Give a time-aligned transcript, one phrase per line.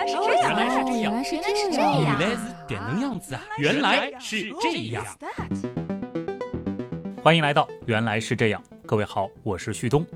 [0.00, 2.18] 来是这样，原来是这样原来是这原样。
[2.18, 3.42] 来是点能样子啊！
[3.58, 5.04] 原来是这样。
[7.22, 10.06] 欢迎来到《原来是这样》，各位好，我是旭东。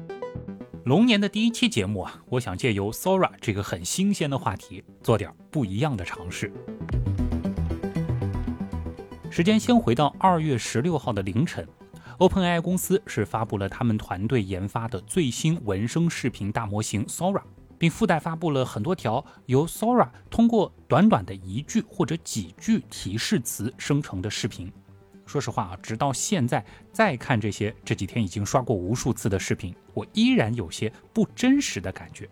[0.86, 6.50] 龙年的第一期节目啊，我想借由 Sora 这个很新鲜的话题，做点不一样的尝试。
[9.30, 11.68] 时间先回到二月十六号的凌晨
[12.18, 17.42] ，OpenAI 公司是发布了他们团队研发的最新文生视频大模型 Sora，
[17.78, 24.72] 并附带发布了很多条由 Sora 通过短短的一句或者几句提示词生成的视频。
[25.26, 32.28] 说实话啊，直到现在再看这些这几天已经刷过无数次的视频，我依然有些不真实的感觉。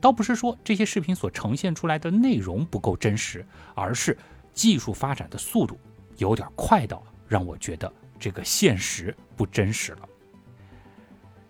[0.00, 3.44] 倒不是说这些视频所呈现出来的内容不够真实，
[3.74, 4.16] 而是
[4.52, 5.78] 技术发展的速度
[6.18, 10.08] 有点快到让我觉得这个现实不真实了。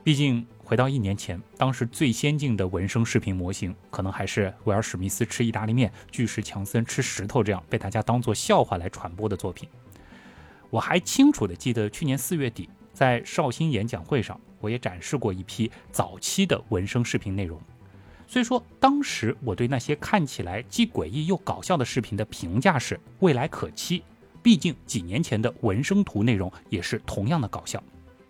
[0.05, 9.69] 毕竟回到一年前，当时最先进的文生视频模型，可能还是威尔史密斯吃意大利面、巨石强森吃石头这样被大家当做笑话来传播的作品。
[10.69, 17.61] 我还清楚地记得，去年四月底在绍兴演讲会上，我也展示过一批早期的文生视频内容。
[18.27, 24.03] 虽说当时我对那些看起来既诡异又搞笑的视频的评价是未来可期，
[24.43, 27.81] 毕竟几年前的文生图内容也是同样的搞笑。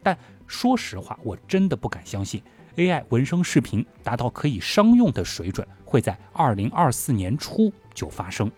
[0.02, 0.16] 但
[0.46, 2.42] 说实话，我真的不敢相信
[2.76, 8.50] AI 文生视频达到可以商用的水准会在2024年初就发生。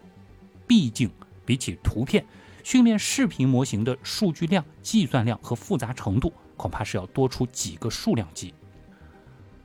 [0.66, 1.10] 毕竟
[1.44, 2.24] 比起图片。
[2.64, 8.52] 训练视频模型的数据量、计算量和复杂程度，恐怕是要多出几个数量级。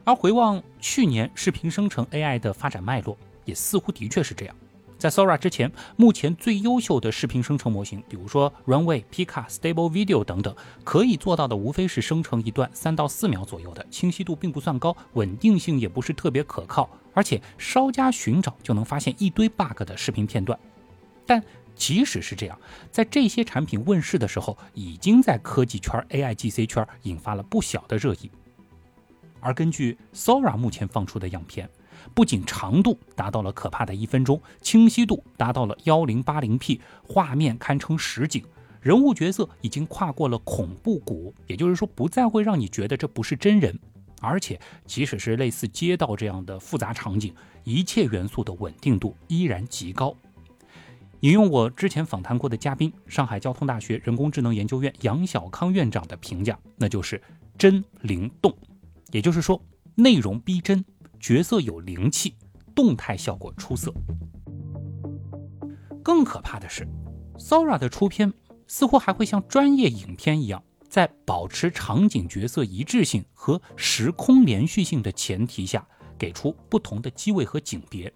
[0.05, 4.55] 而回望去年视频生成 AI 的发展脉络，也似乎的确是这样。
[5.03, 20.57] 在 Sora 之前，目前最优秀的视频生成模型，比如说 Runway、Pika、Stable Video 等等，可以做到的无非是生成一段三到四秒左右的，清晰度并不算高，稳定性也不是特别可靠，而且稍加寻找就能发现一堆 bug 的视频片段。
[21.25, 21.43] 但
[21.75, 22.57] 即使是这样，
[22.89, 28.31] 在这些产品问世的时候，已经在科技圈、AIGC 圈引发了不小的热议。
[29.41, 31.69] 而根据 Sora 目前放出的样片，
[32.13, 38.43] 不仅长度达到了可怕的一分钟，清晰度达到了幺零八零 P，画面堪称实景，
[38.81, 43.77] 人物角色已经跨过了恐怖谷，也就是说，不再会让你觉得这不是真人。
[44.21, 47.33] 而且，即使是类似街道这样的复杂场景，
[47.65, 50.15] 一切元素的稳定度依然极高。
[51.21, 57.21] 引用我之前访谈过的嘉宾，上海交通大学人工智能研究院杨小康院长的评价，那就是
[57.57, 58.53] 真灵动，
[59.11, 59.61] 也就是说
[59.95, 60.83] 内容逼真，
[61.23, 62.35] 角色有灵气，
[62.75, 63.93] 动态效果出色。
[66.03, 66.85] 更可怕的是
[67.37, 68.33] ，Sora 的出片
[68.67, 75.87] 似乎还会像专业影片一样，在保持场景角色一致性和时空连续性的前提下，
[76.19, 78.13] 给出不同的机位和景别。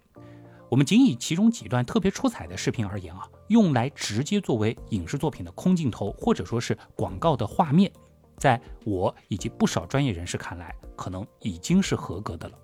[0.68, 7.90] 我们仅以其中几段特别出彩的视频而言啊，用来直接作为影视作品的空镜头，或者说是广告的画面，
[8.36, 12.58] 在我以及不少专业人士看来，可能已经是合格的了。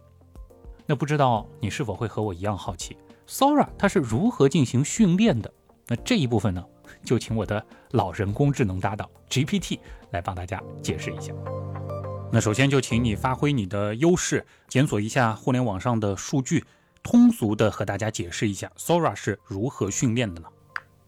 [0.86, 2.96] 那不知道你是否会和我一样好奇
[3.26, 5.52] ，Sora 它是如何进行训练的？
[5.86, 6.64] 那这一部分呢，
[7.04, 9.78] 就请我的老人工智能搭档 GPT
[10.10, 11.32] 来帮大家解释一下。
[12.30, 16.64] 那首先就请你发挥你的优势，检索一下互联网上的数据。
[17.02, 20.48] 通俗的和大家解释一下，Sora 是如何训练的呢？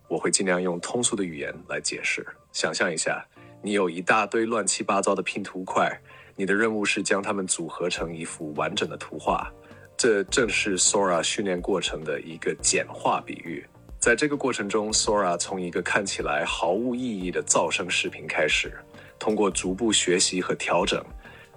[0.08, 2.24] 我会尽量用通俗的语言来解释。
[2.52, 3.26] 想象一下，
[3.62, 5.98] 你有一大堆乱七八糟的拼图块，
[6.36, 9.50] 你的任务是将它们组合成一幅完整的图画。
[9.96, 13.64] 这正是 Sora 训练过程的一个简化比喻。
[13.98, 18.72] 在这个过程中，Sora 从一个看起来毫无意义的噪声视频开始，
[19.18, 21.02] 通过逐步学习和调整。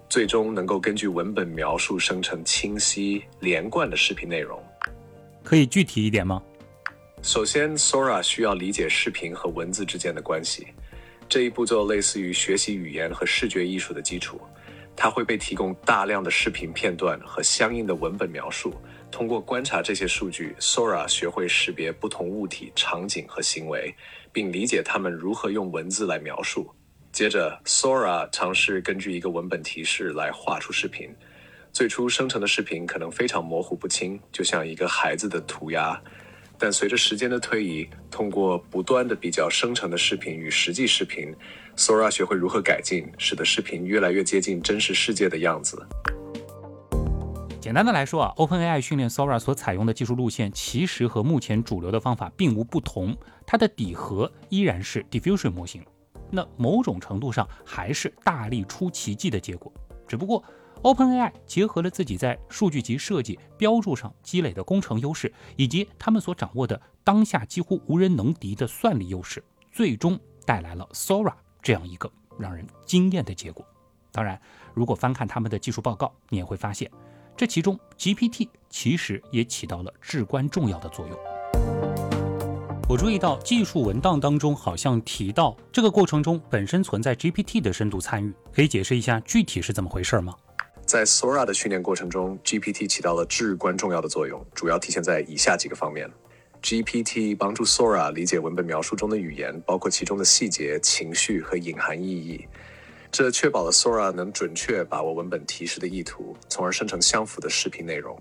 [0.07, 4.59] 最终能够根据文本描述生成清晰连贯的视频内容，
[5.43, 6.41] 可以具体一点吗？
[7.21, 10.65] 首先，Sora 需要理解视频和文字之间的关系，
[11.27, 14.41] 这一步骤类似于学习语言和视觉艺术的基础。
[15.01, 18.73] 它会被提供大量的视频片段和相应的文本描述，
[19.09, 23.95] 通过观察这些数据，Sora 学会识别不同物体、场景和行为，
[24.33, 26.69] 并理解它们如何用文字来描述。
[27.13, 31.09] 接着，Sora 尝试根据一个文本提示来画出视频。
[31.71, 35.97] 最初生成的视频可能非常模糊不清，就像一个孩子的涂鸦。
[36.61, 41.33] 但随着时间的推移，通过不断的比较生成的视频与实际视频
[41.79, 45.81] ，Sora 学会如何改进，使得视频越来越接近真实世界的样子。
[47.61, 53.15] 简单的来说啊，OpenAI 训练 Sora 所采用的技术路线，其实和目前主流的方法并无不同。
[53.45, 55.81] 它的底核依然是 Diffusion 模型。
[56.29, 59.71] 那某种程度上还是大力出奇迹的结果，
[60.07, 60.43] 只不过
[60.83, 73.65] OpenAI 结合了自己在数据集设计、标注上积累的工程优势，以及他们所掌握的当下几乎无人能敌的算力优势，最终带来了 Sora 这样一个让人惊艳的结果。
[74.11, 74.39] 当然，
[74.73, 76.89] 如果翻看他们的技术报告，你也会发现，
[77.37, 81.17] 这其中 GPT 其实也起到了至关重要的作用。
[82.89, 90.35] 我注意到技术文档当中好像提到，这个过程中本身存在 GPT 的深度参与，可以解释一下具体是怎么回事吗？
[90.87, 96.09] 在 Sora 的训练过程中，GPT 起到了至关重要的作用，主要体现在以下几个方面
[96.61, 102.47] ：GPT 帮助 Sora 理解文本描述中的语言，包括其中的细节、情绪和隐含意义，
[103.11, 108.19] 这确保了 Sora 能准确把握文本提示的意图，从而生成相符的视频内容。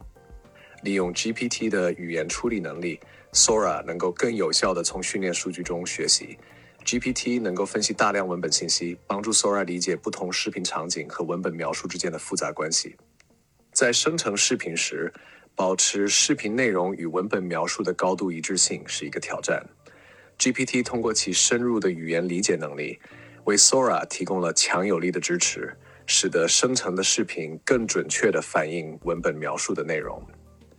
[0.82, 3.00] 利用 GPT 的语言处理能力
[3.32, 6.38] ，Sora 能够更有效地从训练数据中学习。
[6.84, 12.96] GPT 能够分析大量文本信息，帮助 Sora 理解不同视频场景和文本描述之间的复杂关系。
[13.73, 15.12] 在生成视频时，
[15.58, 19.60] 保持视频内容与文本描述的高度一致性是一个挑战。
[20.38, 22.96] GPT 通过其深入的语言理解能力，
[23.43, 25.76] 为 Sora 提供了强有力的支持，
[26.06, 30.25] 使得生成的视频更准确地反映文本描述的内容。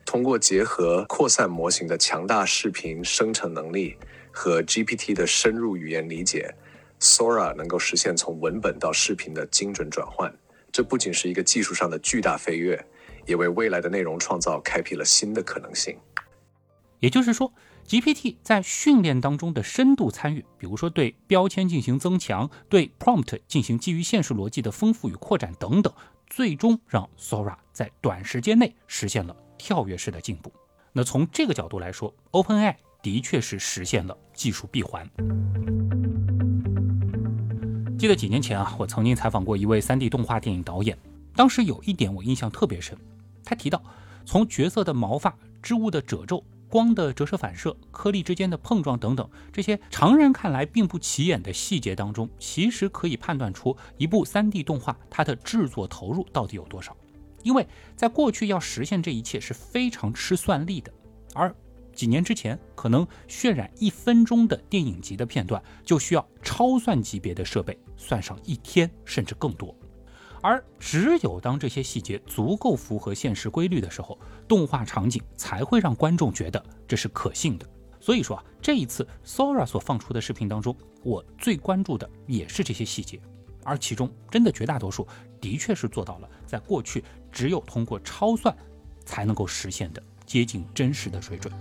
[0.05, 3.97] 通过结合扩散模型的强大视频生成能力。
[4.31, 6.53] 和 GPT 的深入语言理解
[7.01, 10.33] ，Sora 能够实现从文本到视频的精准转换。
[10.71, 12.85] 这不仅是一个技术上的巨大飞跃，
[13.29, 15.97] 也为未来的内容创造开辟了新的可能性。
[16.99, 17.53] 也就是说
[17.87, 25.93] ，GPT 在训练当中的深度参与，比如说对标签进行增强，对 prompt 进行基于现实逻辑的丰富与扩展等等，
[26.27, 30.51] 最终让 Sora 在短时间内实现了跳跃式的进步。
[30.91, 32.75] 那从这个角度来说，OpenAI。
[33.01, 35.09] 的确是实现了技术闭环。
[37.97, 40.97] 记得几年前啊，我曾经采访过一位 3D 动画电影导演，
[41.33, 42.97] 当时有一点我印象特别深。
[43.49, 43.83] 他提到，
[44.25, 56.95] 从角色的毛发、织物的褶皱、光的折射反射、颗粒之间的碰撞等等这些常人看来并不起眼的细节当中，其实可以判断出一部 3D 动画它的制作投入到底有多少。
[57.41, 60.93] 因为在过去要实现这一切是非常吃算力的，
[61.33, 61.51] 而
[61.91, 69.75] 几年之前，可能渲染一分钟的电影级的片段，就需要超算级别的设备，算上一天甚至更多。
[70.41, 77.67] 而只有当这些细节足够符合现实规律的时候，动画场景才会让观众觉得这是可信的。
[77.99, 83.19] 所以说啊，这一次 Sora 所放出的视频当中，我最关注的也是这些细节，
[83.63, 85.05] 而其中真的绝大多数，
[85.41, 88.55] 的确是做到了在过去只有通过超算
[89.05, 91.53] 才能够实现的接近真实的水准。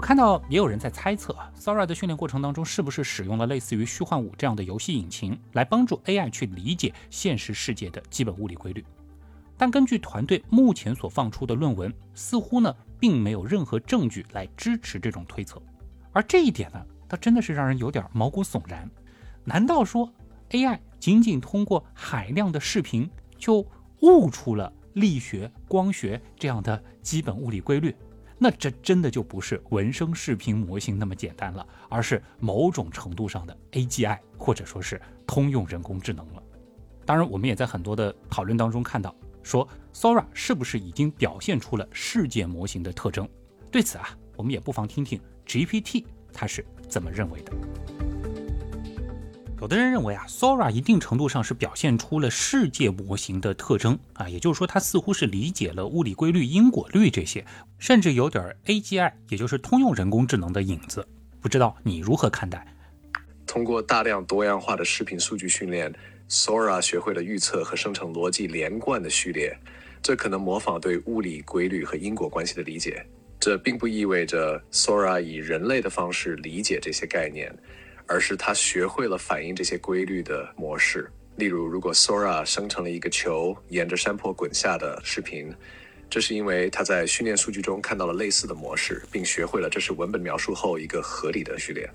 [0.00, 8.82] 我看到也有人在猜测啊，Sora 的训练过程当中是不是使用了类似于虚幻五这样的游戏引擎，来帮助 AI 去理解现实世界的基本物理规律？
[9.58, 15.60] 但根据团队目前所放出的论文，似乎呢并没有任何证据来支持这种推测。
[16.12, 18.90] 而这一点呢，倒真的是让人有点毛骨悚然。
[19.44, 20.10] 难道说
[20.48, 23.06] AI 仅仅通过海量的视频
[23.36, 23.62] 就
[24.00, 27.94] 悟出了力学、光学这样的基本物理规律？
[28.42, 36.42] 那这真的就不是文生视频模型那么简单了，而是某种程度上的 AGI，或者说是通用人工智能了。
[37.04, 43.28] 当然，我们也在很多的讨论当中看到，说 Sora 是不是已经表现出了世界模型的特征？
[43.70, 47.52] 对此啊，我们也不妨听听 GPT 它是怎么认为的。
[49.60, 57.44] 有的人认为啊，Sora 一定程度上是表现出了世界模型的特征啊，也就是说，它似乎是理解了物理规律、因果律这些，
[57.78, 61.06] 甚至有点 AGI，也就是通用人工智能的影子。
[61.42, 62.66] 不知道你如何看待？
[63.46, 65.92] 通过大量多样化的视频数据训练
[66.30, 69.54] ，Sora 学会了预测和生成逻辑连贯的序列，
[70.00, 73.04] 这可能模仿对物理规律和因果关系的理解。
[73.38, 77.54] 这并不意味着 Sora 以人类的方式理解这些概念。
[78.10, 81.08] 而是他学会了反映这些规律的模式。
[81.36, 85.54] 例如，如果 Sora 生成了一个球沿着山坡滚下的视频，
[86.10, 91.88] 这是因为他在训练数据中看到了类似的模式，并学会了这是文本描述后一个合理的序列。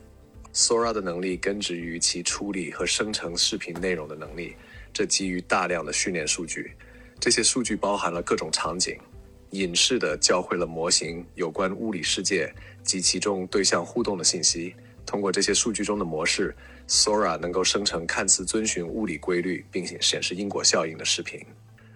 [0.54, 4.56] Sora 的能力根植于其处理和生成视频内容的能力，
[4.94, 6.72] 这基于大量的训练数据。
[7.20, 8.98] 这些数据包含了各种场景，
[9.50, 12.50] 隐式的教会了模型有关物理世界
[12.84, 14.74] 及其中对象互动的信息。
[15.06, 16.56] 通过这些数据中的模式
[16.88, 21.40] ，Sora 能够生成看似遵循物理规律，并且显示因果效应的视频。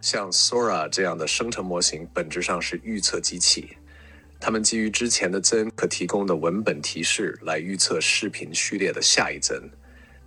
[0.01, 3.75] 像 Sora 这样的生成模型本质上是预测机器，
[4.39, 9.69] 它们基于之前的帧可提供的文本提示来预测视频序列的下一帧。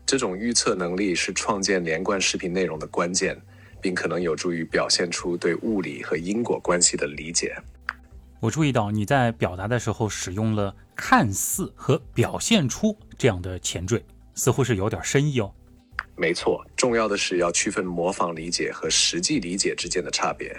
[0.04, 3.40] 这种预测能力是创建连贯视频内容的关键，
[3.80, 7.56] 并可能有助于表现出对物理和因果关系的理解。
[8.40, 14.00] 我注意到你在表达的时候使用了“看似”和“表现出”这样的前缀，
[14.36, 15.52] 似乎是有点深意哦。
[16.16, 20.56] 没错，重要的是要区分模仿理解和实际理解之间的差别。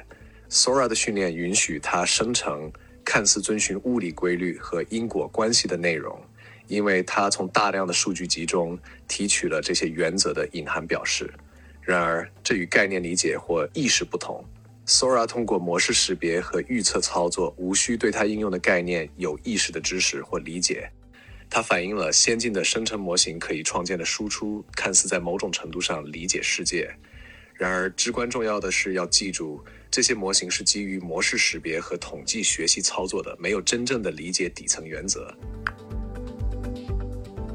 [0.50, 2.70] Sora 的训练允许它生成
[3.06, 6.22] 看似遵循物理规律和因果关系的内容，
[6.68, 11.34] 因为它从大量的数据集中提取了这些原则的隐含表示。
[11.82, 14.44] 然而，这与概念理解或意识不同。
[14.86, 20.90] Sora 通过模式识别和预测操作，无需对它应用的概念有意识的知识或理解。
[21.50, 26.94] 它反映了先进的生成模型可以创建的输出，看似在某种程度上理解世界。
[27.54, 35.34] 然而，至关重要的是要记住，这些模型是基于模式识别和统计学习操作的，没有真正的理解底层原则。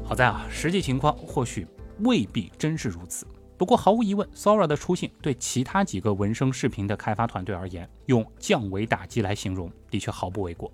[0.03, 1.67] 好在啊，实际情况或许
[1.99, 3.27] 未必真是如此。
[3.59, 10.71] 不过毫无疑问，Sora 的出现对其他几个文生视频的开发团队而言，用降维打击来形容的确毫不为过。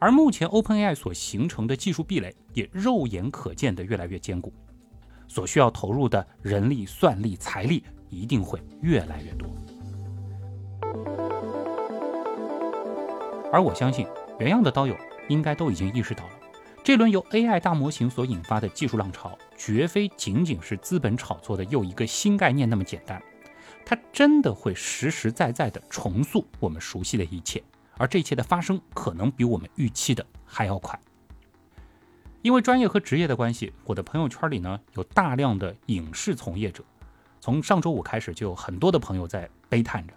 [0.00, 4.52] 而目前 OpenAI 所形成的技术壁垒也肉眼可见的越来越坚固，
[5.28, 9.48] 所需要投入的人力、算力、财力一定会越来越多。
[13.52, 14.04] 而我相信，
[14.40, 14.96] 原样的刀友
[15.28, 16.30] 应该都已经意识到了。
[16.82, 23.22] 这轮由 AI 大模型所引发的技术浪潮，绝非仅仅是资本炒作的又一个新概念那么简单，
[23.84, 27.62] 它真的会实实在在地重塑我们熟悉的一切，
[27.98, 30.98] 而这一切的发生可能比我们预期的还要快。
[32.40, 36.82] 因为专业和职业的关系，我的朋友圈里呢有大量的影视从业者，
[37.38, 40.14] 从上周五开始就有很多的朋友在悲叹着，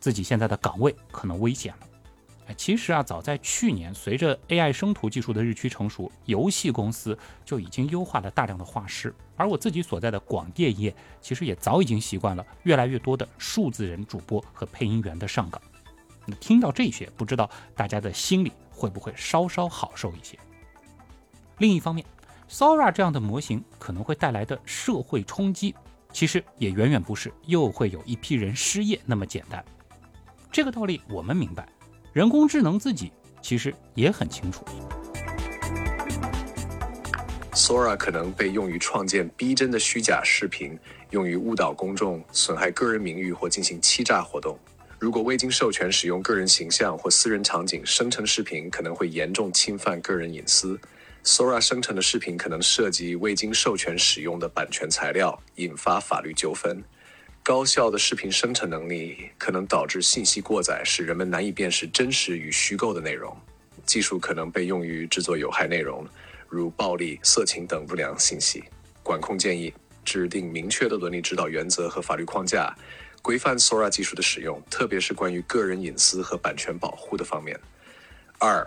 [0.00, 1.86] 自己现在的岗位可能危险了。
[2.56, 9.14] 其实啊，早在去年，随着 AI 生图技术的日趋成熟，游戏公司就已经优化了大量的画师。
[9.36, 15.60] 而我自己所在的广电业，其实也早已经习惯了越来越多的数字人主播和配音员的上岗。
[16.40, 20.38] 听到这些，不知道大家的心里会不会稍稍好受一些？
[21.58, 22.04] 另一方面
[22.50, 25.74] ，Sora 这样的模型可能会带来的社会冲击，
[26.12, 29.64] 其实也远远不是又会有一批人失业那么简单。
[30.50, 31.66] 这个道理我们明白。
[32.12, 34.62] 人工智能自己其实也很清楚
[37.54, 40.78] ，Sora 可能被用于创建逼真的虚假视频，
[41.08, 44.58] 用于误导公众、损害个人名誉或进行欺诈活动。
[44.98, 50.78] 如果未经授权使用个人形象或私人场景生成视频，可能会严重侵犯个人隐私。
[51.24, 56.84] Sora 生成的视频可能涉及未经授权使用的版权材料，引发法律纠纷。
[57.44, 63.36] 高效的视频生成能力可能导致信息过载，使人们难以辨识真实与虚构的内容。
[63.84, 66.06] 技术可能被用于制作有害内容，
[66.48, 68.62] 如暴力、色情等不良信息。
[69.02, 72.72] 管控建议：制定明确的伦理指导原则和法律框架，
[73.20, 77.58] 规范 Sora 技术的使用，特别是关于个人隐私和版权保护的方面。
[78.38, 78.64] 二，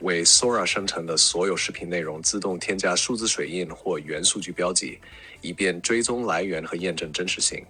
[0.00, 4.98] 为 Sora 生成的所有视频内容自动添加数字水印或元数据标记，
[5.42, 7.62] 以便追踪来源和验证真实性。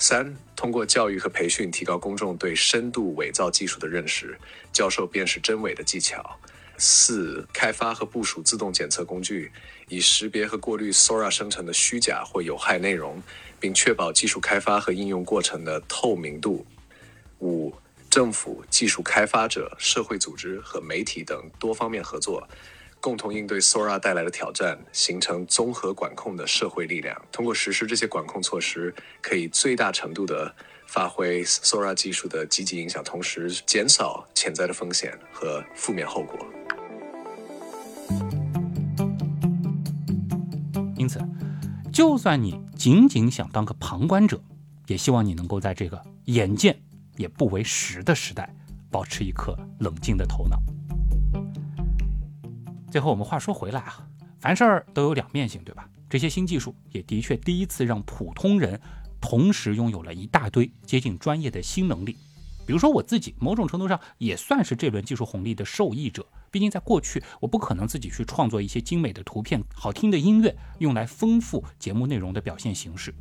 [0.00, 4.34] 三、通过教育和培训，提高公众对深度伪造技术的认识，
[4.72, 6.40] 教授辨识真伪的技巧。
[6.78, 9.52] 四、开发和部署自动检测工具，
[9.88, 13.22] 以识别和过滤 Sora 生成的虚假或有害内容，
[13.60, 16.64] 并确保技术开发和应用过程的透明度。
[17.40, 17.74] 五、
[18.08, 22.48] 政府、技术开发者、社会组织和媒体等多方面合作。
[23.00, 27.18] 共同应对 Sora 带来的挑战，形成综合管控的社会力量。
[27.32, 30.54] 通过实施这些管控措施，可以最大程度地
[30.86, 36.38] 发挥 Sora 技术的积极影响，同时减少潜在的风险和负面后果。
[40.98, 41.18] 因此，
[41.90, 44.38] 就算你仅仅想当个旁观者，
[44.88, 46.78] 也希望你能够在这个眼见
[47.16, 48.54] 也不为实的时代，
[48.90, 50.60] 保持一颗冷静的头脑。
[52.90, 54.06] 最后，我们话说回来啊，
[54.40, 55.88] 凡事儿都有两面性，对吧？
[56.08, 58.80] 这些新技术也的确第一次让普通人
[59.20, 62.16] 同时拥有了一大堆接近专业的新能力。
[62.66, 66.26] 比如说我自己，某种程度上也算是这轮技术红利的受益者。
[66.50, 73.14] 毕竟在过去，我不可能自己去创作一些精美的图片、好听的音乐，用来丰富节目内容的表现形式。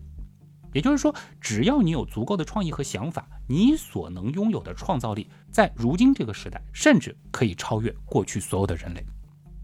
[0.74, 9.06] 也就是说，只要你有足够的创意和想法，你所能拥有的创造力，在如今这个时代，甚至可以超越过去所有的人类。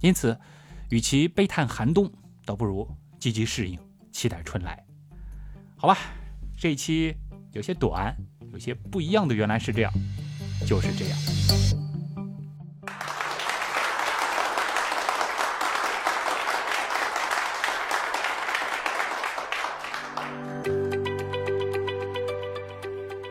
[0.02, 0.38] 因此
[0.90, 2.12] 与其悲叹寒冬
[2.46, 2.88] 倒不如
[3.20, 3.80] 积极适应
[4.12, 4.84] 期待春来。
[5.78, 5.98] 好吧
[6.58, 7.16] 这一期
[7.52, 8.16] 有些短
[8.54, 9.94] 有些不一样的原来是这样
[10.66, 11.46] 就是这样。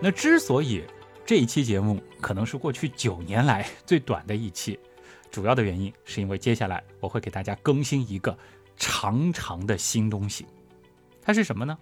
[0.04, 0.84] 那之所以
[1.24, 4.78] 这一期节目可能是过去九年来最短的一期
[5.34, 8.38] 主要的原因是因为接下来我会给大家更新一个
[8.76, 10.46] 长长的新东西。
[11.20, 11.76] 它是什么呢？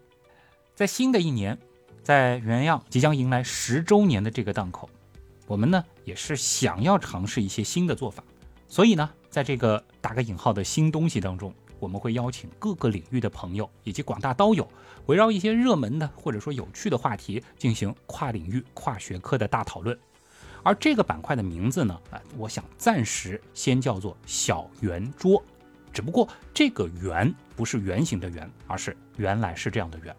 [0.74, 1.58] 在新的一年，
[2.02, 4.88] 在原样即将迎来十周年的这个档口，
[5.46, 8.24] 我们呢也是想要尝试一些新的做法。
[8.68, 14.66] 所以呢，在这个打个引号的新东西当中，我们会邀请各个领域的朋友以及广大刀友，
[15.04, 19.98] 围绕一些热门的或者说有趣的话题进行跨领域、跨学科的大讨论。
[20.62, 25.42] 而这个板块的名字呢，啊，我想暂时先叫做小圆桌。
[25.92, 30.14] 只不过这个圆不是圆形的圆，而是原来是这样的圆。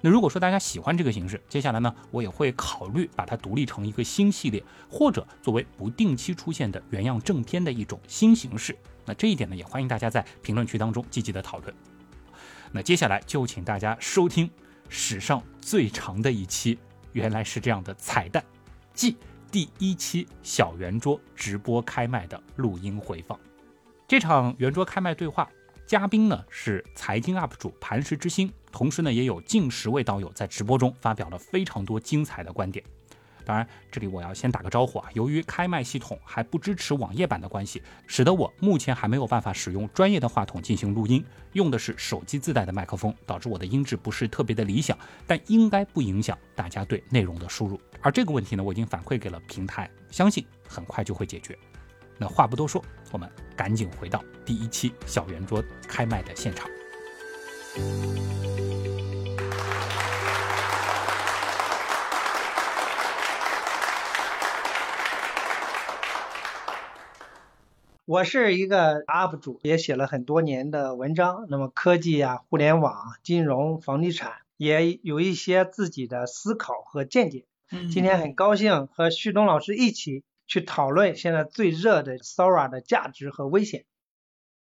[0.00, 8.76] 那如果说大家喜欢这个形式，接下来呢，我也会考虑把它独立成一个新系列，或者作为不定期出现的原样正片的一种新形式。
[9.04, 11.74] 那这一点呢，也欢迎大家在评论区当中积极的讨论。
[12.70, 14.48] 那接下来就请大家收听
[14.88, 16.78] 史上最长的一期，
[17.12, 18.44] 原来是这样的彩蛋，
[18.92, 19.16] 即
[19.56, 23.40] 第一期小圆桌直播开麦的录音回放。
[24.06, 25.48] 这场圆桌开麦对话，
[25.86, 32.84] 嘉宾呢是财经 UP 主磐石之星，同时呢也有近十位道友在直播中发表了非常多精彩的观点。
[33.46, 47.80] 当然，这里我要先打个招呼啊，由于开麦系统还不支持网页版的关系，使得我目前还没有办法使用专业的话筒进行录音，用的是手机自带的麦克风，导致我的音质不是特别的理想，但应该不影响大家对内容的输入。
[48.06, 51.58] 而这个问题呢，我已经反馈给了平台，相信很快就会解决。
[52.18, 56.70] 那话不多说，我们赶紧回到第一期小圆桌开麦的现场。
[68.04, 71.46] 我是一个 UP 主，也写了很多年的文章。
[71.48, 77.46] 那么科技啊、互联网、金融、房地产，也有一些自己的思考和见解。
[77.70, 80.22] 今天很高兴和旭东老师一起。
[80.48, 83.84] 去讨论现在最热的 Sora 的价值和危险。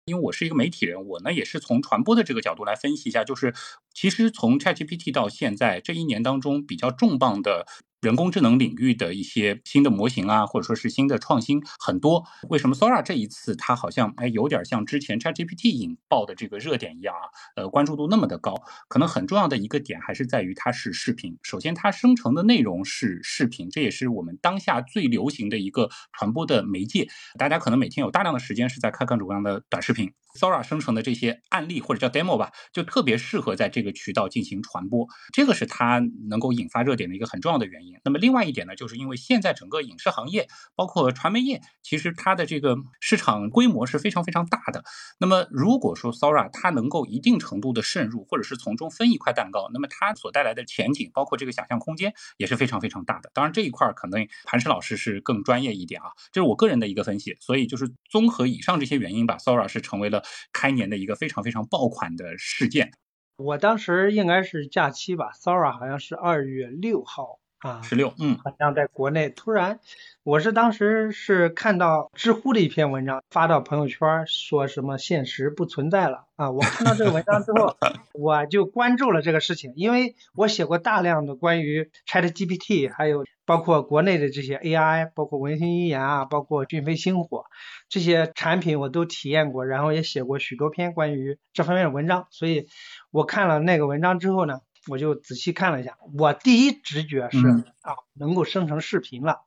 [0.05, 3.53] 因为我是一个媒体人，我呢也是从传播的这个角度来分析一下，就是
[3.93, 7.67] 其实从 ChatGPT 到现在这一年当中比较重磅的。
[7.99, 12.23] 人工智能领域的一些新的模型啊，或者说是新的创新很多。
[12.47, 17.25] 为什么 Sora 这一次它好像哎有点像之前 ChatGPT 引爆的这个热点一样啊？
[17.55, 18.53] 呃，关注度那么的高，
[18.87, 21.35] 可能很重要的一个点还是在于它是视频。
[21.41, 27.07] 首先，它生成的内容是视频，这也是我们当下最流行的一个传播的媒介。
[27.39, 30.13] 大家可能每天有大量的时间是在看各种各样的短视频。
[30.37, 37.86] Sora 生成的这些案例或者叫 demo 吧，就特别适合在这个渠道进行传播，这个是它能够引发热点的一个很重要的原因。
[38.03, 44.83] 那么另外一点呢，就是因为现在整个影视行业，包括传媒业，其实它的这个市场规模是非常非常大的。
[45.19, 53.31] 那么如果说 Sora 它能够一定程度的渗入，或者是从中分一块蛋糕，那么它所带来的前景，包括这个想象空间也是非常非常大的。
[53.33, 57.37] 当然这一块可能磐石老师是更专业一点啊，这是我个人的一个分析。
[57.39, 60.23] 所以就是综合以上这些原因吧，Sora 是成为了。
[60.53, 62.91] 开年的一个非常非常爆款的事件，
[63.37, 69.79] 我当时应该是假期吧，Sora 好像是二月六号啊，十六，嗯，好像在国内突然，
[70.23, 77.75] 我是当时是看到知乎的一篇文章发到朋友圈，说什么现实不存在了啊，我看到这个文章之后，
[78.13, 87.45] 我就关注了这个事情，因为我写过大量的关于 ChatGPT，还有包括国内的这些 AI，包括文心一言啊，包括讯飞星火。
[87.89, 92.67] 这些产品我都体验过，然后也写过许多篇关于这方面的文章，所以
[93.09, 95.97] 我看了那个文章之后呢，我就仔细看了一下。
[96.17, 97.39] 我第一直觉是
[97.81, 99.45] 啊，能够生成视频了，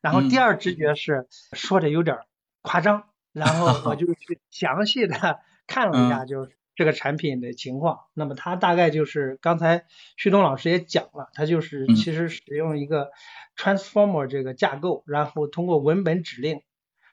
[0.00, 2.18] 然后第二直觉是说的有点
[2.62, 8.00] 夸张，然后我就去 详细的看了一下，就是这个产品的情况。
[8.14, 9.84] 那么它大概就是刚才
[10.16, 13.10] 旭东老师也讲了，它就是其实使用一个
[13.56, 16.62] transformer 这个架构，然后通过文本指令。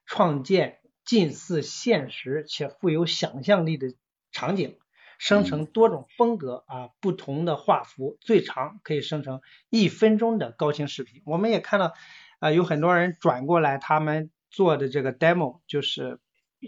[0.08, 3.88] 创建近似现实且富有想象力的
[4.32, 4.78] 场景，
[5.20, 11.22] 生成多种风格啊不同的画幅，最长可以生成一分钟的高清视频。
[11.26, 11.94] 我们也看到
[12.40, 16.20] 啊有很多人转过来，他们做的这个 demo 就是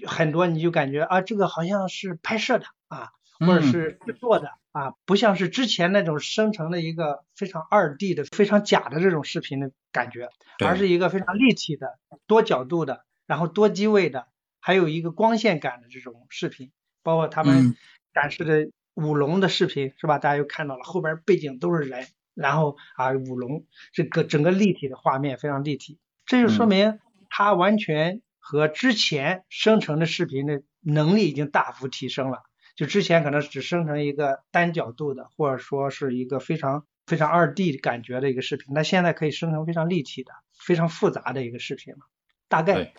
[0.05, 10.29] 很多你就感觉啊这个好像是拍摄的啊，或者是制作的啊，不像是之前那种生成的一个非常二 D 的非常假的这种视频的感觉，
[10.65, 13.03] 而是一个非常立体的多角度的。
[13.25, 14.29] 然后多机位的，
[14.61, 16.71] 还有一个光线感的这种视频，
[17.03, 17.75] 包括他们
[18.17, 20.17] 展示的舞龙的视频，是吧？
[20.17, 26.97] 大家又看到了后边背景都是人，然后啊舞龙这个整个立体的画面非常立体，这就说明
[27.29, 32.41] 它完全和之前生成的视频的能力已经大幅提升了。
[32.75, 41.99] 就之前可能只生成一个单角度的，或者说是一个非常非常二 D 感觉的一个视频，那现在可以生成非常立体的、非常复杂的一个视频了。
[42.47, 42.93] 大概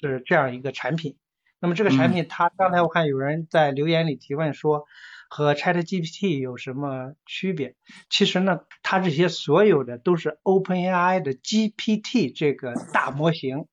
[0.00, 1.16] 是这样一个产品。
[1.64, 4.84] 那么这个产品，它刚才我看有人在留言里提问说，
[5.30, 7.74] 和 ChatGPT 有什么区别？
[8.10, 13.66] 其实呢，它这些所有的都是 OpenAI 的 GPT 这个大模型。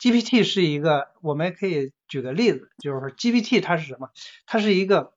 [0.00, 4.10] GPT 是一个，我们可以举个例子，就是说 GPT 它是什么？
[4.44, 5.12] 它是一个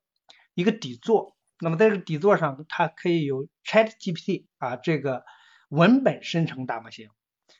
[0.54, 1.36] 一个底座。
[1.60, 5.24] 那么在这个底座上，它可以有 ChatGPT 啊这个
[5.68, 7.10] 文本生成大模型。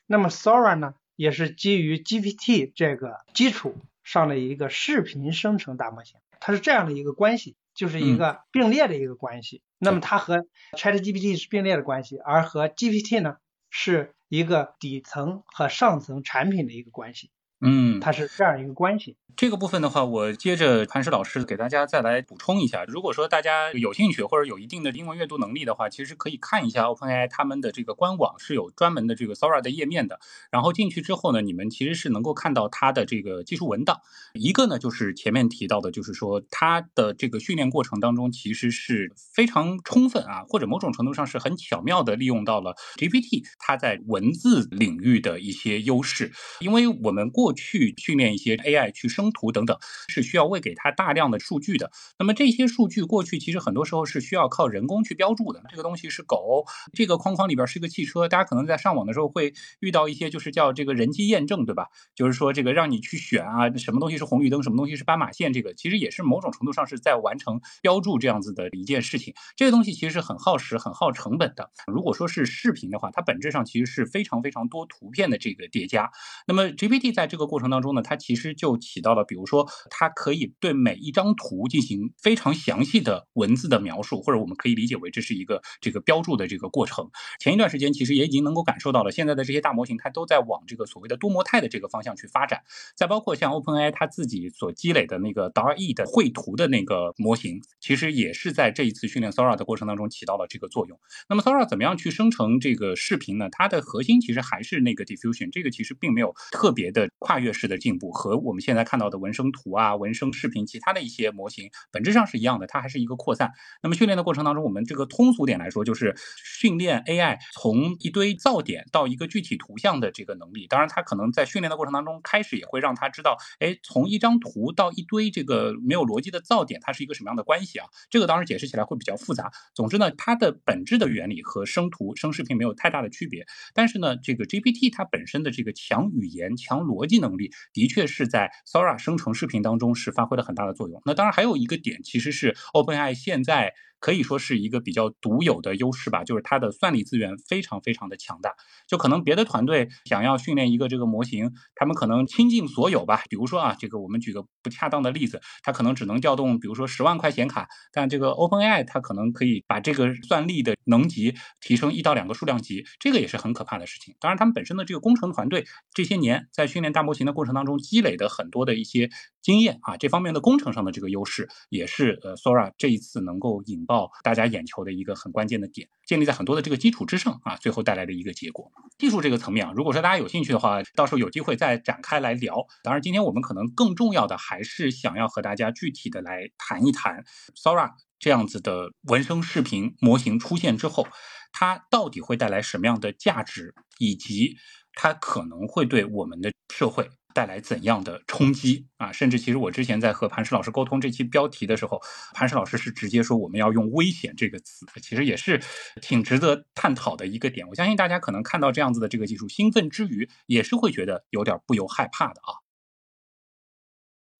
[0.06, 3.74] 那么 Sora 呢，也是基于 GPT 这个基础。
[4.10, 9.62] 上了一个视频生成大模型，它是这样的一个关系，就是一个并列的一个关系。
[9.78, 13.36] 那么它和 ChatGPT 是并列的关系，而和 GPT 呢
[13.70, 17.30] 是一个底层和上层产品的一个关系。
[17.60, 19.16] 嗯，它是这样一个关系。
[19.36, 22.84] 这个部分的话，我接着潘石老师给大家再来补充一下。
[22.84, 30.20] 如果说大家有兴趣或者有一定的英文阅读能力的话，其实可以看一下 OpenAI 他们的这个官网是有专门的这个 Sora 的页面的。
[30.50, 34.00] 然后进去之后呢，你们其实是能够看到它的这个技术文档。
[34.32, 46.32] 一个呢就是前面提到的，就是说它的这个训练过程当中其实是非常充分啊，或者某种程度上是很巧妙的利用到了 GPT 它在文字领域的一些优势。
[46.60, 49.76] 因为我们过去训练一些 AI 去生图等等
[50.08, 55.60] 是需要喂给它大量的数据的，那么这些数据过去其实很多时候是需要靠人工去标注的。
[55.68, 61.88] 这个东西是狗，这个框框里边是一个汽车，大家可能在上网的时候会遇到一些就是叫这个人机验证，对吧？
[62.14, 69.34] 就是说这个让你去选啊，什么东西是红绿灯，什么东西是斑马线，这个其实也是某种程度上是在完成标注这样子的一件事情。
[69.56, 71.70] 这个东西其实是很耗时、很耗成本的。
[71.86, 76.10] 如果说是视频的话，它本质上其实是非常非常多图片的这个叠加。
[76.46, 79.68] 那么 GPT 在这个过程当中呢，它其实就起到到了，比如说。
[79.90, 87.10] 它可以对每一张图进行非常详细的文字的描述，或者我们可以理解为这是一个这个标注的这个过程。
[87.38, 92.62] 前一段时间其实也已经能够感受到了，现在的这些大模型它都在往这个所谓的多模态的这个方向去发展。
[92.94, 100.98] 再包括像 OpenAI 它自己所积累的那个 DAR-E 的绘图的那个模型，其实也是在这一次训练 Sora 的过程当中起到了这个作用。
[101.28, 103.48] 那么 Sora 怎么样去生成这个视频呢？
[103.50, 113.52] 它的核心其实还是那个 Diffusion，这个其实并没有特别的跨越式的进步，和我们现在看到的文生图啊、文生视频，其他的一些模型本质上是一样的，它还是一个扩散。
[113.82, 120.66] 那么训练的过程当中，我们这个通俗点来说，就是训练 AI 从一堆噪点到一个具体图像的这个能力。
[120.68, 127.86] 当然，它可能在训练的过程当中，开始也会让它知道，哎，从一张图到一堆这个没有逻辑的噪点，它是一个什么样的关系啊？
[128.10, 129.50] 这个当然解释起来会比较复杂。
[129.74, 133.46] 总之呢，它的本质的原理和生图、生视频没有太大的区别。
[133.72, 141.00] 但是呢，这个 GPT 它本身的这个强语言、强逻辑能力，的确是在 Sora 生成视频当中是发挥了很大的作用。
[141.04, 143.74] 那当然还有一个点，其实是 OpenAI 现在。
[144.00, 148.54] 可以说是一个比较独有的优势吧，就是它的算力资源非常非常的强大。
[148.88, 153.22] 就可能别的团队想要训练一个这个模型，他们可能倾尽所有吧。
[153.28, 164.14] 比如说啊，这个我们举个不恰当的例子，它可能只能调动，比如说十万块显卡，但这个 OpenAI 它可能可以把这个算力的能级提升一到两个数量级，这个也是很可怕的事情。
[164.18, 169.10] 当然，他们本身的这个工程团队这些年在训练大模型的过程当中积累的很多的一些
[169.42, 173.84] 经验啊，这方面的工程上的这个优势，也是呃 Sora 这一次能够引。
[173.90, 178.70] 到大家眼球的一个很关键的点，建立在很多的这个基础之上啊，最后带来的一个结果。
[178.96, 182.64] 技术这个层面啊，如果说大家有兴趣的话，到时候有机会再展开来聊。
[182.84, 187.24] 当然，今天我们可能更重要的还是想要和大家具体的来谈一谈
[187.56, 191.08] ，Sora 这样子的文生视频模型出现之后，
[191.50, 194.56] 它到底会带来什么样的价值，以及
[194.94, 197.10] 它可能会对我们的社会。
[197.32, 199.12] 带来怎样的冲击啊？
[199.12, 202.00] 甚至其实我之前在和磐石老师沟通这期标题的时候，
[202.34, 205.62] 磐石老师是直接说我们要用“危险”这个词，其实也是
[206.00, 207.68] 挺值得探讨的一个点。
[207.68, 212.60] 我相信大家可能看到这样子的这个技术，兴奋之余也是会觉得有点不由害怕的啊。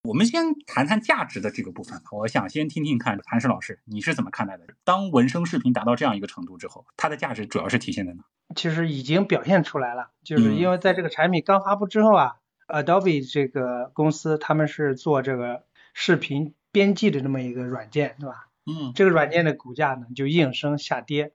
[0.03, 4.65] 我们先谈谈价值的这个部分，我想先听听看磐石老师你是怎么看待的？
[4.83, 8.25] 当文生视频达到这样一个程度之后，它的价值主要是体现在哪？
[8.57, 12.37] 其实已经表现出来了，就是因为在这个产品刚发布之后啊。
[12.71, 18.49] Adobe 这个公司，他们是做这个视频编辑的这么一个软件，对吧？
[18.67, 18.93] 嗯。
[18.95, 21.33] 这个软件的股价呢就应声下跌。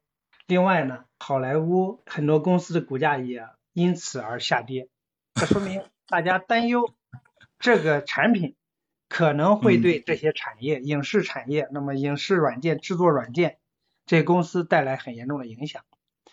[0.48, 4.90] 另外呢，好莱坞很多公司的股价也因此而下跌。
[5.34, 6.94] 这说明 大家担忧
[7.60, 8.56] 这个产品
[9.10, 13.58] 可能会对这些产业、影视产业，那么影视软件制作软件
[14.06, 15.84] 这公司带来很严重的影响。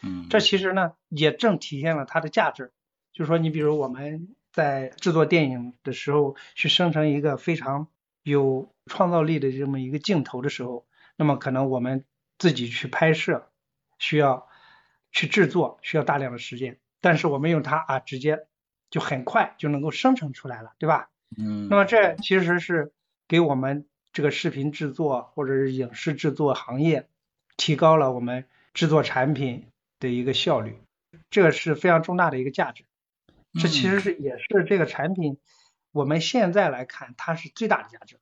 [0.02, 0.26] 嗯。
[0.30, 2.72] 这其实呢也正体现了它的价值。
[3.12, 4.34] 就是说你比如我们。
[4.52, 7.88] 在制作电影的时候，去生成一个非常
[8.22, 10.86] 有创造力的这么一个镜头的时候，
[11.16, 12.04] 那么可能我们
[12.38, 13.50] 自己去拍摄，
[13.98, 14.46] 需要
[15.10, 16.78] 去制作，需要大量的时间。
[17.00, 18.46] 但是我们用它啊，直接
[18.90, 21.08] 就很快就能够生成出来了，对吧？
[21.36, 21.68] 嗯。
[21.68, 22.92] 那么这其实是
[23.26, 27.08] 给我们这个视频制作或者是影视制作行业
[27.56, 30.78] 提高了我们制作产品的一个效率，
[31.30, 32.84] 这个是非常重大的一个价值。
[33.60, 35.38] 这其实是也是这个产品
[35.90, 38.18] 我们现在来看它是最大的价值。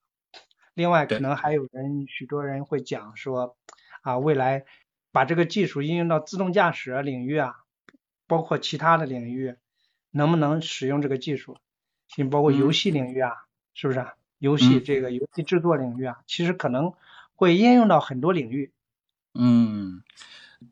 [0.74, 3.56] 另外，可能还有人许多人会讲说
[4.02, 4.64] 啊，未来
[5.12, 7.56] 把这个技术应用到自动驾驶领域啊，
[8.26, 9.56] 包括其他的领域，
[10.10, 11.58] 能不能使用这个技术？
[12.08, 13.32] 像包括游戏领域啊，
[13.74, 13.98] 是不是？
[14.00, 16.94] 啊游戏这个游戏制作领域啊，其实可能
[17.34, 18.72] 会应用到很多领域。
[19.34, 20.02] 嗯。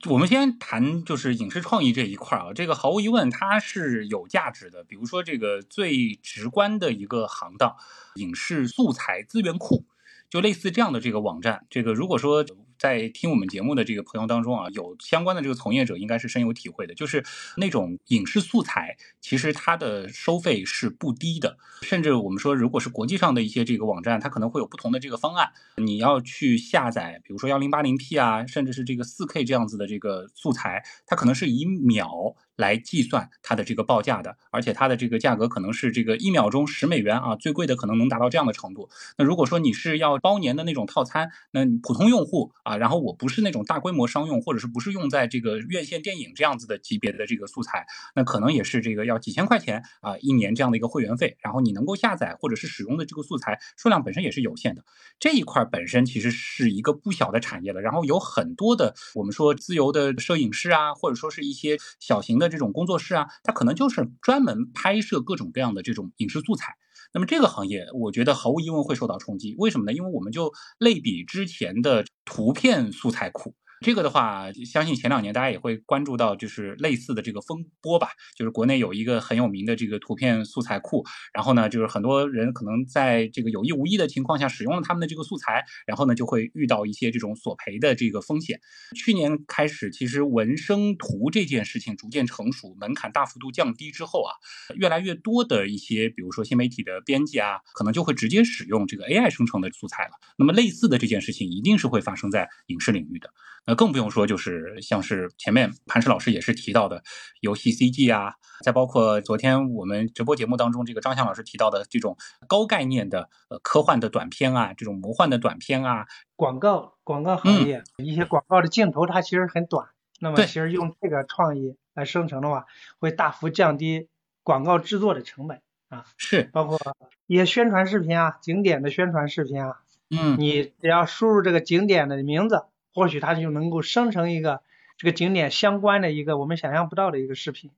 [0.08, 4.84] 我们先谈就是影视创意这一块啊，这个毫无疑问它是有价值的。
[4.84, 7.76] 比如说这个最直观的一个行当，
[8.14, 9.86] 影视素材资源库，
[10.28, 11.66] 就类似这样的这个网站。
[11.70, 12.44] 这个如果说。
[12.78, 17.24] 在听我们节目的这个朋友当中啊，有相关的这个从业者应该是深有体会的，就是
[17.56, 32.36] 那种影视素材，其实它的收费是不低的，甚至我们说，如果是国际上的一些这个网站，它可能会有不同的这个方案，你要去下载，比如说幺零八零 P 啊，甚至是这个四 K 这样子的这个素材，它可能是以秒。
[32.58, 38.90] 来计算它的这个报价的，而且它的这个价格可能是这个一秒钟十美元啊，最贵的可能能达到这样的程度。
[39.16, 51.36] 那如果说你是要包年的那种套餐，那普通用户啊，然后我不是那种大规模商用，或者是不是用在这个院线电影这样子的级别的这个素材，那可能也是这个要几千块钱啊一年这样的一个会员费。
[51.40, 54.82] 然后你能够下载或者是使用的这个素材数量本身也是有限的，
[55.20, 57.80] 这一块本身其实是一个不小的产业了。
[57.80, 62.47] 然后有很多的我们说自由的摄影师啊，或者说是一些小型的。
[62.48, 66.74] 这种工作室啊，它可能就是专门拍摄各种各样的这种影视素材。
[67.12, 69.54] 那么这个行业，我觉得毫无疑问会受到冲击。
[69.58, 69.92] 为什么呢？
[69.92, 73.54] 因为我们就类比之前的图片素材库。
[73.80, 78.08] 这个的话，相信前两年大家也会关注到，就是类似的这个风波吧。
[78.36, 88.60] 就是国内有一个很有名的这个图片素材库，然后呢，就是很多人可能在这个有意无意的情况下使用了他们的这个素材，然后呢，就会遇到一些这种索赔的这个风险。
[88.96, 94.34] 去年开始，其实文生图这件事情逐渐成熟，门槛大幅度降低之后啊，
[94.74, 100.12] 越来越多的一些，比如说新媒体的编辑啊，可能就会直接使用这个 AI 生成的素材了。
[100.36, 103.30] 那么类似的这件事情，一定是会发生在影视领域的。
[103.68, 107.02] 那更不用说，就是像是前面潘石老师也是提到的
[107.42, 122.64] 游戏 CG 啊，再包括昨天我们直播节目当中这个张翔老师提到的这种高概念的呃科幻的短片啊，这种魔幻的短片啊，广告广告行业一些广告的镜头它其实很短，那么其实用这个创意来生成的话，
[122.98, 124.08] 会大幅降低
[124.42, 126.78] 广告制作的成本啊，是包括
[127.26, 129.76] 一些宣传视频啊，景点的宣传视频啊，
[130.08, 132.62] 嗯，你只要输入这个景点的名字。
[132.98, 134.60] 或许它就能够生成一个
[134.96, 137.70] 这个景点相关的一个我们想象不到的一个视频，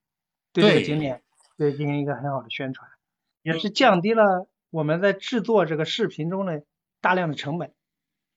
[0.55, 1.21] 对这个景点
[1.59, 2.89] 对进行一个很好的宣传，
[3.43, 6.63] 也是降低了我们在制作这个视频中的
[7.03, 7.75] 大量的成本。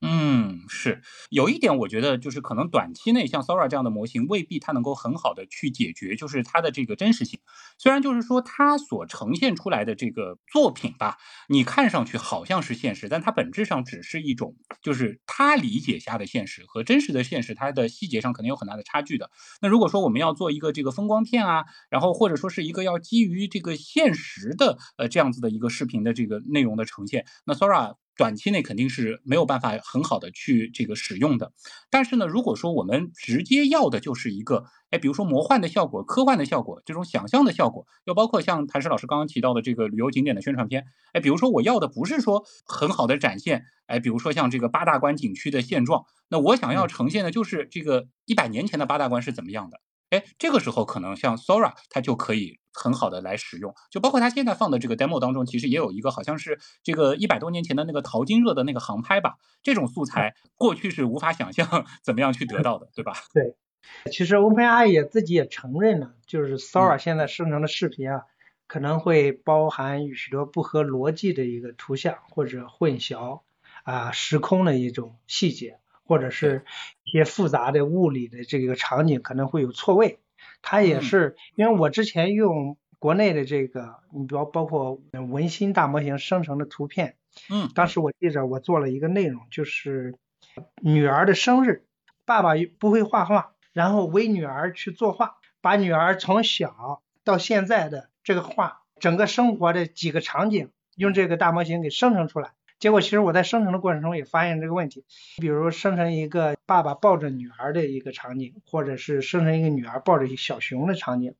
[0.06, 7.39] 嗯，是有一点，我觉得就是可能短期内像 Sora 这样的模型未必它能够很好的去解决，就是它的这个真实性。
[7.78, 11.16] 虽然就是说它所呈现出来的这个作品吧，
[11.48, 19.32] 你看上去好像是现实，但它本质上只是一种，就是他理解下的现实和真实的现实，它的细节上肯定有很大的差距的。
[19.62, 27.96] 那如果说我们要做一个这个风光片啊，然后或者说是一个要基于这个现实的呃这样子的一个视频的这个内容的呈现，那 Sora。
[28.15, 31.52] 短期内肯定是没有办法很好的去这个使用的，
[31.89, 49.80] 但是呢，如果说我们直接要的就是一个，哎，比如说魔幻的效果、科幻的效果、这种想象的效果，又包括像谭石老师刚刚提到的这个旅游景点的宣传片，哎，比如说我要的不是说很好的展现，哎，比如说像这个八大关景区的现状，那我想要呈现的就是这个一百年前的八大关是怎么样的。
[50.13, 63.13] 哎，这个时候可能像 Sora 它就可以很好的来使用，就包括它现在放的这个 demo 当中，其实也有一个好像是这个一百多年前的那个淘金热的那个航拍吧，这种素材过去是无法想象 怎么样去得到的，对吧？
[63.34, 63.56] 对，
[64.12, 68.21] 其实 OpenAI 也自己也承认了，就是 Sora 现在生成的视频啊，
[68.67, 73.41] 可能会包含许多不合逻辑的一个图像或者混淆
[73.84, 75.80] 啊时空的一种细节。
[76.13, 76.63] 或者是
[77.04, 80.19] 一些复杂的物理的这个场景可能会有错位，
[80.62, 87.15] 它也是因为我之前用国内的这个，你比方包括文心大模型生成的图片，
[87.49, 90.13] 嗯，当时我记着我做了一个内容，就是
[90.84, 91.84] 女儿的生日，
[92.26, 102.52] 爸爸不会画画，然后为女儿去作画，把女儿从小到现在的这个画，整个生活的几个场景，用这个大模型给生成出来。
[102.84, 105.06] 结果其实我在生成的过程中也发现这个问题，
[105.38, 111.34] 比如生成一个爸爸抱着女儿的一个场景，或者是生成一个女儿抱着一小熊的场景，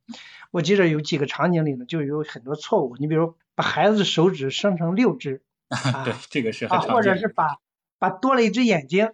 [0.52, 2.96] 我记得有几个场景里呢就有很多错误。
[2.96, 7.58] 你比如把孩子的手指生成六只， 啊，对，这个是很啊，或者是把
[8.00, 9.12] 把多了一只眼睛，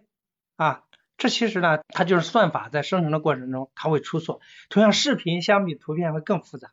[0.55, 0.83] 啊，
[1.17, 4.39] 这其实呢，它就是算法在生成的过程中它会出错。
[4.69, 6.69] 同样，视频相比图片会更复杂，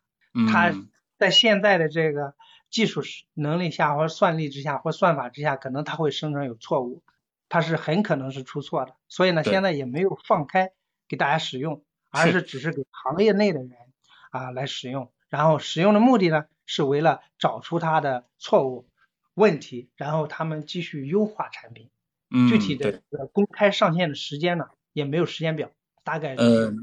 [0.51, 0.71] 它
[1.17, 2.35] 在现在的这个。
[2.69, 3.01] 技术
[3.33, 7.01] 能力下，或者算力之下，或算法之下，可能它会生成有错误，
[7.49, 8.95] 它是很可能是出错的。
[9.07, 10.71] 所以呢，现在也没有放开
[11.07, 13.71] 给大家使用，而是只是给行业内的人
[14.31, 15.11] 啊来使用。
[15.29, 18.87] 然后使用的目的呢，是为了找出它的错误
[19.33, 21.89] 问题，然后他们继续优化产品。
[22.49, 23.01] 具体的
[23.31, 25.71] 公开上线的时间呢，也没有时间表，
[26.03, 26.75] 大概是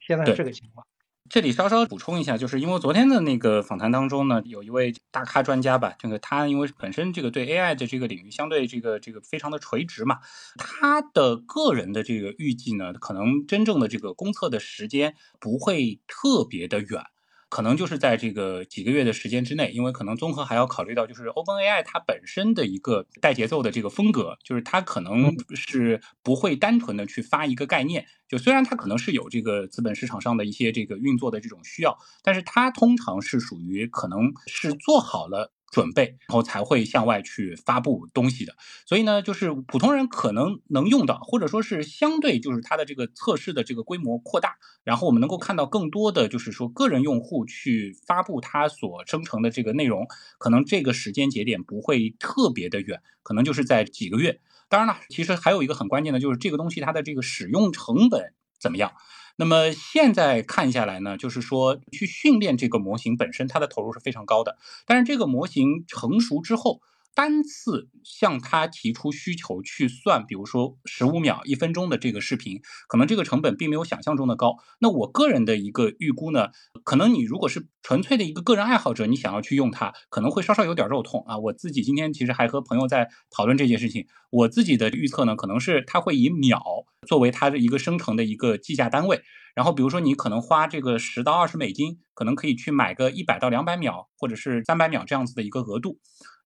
[0.00, 0.84] 现在是这个情况。
[1.32, 10.18] 这里稍稍补充一下，就是因为昨天的那个访谈当中呢，有一位大咖专家吧，这个他因为本身这个对 AI 的这个领域相对这个这个非常的垂直嘛，
[10.58, 17.02] 他的个人的这个预计呢，可能真正的这个公测的时间不会特别的远。
[17.52, 35.52] 可能就是在这个几个月的时间之内，因为可能综合还要考虑到，就是 OpenAI 它本身的一个带节奏的这个风格，就是它可能是不会单纯的去发一个概念，就虽然它可能是有这个资本市场上的一些这个运作的这种需要，但是它通常是属于可能是做好了。
[35.72, 38.54] 准备，然后才会向外去发布东西的。
[38.86, 50.06] 所以呢，就是普通人可能能用到，或者说是相对就是它的这个测试的这个规模扩大，然后我们能够看到更多的就是说个人用户去发布它所生成的这个内容，
[50.38, 54.40] 可能这个时间节点不会特别的远，可能就是在几个月。
[54.68, 58.92] 当然了，其实还有一个很关键的就是这个东西它的这个使用成本怎么样。
[59.36, 64.56] 那么现在看下来呢，就是说去训练这个模型本身，它的投入是非常高的。
[64.86, 66.80] 但是这个模型成熟之后，
[67.14, 74.56] 单次向他提出需求去算，比如说十五秒、一分钟的这个视频，可能这个成本并没有想象中的高。
[74.80, 76.48] 那我个人的一个预估呢，
[76.84, 81.36] 可能你如果是纯粹的一个个人爱好者，你想要去用它，可能会稍稍有点肉痛啊。
[81.36, 86.62] 我自己今天其实还和朋友在讨论这件事情，我自己的预测呢，可能是它会以秒
[87.06, 89.20] 作为它的一个生成的一个计价单位。
[89.54, 95.98] 然后比如说你可能花这个十到二十美金，可能可以去买个一百到两百秒，或者是三百秒这样子的一个额度。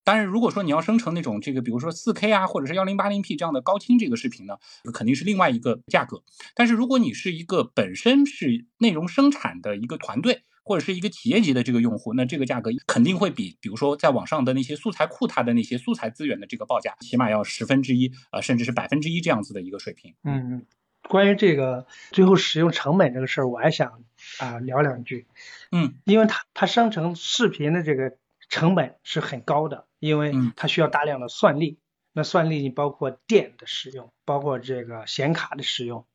[0.07, 4.55] 当然，如果说你要生成那种这个，比如说四 K 啊，或者是幺零八零 P 这样的高清这个视频呢，
[4.93, 6.23] 肯定是另外一个价格。
[6.55, 20.15] 但是如果你是一个本身是内容生产的一个团队，或者是一个企业级的这个用户，那这个价格肯定会比，比如说在网上的那些素材库它的那些素材资源的这个报价，起码要十分之一啊，甚至是百分之一这样子的一个水平。
[20.23, 20.65] 嗯，
[21.09, 24.03] 关于这个最后使用成本这个事儿，我还想
[24.39, 25.27] 啊聊两句。
[25.73, 28.15] 嗯，因为它它生成视频的这个
[28.47, 29.85] 成本是很高的。
[29.99, 31.79] 因为它需要大量的算力，
[32.13, 36.05] 那算力你包括电的使用，包括这个显卡的使用，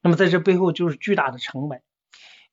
[0.00, 1.82] 那么在这背后就是巨大的成本。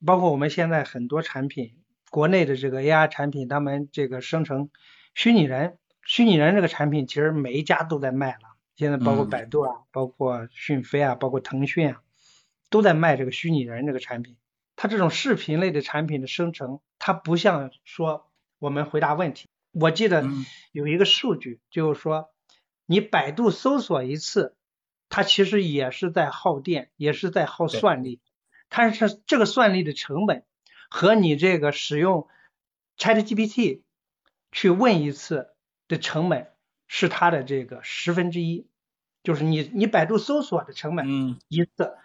[0.06, 4.70] 包括我们现在很多产品，国内的这个 AI 产品，他们这个生成
[5.16, 8.40] 虚拟人，虚拟人这个产品其实每一家都在卖了。
[8.76, 12.02] 现在包括百度啊，包括讯飞啊，包括腾讯啊，
[12.70, 14.38] 都在卖这个虚拟人这个产品。
[14.76, 19.48] 它这种视频类的产品的生成，它不像说我们回答问题。
[19.80, 20.26] 我记得
[20.72, 22.30] 有一个数据，就是说，
[22.86, 24.56] 你百度搜索一次，
[25.10, 28.20] 它其实也是在耗电，也是在耗算力。
[28.70, 30.44] 但是这个算力的成本
[30.90, 32.28] 和你这个使用
[32.98, 33.84] ChatGPT
[34.52, 35.54] 去问一次
[35.88, 36.52] 的成本
[36.88, 38.68] 是它的这个十分之一，
[39.24, 41.96] 就是你你百度搜索的成本一次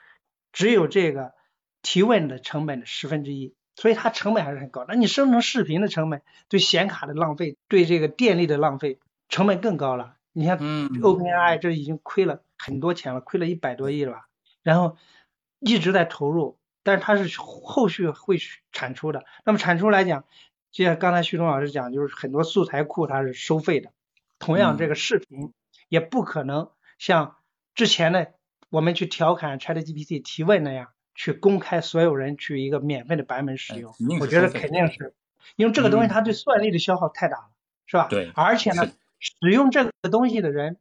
[0.53, 1.33] 只有这个
[1.81, 3.55] 提问的成本的十分之一。
[3.75, 4.85] 所以它成本还是很高。
[4.87, 10.17] 那你生成视频的成本，对显卡的浪费，对这个电力的浪费，成本更高了。
[10.33, 14.29] 你看，OpenAI 这已经亏了很多钱了，亏了一百多亿了吧？
[14.63, 14.97] 然后
[15.59, 18.39] 一直在投入，但是它是后续会
[18.73, 19.25] 产出的。
[19.45, 20.25] 那么产出来讲，
[20.71, 23.91] 就像刚才徐忠老师讲，就是很多素材库它是收费的。
[24.39, 25.53] 同样，这个视频
[25.89, 27.37] 也不可能像
[27.75, 28.33] 之前的
[28.71, 30.89] 我们去调侃 ChatGPT 提问那样。
[31.15, 35.15] 去公开所有人去一个免费的版本使用，我觉得肯定是，
[35.57, 37.51] 因为这个东西它对算力的消耗太大了，
[37.87, 38.09] 是吧？
[38.09, 38.31] 对。
[38.35, 40.79] 而且呢，使用这个东西的人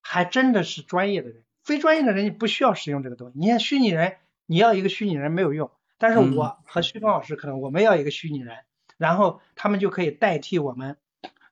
[0.00, 3.38] 还真的是专业的人，非专业的人你不需要使用这个东西。
[3.38, 4.16] 你看虚拟人，
[4.46, 8.58] 你要一个虚拟人没有用，但是我和徐峰老师可能我们要一个虚拟人，
[8.96, 10.96] 然后他们就可以代替我们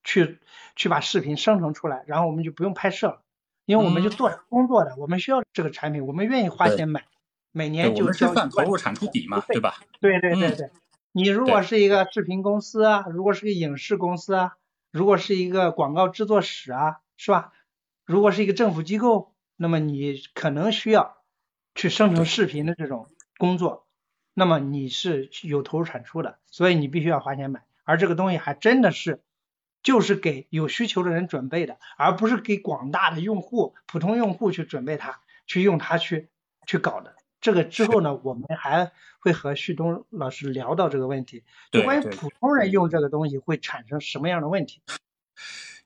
[0.02, 0.38] 去
[0.74, 3.22] 去把视频生成出来，然后我们就不用拍摄了，
[3.64, 7.04] 因为我们就做工作的，我们需要这个产品，我们愿意花钱买。
[7.56, 9.78] 每年就交算投入产出比嘛，对吧？
[9.98, 10.70] 对对对对，
[11.12, 14.58] 你如果是一个视频公司啊，如果是个影视公司啊，
[14.90, 17.54] 如果是一个广告制作室啊，是吧？
[18.04, 21.16] 如果是一个政府机构，那么你可能需要
[21.74, 23.86] 去生成视频的这种工作，
[24.34, 27.62] 那么你是有投入产出的，所以你必须要花钱买。
[27.84, 29.22] 而这个东西还真的是
[29.82, 36.28] 就是给有需求的人准备的，而不是给广大的用户、普通用户去准备它、去用它去
[36.66, 37.15] 去搞的。
[37.40, 42.30] 这个之后呢，我们还会和旭东老师聊到这个问题，就关于普。
[42.40, 44.82] 通人用这个东西会产生什么样的问题。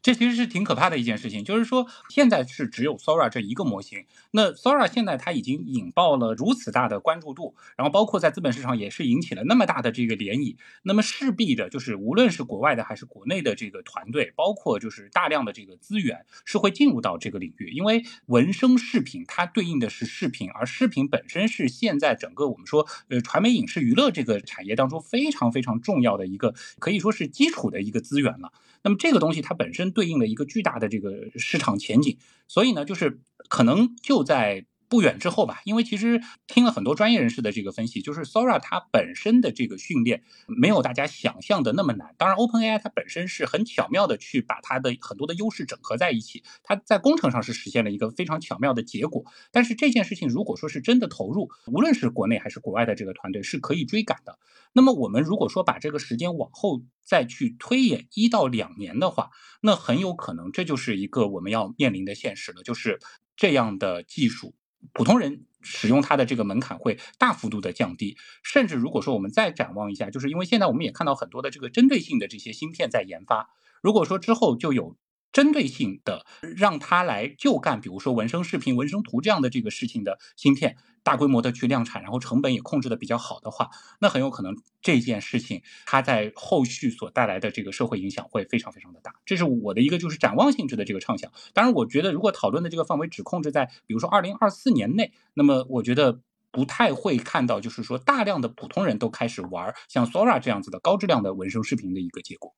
[0.02, 28.50] 这其实是挺可怕的一件事情，就是说现在是只有 Sora 这一个模型，那 Sora 现在它已经引爆了如此大的关注度，然后包括在资本市场也是引起了那么大的这个涟漪，那么势必的就是无论是国外的还是国内的这个团队，包括就是大量的这个资源是会进入到这个领域，因为文生视频它对应的是视频，而视频本身是现在整个我们说呃传媒影视娱乐这个产业当中非常非常重要的一个可以说是基础的一个资源了。
[28.82, 32.18] 那么这个东西它本身对应了一个巨大的这个市场前景，
[32.48, 34.66] 所以呢，就是可能就在。
[34.90, 42.12] 不远之后吧，因为其实听了很多专业人士的这个分析，就是 Sora 它本身的这个训练没有大家想象的那么难。
[42.18, 49.24] 当然，OpenAI 它本身是很巧妙的去把它的很多的优势整合在一起，它在工程上是实现了一个非常巧妙的结果。
[49.52, 54.40] 但是这件事情如果说是真的投入，无论是国内还是国外的这个团队是可以追赶的。
[54.72, 59.30] 那么我们如果说把这个时间往后再去推演一到两年的话，
[59.60, 62.98] 那很有可能这就是一个我们要面临的现实了，就是
[63.36, 64.56] 这样的技术。
[64.92, 73.50] 普通人使用它的这个门槛会大幅度的降低，甚至如果说我们再展望一下，就是因为现在我们也看到很多的这个针对性的这些芯片在研发，
[73.82, 74.96] 如果说之后就有。
[75.32, 76.26] 针对性的
[76.56, 83.70] 让它来就干，比如说纹身视频、纹身图这样的这个事情的芯片，大规模的去量产，然后成本也控制的比较好的话，
[84.00, 89.14] 那很有可能这件事情它在后续所带来的这个社会影响会非常非常的大。
[89.24, 91.30] 这是我的一个就是展望性质的这个畅想。
[91.54, 96.20] 当然，我觉得如果讨论的这个范围只控制在比如说二零二四年内，那么我觉得
[96.50, 102.52] 不太会看到就是说大量的普通人都开始玩像 Sora 这样子的高质量的纹身视频的一个结果。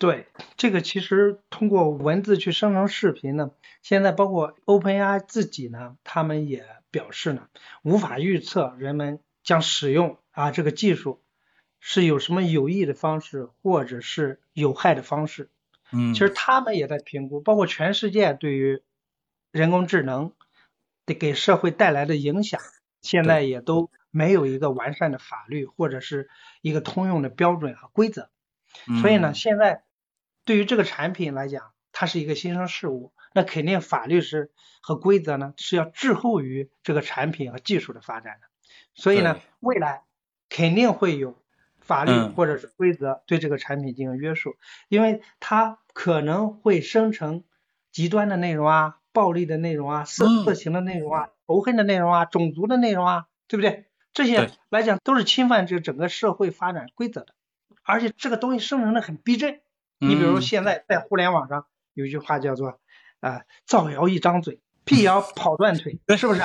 [0.00, 3.50] 对，这个其实通过文字去生成视频呢，
[3.82, 7.48] 现在包括 OpenAI 自己呢，他们也表示呢，
[7.82, 11.20] 无法预测人们将使用啊这个技术
[11.80, 15.50] 是有什么有益的方式，或者是有害的方式。
[15.90, 18.80] 嗯，其实他们也在评估，包括全世界对于
[19.50, 20.32] 人工智能
[21.06, 22.60] 的给社会带来的影响，
[23.02, 26.28] 现在也都没有一个完善的法律或者是
[26.62, 28.30] 一个通用的标准和规则。
[29.02, 29.82] 所以呢，现在。
[30.48, 38.46] 对于这个产品来讲，它是一个新生事物，那肯定法律是和规则呢是要滞后于这个产品和技术的发展的，
[38.94, 40.04] 所以呢，未来
[40.48, 41.36] 肯定会有
[41.80, 44.56] 法律或者是规则对这个产品进行约束，
[44.88, 47.44] 因为它可能会生成
[47.92, 53.84] 极端的内容啊、暴力的内容啊、色色情的内容啊、仇恨的内容啊、种族的内容啊，对不对？
[54.14, 57.34] 这些来讲都是侵犯这整个社会发展规则的，
[57.82, 59.60] 而且这个东西生成的很逼真。
[59.98, 62.78] 你比如现在在互联网上有一句话叫做
[63.20, 66.42] 啊造谣一张嘴，辟谣跑断腿，是不是？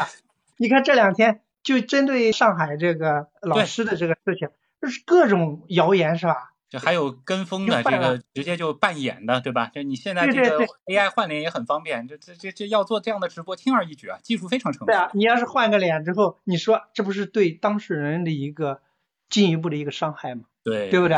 [0.58, 4.50] 你看这两天就针对上海这个老师的这个事情，
[4.82, 6.52] 就是各种谣言是吧？
[6.70, 9.68] 就还有跟风的这个直接就扮演的，对吧？
[9.68, 14.86] 就你现在这个 AI 换脸也很方便，这这这这要做这样的直播轻而易举啊，技术非常成熟。
[14.88, 18.82] 对啊，你要是换个脸之后，你说这不是对当事人的一个
[19.30, 20.46] 进一步的一个伤害吗？
[20.64, 21.18] 对，对不对？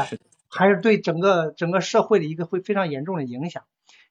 [0.55, 3.63] 还是对整个整个社会的一个会非常严重的影响。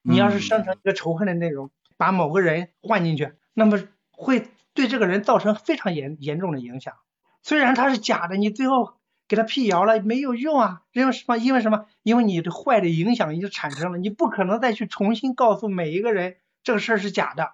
[0.03, 6.93] 你要是生成一个仇恨的内容，把某个人换进去，那么会对这个人造成非常严严重的影响。
[7.41, 8.93] 虽然他是假的，你最后
[9.27, 10.83] 给他辟谣了没有用啊？
[10.93, 11.37] 因为什么？
[11.37, 11.87] 因为什么？
[12.03, 17.53] 因为你的坏的影响已经产生了，你不可能再去重新告诉每一个人这个事儿是假的。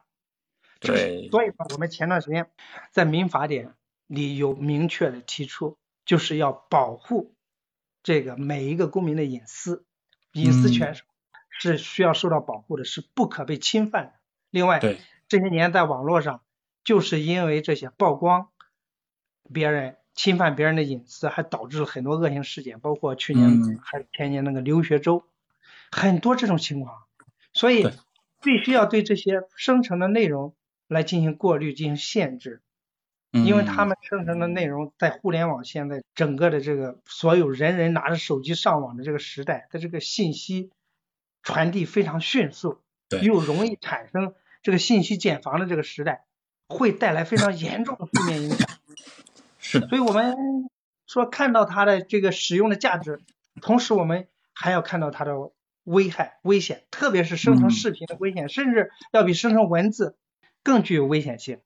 [0.81, 1.29] 对。
[1.31, 2.47] 所以说，我们前段时间
[2.91, 3.73] 在民法典
[4.07, 7.33] 里有明确的提出，就是要保护。
[8.03, 9.85] 这个每一个公民的隐私，
[10.33, 10.95] 隐私权
[11.49, 14.13] 是需要受到保护的，是不可被侵犯的。
[14.49, 14.79] 另外，
[15.27, 16.41] 这些年在网络上，
[16.83, 18.49] 就是因为这些曝光
[19.53, 25.23] 别人侵犯别人的隐私，还导致了很多恶性事件，包括去年还是前年那个留学周，
[25.91, 27.03] 很多这种情况。
[27.53, 27.87] 所以，
[28.41, 30.55] 必须要对这些生成的内容
[30.87, 32.61] 来进行过滤，进行限制。
[33.31, 40.71] 因为他们生成的内容在互联网现在整个的这个所有人人拿着手机上网的这个时代，它这个信息
[41.41, 42.81] 传递非常迅速，
[43.21, 46.25] 又容易产生这个信息茧房的这个时代，
[46.67, 48.69] 会带来非常严重的负面影响。
[49.59, 50.35] 是的，所以我们
[51.07, 53.21] 说看到它的这个使用的价值，
[53.61, 55.33] 同时我们还要看到它的
[55.85, 60.17] 危害危险，特别是生成视频的危险，甚至要比生成文字
[60.63, 61.61] 更具有危险性。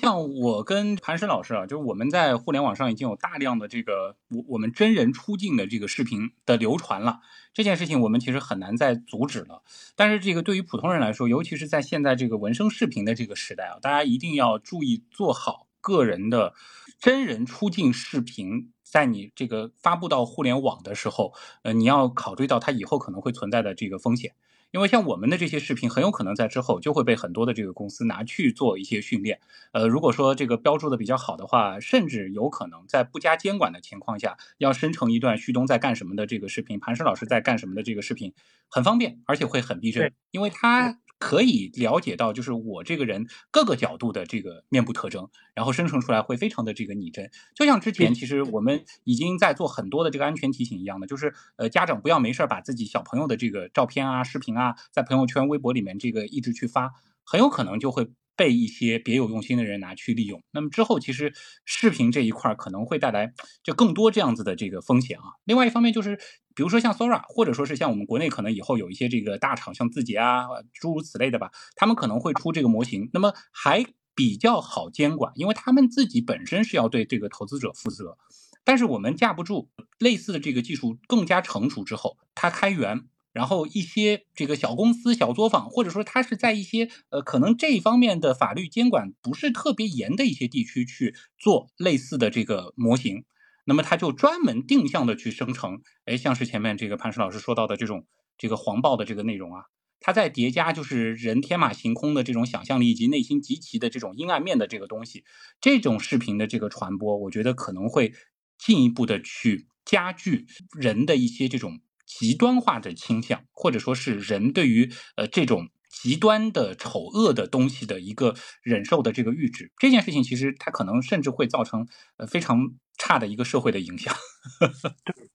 [0.00, 7.20] 像我跟潘石老师啊，就是我们在互联网上已经有大量的这个我我们真人出镜的这个视频的流传了，
[7.52, 9.62] 这件事情我们其实很难再阻止了。
[9.96, 16.54] 但是这个对于普通人来说，尤其是在现在这个纹身视频的这个时代啊，大家一定要注意做好个人的
[16.98, 24.32] 真人出镜视频，在你这个发布到互联网的时候，呃，你要考虑到它以后可能会存在的这个风险。
[24.70, 29.40] 因为像我们的这些视频，很有可能在之后就会被很多的这个公司拿去做一些训练。
[29.72, 38.32] 呃，如果说这个标注的比较好的话，甚至有可能在不加监管的情况下，要生成一段旭东在干什么的这个视频，盘石老师在干什么的这个视频，
[38.68, 40.98] 很方便，而且会很逼真，因为他。
[41.18, 47.30] 可以了解到，就是我这个人各个角度的这个面部特征，然后生成出来会非常的这个拟真。
[47.54, 56.92] 就像之前其实我们已经在做很多的这个安全提醒一样的，就是呃家长不要没事把自己小朋友的这个照片啊、视频啊，在朋友圈、微博里面这个一直去发，
[57.24, 58.08] 很有可能就会。
[58.38, 61.34] 被一些别有用心的人拿去利用，那么之后其实
[61.64, 63.32] 视频这一块可能会带来
[63.64, 65.24] 就更多这样子的这个风险啊。
[65.44, 66.16] 另外一方面就是，
[66.54, 73.84] 比如说像 Sora，或者说是像我们国内可能以后有一些这个大厂，像字节啊，诸如此类的吧，他们可能会出这个模型，那么还
[74.14, 78.16] 比较好监管，因为他们自己本身是要对这个投资者负责。
[78.62, 79.68] 但是我们架不住
[79.98, 83.08] 类似的这个技术更加成熟之后，它开源。
[83.32, 93.24] 然后一些这个小公司、小作坊，或者说它是在一些呃可能这一方面的法律监管不是特别严的一些地区去做类似的这个模型，
[93.66, 98.06] 那么它就专门定向的去生成，哎，像是前面这个潘石老师说到的这种
[98.38, 99.64] 这个黄暴的这个内容啊，
[100.00, 105.24] 它在叠加就是人天马行空的这种想象力以及内心极其的这种阴暗面的这个东西，
[105.60, 108.14] 这种视频的这个传播，我觉得可能会
[108.58, 111.80] 进一步的去加剧人的一些这种。
[112.08, 121.86] 极端化的倾向，或者说是人对于呃这种极端的丑恶的东西的一个忍受的这个阈值，这件事情其实它可能甚至会造成
[122.16, 124.14] 呃非常差的一个社会的影响。
[125.04, 125.28] 对，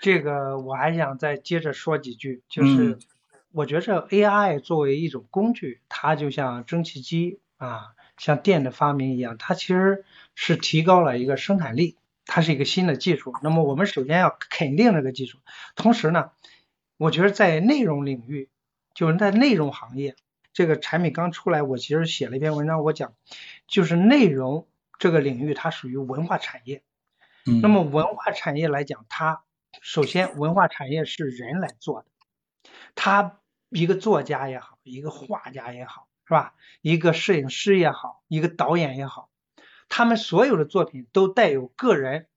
[0.00, 2.98] 这个我还想再接着说几句，就是
[3.52, 10.04] 我觉着 AI 作为一种工具，它就像蒸汽机啊，像电的发明一样，它其实
[10.34, 11.96] 是提高了一个生产力。
[12.32, 15.40] 它是一个新的技术，那么我们首先要肯定这个技术。
[15.74, 16.30] 同时呢，
[16.96, 18.48] 我觉得在内容领域，
[18.94, 20.14] 就是在内容行业，
[20.52, 23.14] 这个产品刚出来，我其实写了一篇文章，我讲
[23.66, 24.68] 就是内容
[25.00, 26.84] 这个领域它属于文化产业。
[27.46, 27.60] 嗯。
[27.62, 29.42] 那么文化产业来讲，它
[29.82, 36.54] 首先文化产业是人来做的，他一个作家也好，一个画家也好，是吧？
[36.80, 39.29] 一个摄影师也好，一个导演也好。
[39.90, 42.28] 他们所有的作品都带有个人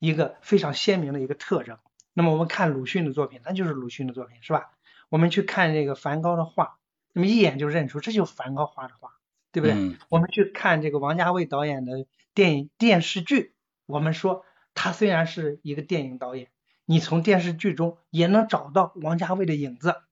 [0.00, 1.78] 一个非常鲜明的一个特征。
[2.12, 4.72] 那么我们看鲁迅的作品，那就是鲁迅的作品，是吧？
[5.08, 6.78] 我们去看这个梵高的画，
[7.12, 9.12] 那么一眼就认出这就是梵高画的画，
[9.52, 9.96] 对不对？
[10.08, 13.54] 我们去看这个王家卫导演的电影电视剧，
[13.86, 14.44] 我们说
[14.74, 16.50] 他虽然是一个电影导演，
[16.86, 20.02] 你从电视剧中也能找到王家卫的影子。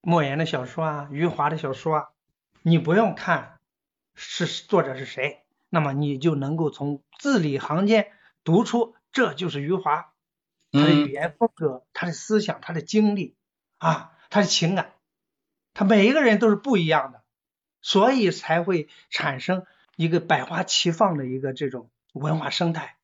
[0.00, 2.08] 莫言的小说啊，余华的小说啊，
[2.62, 3.58] 你不用看
[4.14, 5.42] 是作者是谁。
[5.68, 8.12] 那么你就能够从字里行间
[8.44, 10.12] 读出，这就是余华，
[10.70, 13.34] 他的语言风格，他的思想，他的经历
[13.78, 14.92] 啊，他的情感，
[15.74, 17.22] 他每一个人都是不一样的，
[17.82, 22.96] 所以才会产生一个百花齐放的一个这种文化生态，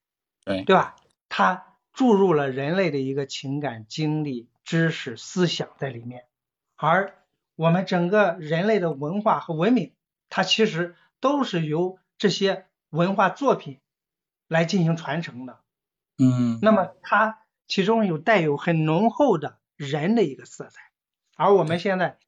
[0.45, 0.95] 对对吧？
[1.29, 6.27] 他注入了人类的一个情感、经历、知识、思想在里面，
[6.77, 7.19] 而
[7.57, 9.93] 我们整个人类的文化和文明，
[10.29, 11.99] 它其实都是由。
[12.23, 13.81] 这些文化作品
[14.47, 15.59] 来进行传承的，
[16.19, 20.83] 嗯，那么它其中有带有很浓厚的人的一个色彩，
[21.35, 22.19] 而我们现在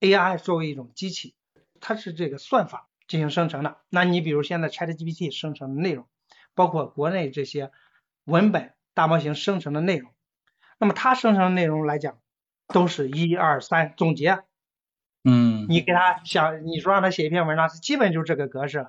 [0.00, 1.36] AI 作为一种机器，
[1.78, 3.76] 它是这个算法进行生成的。
[3.88, 6.08] 那你比如现在 ChatGPT 生成的内容，
[6.56, 7.70] 包括国内这些
[8.24, 10.10] 文本大模型生成的内容，
[10.76, 12.18] 那么它生成的内容来讲，
[12.66, 14.42] 都是一二三总结，
[15.22, 18.88] 嗯，你给他想，你说让他写一篇文章，基本就是这个格式。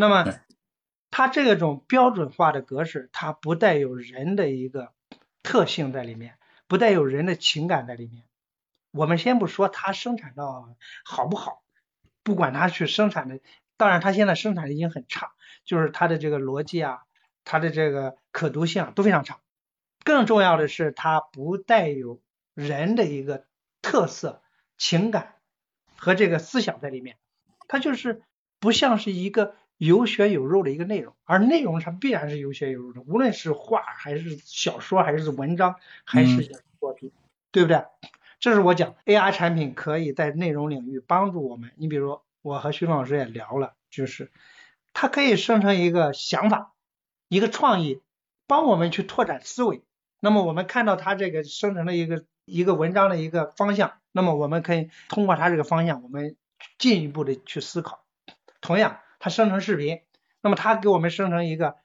[0.00, 0.38] 那么，
[1.10, 4.92] 它这种标准化的格式，它不带有人的一个
[5.42, 6.38] 特性在里面，
[6.68, 8.22] 不带有人的情感在里面。
[8.92, 10.72] 我们先不说它生产到
[11.04, 11.64] 好不好，
[12.22, 13.40] 不管它去生产的，
[13.76, 15.32] 当然它现在生产的已经很差，
[15.64, 17.02] 就是它的这个逻辑啊，
[17.42, 19.40] 它的这个可读性啊都非常差。
[20.04, 22.20] 更重要的是，它不带有
[22.54, 23.46] 人的一个
[23.82, 24.44] 特色、
[24.76, 25.34] 情感
[25.96, 27.16] 和这个思想在里面，
[27.66, 28.22] 它就是
[28.60, 29.56] 不像是一个。
[29.78, 37.12] 有血有肉的一个内容，而内容上必然是有血有肉的，无论是画还是小说，还是文章，还是作品，
[37.52, 37.84] 对不对？
[38.40, 41.70] 这是我讲 AR 产品可以在内容领域帮助我们。
[41.76, 44.30] 你比如我和徐老师也聊了，就是
[44.92, 46.72] 它可以生成一个想法，
[47.28, 48.00] 一个创意，
[48.46, 49.82] 帮我们去拓展思维。
[50.20, 56.36] 那么我们看到它这个生成的一个一个文章的一个方向，那么我们可以通过它这个方向，我们
[56.78, 58.04] 进一步的去思考。
[58.60, 60.00] 同样，它生成视频，
[60.40, 61.76] 那么它给我们生成一个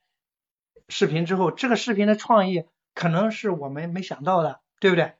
[0.90, 5.14] 视频之后，这个视频的创意可能是我们没想到的，对不对？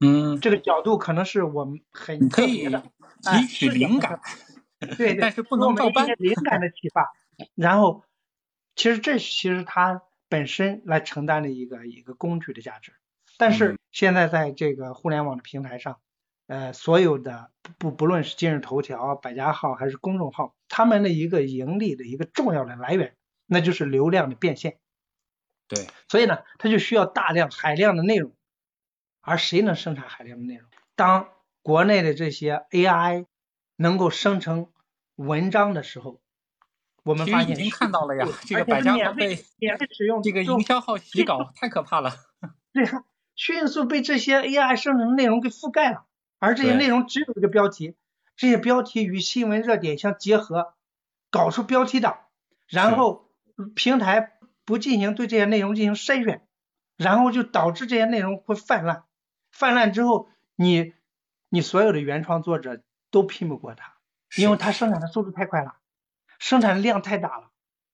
[0.00, 2.82] 嗯，这个角度可能是我们很可以特别的，
[3.22, 4.20] 汲取灵感，
[4.80, 6.06] 对对，但是不能照搬。
[6.18, 7.12] 灵感的启发。
[7.54, 8.04] 然后，
[8.76, 12.92] 其实这其实它本身来承担的一个一个工具的价值。
[13.36, 16.00] 但是嗯现在在这个互联网的平台上，
[16.48, 23.16] 呃，所有的不不论是今日头条、百家号还是公众号，他们的一个盈利的一个重要的来源，
[23.46, 24.78] 那就是流量的变现。
[25.66, 28.34] 对，所以呢，它就需要大量海量的内容，
[29.20, 30.68] 而谁能生产海量的内容？
[30.94, 31.28] 当
[31.62, 33.26] 国内的这些 AI
[33.76, 34.70] 能够生成
[35.16, 36.20] 文章的时候，
[37.02, 42.12] 我们发现已经看到了呀，这个百家号被免费使用，这个营销号洗稿，太可怕了。
[42.72, 43.04] 对呀，
[43.34, 46.04] 迅速被这些 AI 生成的内容给覆盖了，
[46.44, 47.94] 而这些内容只有一个标题，
[48.36, 50.74] 这些标题与新闻热点相结合，
[51.30, 52.18] 搞出标题党，
[52.68, 53.30] 然后
[53.74, 56.46] 平台不进行对这些内容进行筛选，
[56.98, 59.04] 然后就导致这些内容会泛滥，
[59.50, 60.92] 泛滥之后，你
[61.48, 63.94] 你所有的原创作者都拼不过它，
[64.36, 65.76] 因为它生产的速度太快了，
[66.38, 67.50] 生产量太大了，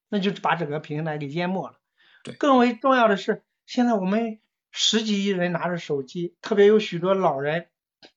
[0.09, 1.79] 那就把整个平台给淹没了。
[2.25, 2.35] 对。
[2.35, 4.41] 更为重要的是，现在我们
[4.73, 7.69] 十几亿人拿着手机，特别有许多老人，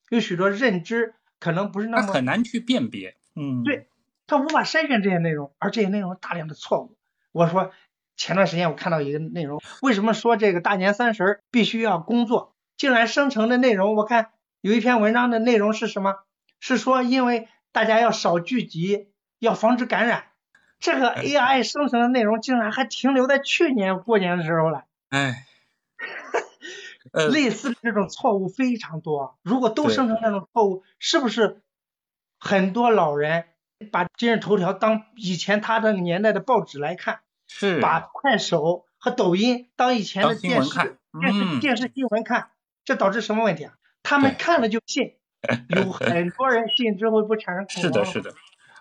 [0.09, 3.15] 有许多认知可能不是那他么很难去辨别。
[3.35, 3.87] 嗯，对
[4.27, 6.97] 他无法筛选这些内容，而这些内容大量的错误。
[7.31, 7.71] 我说
[8.15, 12.55] 前段时间我看到一个内容，为什么说这个大年三十儿必须要工作？
[12.77, 14.31] 竟然生成的内容，我看
[14.61, 16.15] 有一篇文章的内容是什么？
[16.59, 20.25] 是说因为大家要少聚集，要防止感染。
[20.79, 24.83] 这个 AI 生成的内容竟然还停留在去年过年的时候了。
[25.09, 25.45] 哎，
[27.13, 29.37] 呃，类似的这种错误非常多。
[29.43, 31.61] 如果都生成这种错误，是不是
[32.39, 33.45] 很多老人
[33.91, 40.73] 把今日头条当以前他那个年代的报纸来看，是把快手和抖音当以前的电视
[41.19, 42.49] 电视嗯电视新闻看，
[42.83, 43.73] 这导致什么问题啊？
[44.01, 45.13] 他们看了就信，
[45.69, 48.33] 有很多人信之后不产生恐是的，慌吗是的。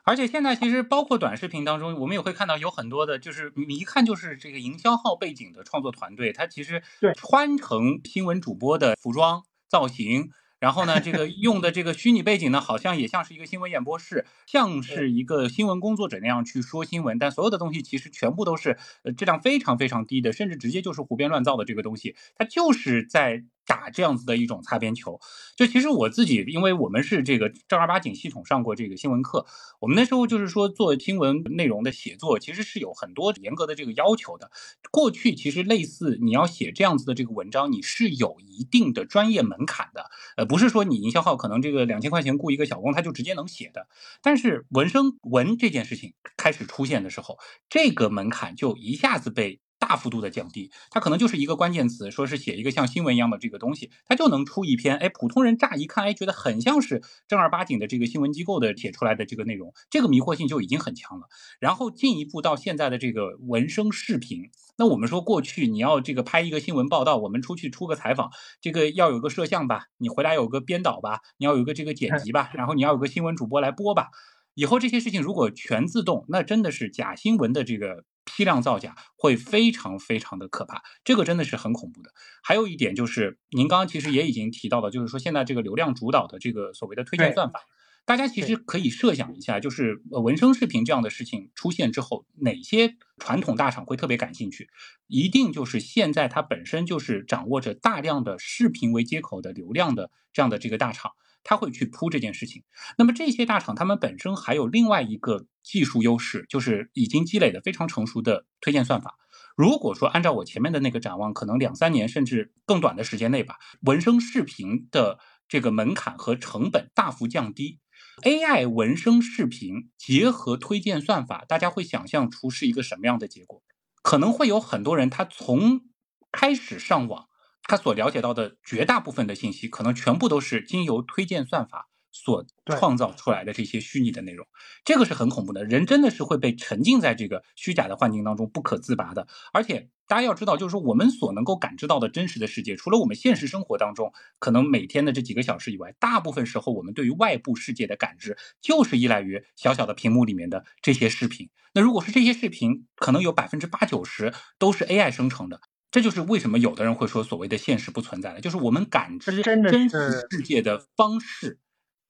[0.04, 7.12] 而且现在其实包括短视频当中，我们也会看到有很多的，就是你一看就是这个营销号背景的创作团队，他其实对。
[7.14, 25.20] 穿成新闻主播的服装造型，然后呢，这个用的这个虚拟背景呢，好像也像是一个新闻演播室，像是一个新闻工作者那样去说新闻，但所有的东西其实全部都是呃质量非常非常低的，甚至直接就是胡编乱造的这个东西，它就是在打这样子的一种擦边球。
[25.56, 29.46] 就其实我自己，因为我们是这个正儿八经系统上过这个新闻课，
[29.80, 34.50] 我们那时候就是说做新闻内容的写作，其实是有很多严格的这个要求的。
[34.90, 43.88] 过去其实类似你要写这样子的这个文章，你是有一定的专业门槛的，呃，不是说你营销号可能这个两千块钱雇一个小工他就直接能写的。
[44.22, 47.38] 但是文生文这件事情开始出现的时候，
[47.68, 49.60] 这个门槛就一下子被。
[49.82, 61.26] 大幅度的降低，它可能就是一个关键词，说是写一个像新闻一样的这个东西，它就能出一篇，哎，普通人乍一看，哎，觉得很像是正儿八经的这个新闻机构的写出来的这个内容，这个迷惑性就已经很强了。
[61.58, 68.30] 然后进一步到现在的这个文生视频，那我们说过去你要这个拍一个新闻报道，我们出去出个采访，
[68.60, 74.10] 这个要有个摄像吧，你回来有个编导吧，你要有个这个剪辑吧，然后你要有个新闻主播来播吧。
[74.54, 78.04] 以后这些事情如果全自动，那真的是假新闻的这个
[78.34, 82.10] 批量造假会非常非常的可怕，这个真的是很恐怖的。
[82.42, 87.60] 还有一点就是，您刚刚其实也已经提到了，就是说现在这个流量主导的这个所谓的推荐算法，
[88.04, 94.68] 大家其实可以设想一下，就是呃文生视频这样的事情出现之后，哪些传统大厂会特别感兴趣？
[95.06, 101.12] 一定就是现在它本身就是掌握着大量的视频为接口的流量的这样的这个大厂。
[101.44, 102.62] 他会去铺这件事情。
[102.98, 109.18] 那么这些大厂，他们本身还有另外一个技术优势，就是已经积累的非常成熟的推荐算法。
[109.56, 117.80] 如果说按照我前面的那个展望，可能两三年甚至更短的时间内吧，文生视频的这个门槛和成本大幅降低。
[118.22, 123.62] AI 文生视频结合推荐算法，大家会想象出是一个什么样的结果？
[124.02, 125.82] 可能会有很多人他从
[126.30, 127.28] 开始上网。
[127.64, 134.46] 他所了解到的绝大部分的信息，可能全部都是经由推荐算法所创造出来的这些虚拟的内容，
[134.84, 135.64] 这个是很恐怖的。
[135.64, 139.26] 人真的是会被沉浸在这个虚假的幻境当中不可自拔的。
[139.52, 151.48] 而且大家要知道，就是说我们所能够感知到的真实的世界，除了我们现实生活当中可能每天的这几个小时以外，大部分时候我们对于外部世界的感知就是依赖于小小的屏幕里面的这些视频。
[151.72, 155.62] 那如果是这些视频，可能有百分之八九十都是 AI 生成的。
[155.92, 161.58] 这就是为什么有的人会说所谓的现实不存在了，就是我们感知真实世界的方式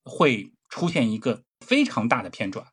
[0.05, 2.67] 会出现一个非常大的偏转。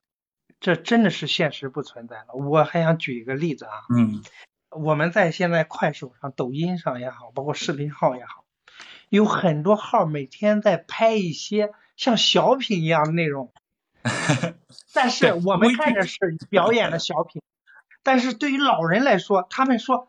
[0.61, 2.35] 这真的是现实不存在了。
[2.35, 4.23] 我还想举一个例子啊，嗯，
[4.71, 8.45] 我们在现在快手上、抖音上也好，包括视频号也好，
[9.09, 13.53] 有很多号每天在拍一些像小品一样的内容，
[14.95, 17.43] 但是我们看着是表演的小品，
[18.05, 20.07] 但是对于老人来说，他们说。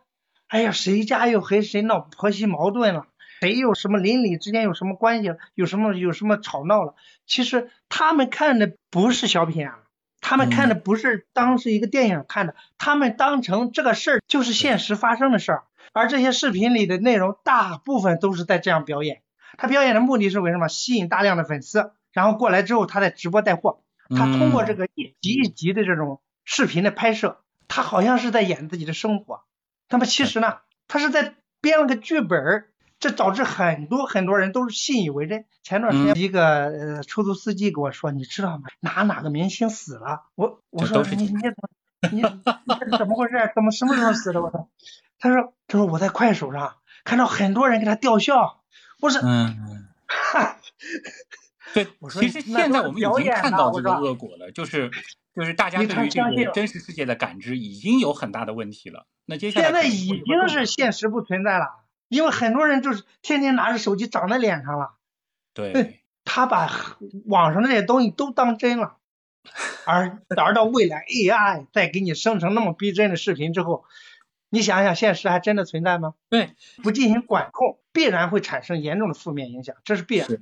[0.52, 3.06] 哎呀，谁家又和谁闹婆媳矛盾了？
[3.40, 5.38] 谁有什么邻里之间有什么关系了？
[5.56, 6.94] 有什么有什么吵闹了？
[7.26, 9.80] 其实他们看的不是小品啊，
[10.20, 15.64] 他们看的不是当是一个电影看的，他们当成这个事儿就是现实发生的事儿。
[15.94, 19.22] 而这些视频里的内容大部分都是在这样表演，
[19.58, 20.68] 他表演的目的是为什么？
[20.68, 23.80] 吸引大量的粉丝，然后过来之后他在直播带货。
[24.10, 27.40] 他通过这个一集一集的这种视频的拍摄，
[27.70, 29.44] 他好像是在演自己的生活。
[29.92, 32.66] 那么其实呢，他是在编了个剧本
[33.00, 35.46] 这导致很多很多人都是信以为真。
[35.64, 38.64] 前段时间一个呃出租司机跟我说，你知道吗？
[38.80, 40.24] 哪哪个明星死了？
[40.36, 41.70] 我我说你你怎么
[42.12, 43.36] 你你怎么回事？
[43.54, 44.42] 怎么什么时候死的？
[44.42, 44.70] 我说，
[45.20, 48.64] 他说他说我在快手上看到很多人给他吊孝。
[49.02, 49.88] 我说嗯，
[51.74, 54.90] 对，其实现在我们已经看到这个恶果了，就是
[55.36, 59.08] 就是大家对于这个真实世界的感知已经有很大的问题了。
[59.52, 64.96] 现在已经是现实不存在了，因为很多人就是天天拿着手机长在脸上了。
[65.54, 68.98] 对，他把网上那些东西都当真了，
[69.86, 73.86] 而 而到未来 AI 再给你生成那么逼真的视频之后，
[74.50, 76.14] 你想想现实还真的存在吗？
[76.30, 80.40] 对，不进行管控，必然会产生严重的负面影响，这是必然的。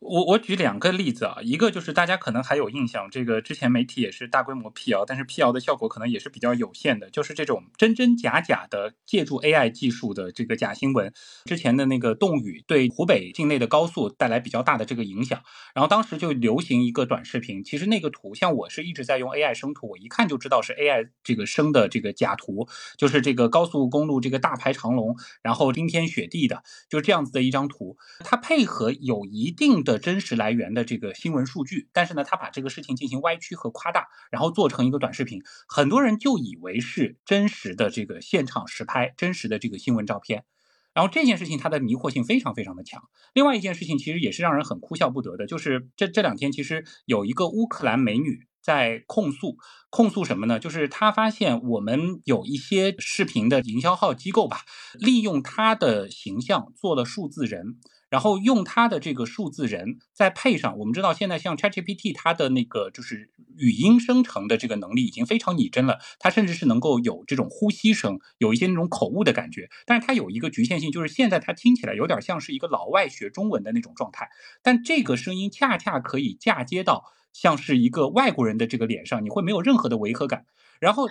[0.00, 11.12] 我我举两个例子啊，一个就是大家可能还有印象，这个之前媒体也是大规模辟谣，但是辟谣的效果可能也是比较有限的，就是这种真真假假的借助 AI 技术的这个假新闻。
[11.46, 15.42] 之前的那个冻雨对湖北境内的高速带来比较大的这个影响，
[15.74, 29.84] 然后当时就流行一个短视频，其实那个图像我是一直在用 AI 生图，我一看就知道是 AI 这个生的这个假图，就是这个高速公路这个大排长龙，然后冰天雪地的，就这样子的一张图，它配合有一定。
[29.88, 40.44] 的真实来源的这个新闻数据，但是呢，他把这个事情进行歪曲和夸大，然后做成一个短视频，很多人就以为是真实的这个现场实拍，真实的这个新闻照片，
[40.92, 43.02] 然后这件事情它的迷惑性非常非常的强。
[43.32, 49.56] 另外一件事情其实也是让人很哭笑不得的，就是这这两天其实有一个乌克兰美女在控诉，
[49.88, 50.58] 控诉什么呢？
[50.58, 54.58] 就是她发现我们有一些视频的营销号机构吧，
[54.98, 57.78] 利用她的形象做了数字人。
[58.10, 69.68] 然后用它的这个数字人，再配上我们知道现在像 ChatGPT，它的那个就是语音生成的这个能力已经非常拟真了，它甚至是能够有这种呼吸声，有一些那种口误的感觉。
[69.84, 74.28] 但是它有一个局限性，就是现在它听起来有点像是一个老外学中文的那种状态。
[74.62, 80.46] 但这个声音恰恰可以嫁接到像是一个外国人的这个脸上，你会没有任何的违和感。
[80.80, 81.08] 然后。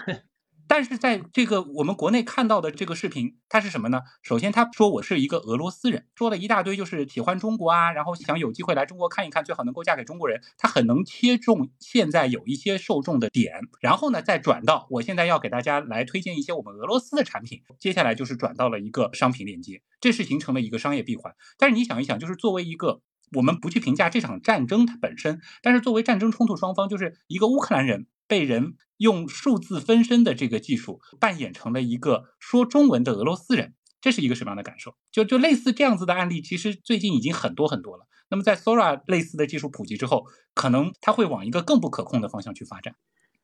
[0.68, 4.02] 但是在这个我们国内看到的这个视频，它是什么呢？
[4.22, 10.42] 首先他说我是一个俄罗斯人，说了一大堆就是喜欢中国啊，然后想有机会来中国看一看，最好能够嫁给中国人。
[10.58, 17.62] 他很能切中现在有一些受众的点，然后呢再转到我现在要给大家来推荐一些我们俄罗斯的产品。
[17.80, 21.34] 接下来就是转到了一个商品链接，这是形成了一个商业闭环。
[21.58, 23.02] 但是你想一想，就是作为一个
[23.34, 28.08] 我们不去评价这场战争它本身，但是作为战争冲突双方，就是一个乌克兰人。
[28.28, 34.96] 被人用数字分身的这个技术扮演成了一个说中文的俄罗斯人，这是一个什么样的感受？
[35.12, 38.08] 就就类似这样子的案例，其实最近已经很多很多了。
[38.30, 42.96] 那么在 Sora 类似的技术普及之后，可能它会往一个更不可控的方向去发展。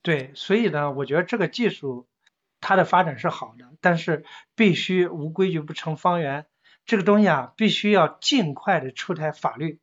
[0.02, 2.10] 对，所以呢，我觉得这个技术
[2.60, 4.26] 它的发展是好的，但是
[4.56, 6.48] 必须无规矩不成方圆。
[6.86, 9.80] 这个东西啊，必须要尽快的出台法律，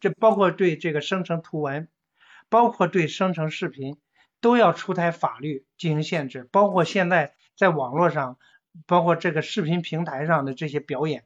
[0.00, 1.88] 这包括对这个生成图文，
[2.48, 3.98] 包括对生成视频。
[4.42, 8.36] 都要出台法律进行限制，包括现在在网络上，
[8.86, 11.24] 包括这个视频平台上的这些表演，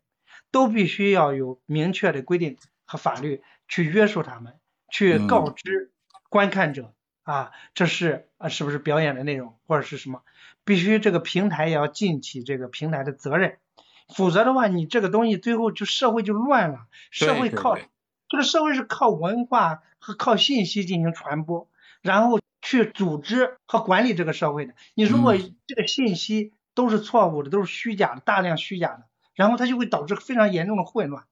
[0.52, 4.60] 都必须要有明确的规定和法律去约束他们，
[4.90, 5.90] 去告知
[6.28, 6.92] 观看者
[7.22, 10.22] 啊，这是啊是不是表演的内容或者是什么，
[10.64, 13.56] 必须这个平台也要尽起这个平台的责任，
[14.14, 17.78] 否则的话，你这个东西最后就社会就乱了，社会靠
[18.28, 21.70] 这个社会是靠文化和靠信息进行传播，
[22.02, 24.74] 然后去组织和管理这个社会的。
[24.94, 25.36] 你如果
[25.68, 29.06] 这个信息都是错误的，都是虚假的，大量虚假的，
[29.36, 31.24] 然后它就会导致非常严重的混乱。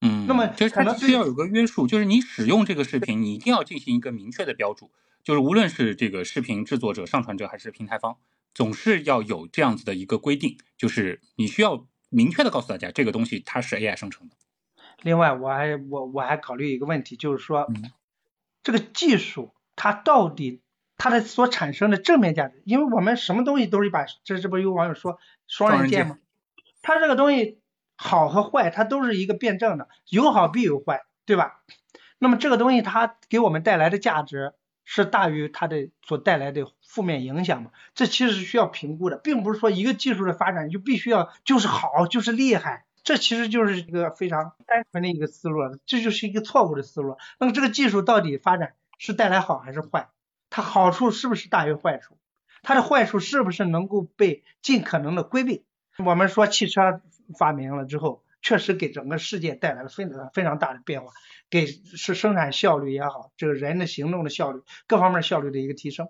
[0.00, 4.92] 嗯，那么就是它需要有个约束，就是你使用这个视频，你一定要进行一个明确的标注，
[5.24, 8.16] 就是无论是这个视频制作者、上传者还是平台方，
[8.54, 14.36] 总是要有这样子的一个规定，就是你需要明确的告诉大家，这个东西它是 AI 生成的。
[15.02, 17.90] 另外，我还我我还考虑一个问题，就是说，嗯
[18.62, 20.60] 这个技术它到底
[20.98, 26.18] 它的所产生的正面价值，因为我们什么东西都是一把，这这不有网友说双刃剑吗？
[26.82, 27.60] 它这个东西
[27.96, 31.62] 好和坏，它都是一个辩证的，有好必有坏，对吧？
[32.18, 37.70] 那么这个东西它给我们带来的价值是大于它的所带来的负面影响嘛？
[37.94, 42.84] 这其实是需要评估的，并不是说一个技术的发展就必须要就是好就是厉害。
[43.04, 47.16] 这其实就是一个非常单纯的一个思路了，这就是一个错误的思路。
[47.38, 50.08] 那么这个技术到底发展是带来好还是坏？
[50.56, 52.16] 它好处是不是大于坏处？
[52.62, 55.66] 它的坏处是不是能够被尽可能的规避？
[55.98, 57.02] 我们说汽车
[57.38, 61.12] 发明了之后，确实给整个世界带来了非常非常大的变化，
[61.50, 66.08] 给是生产效率也好，这个人的行动的效率各方面效率的一个提升。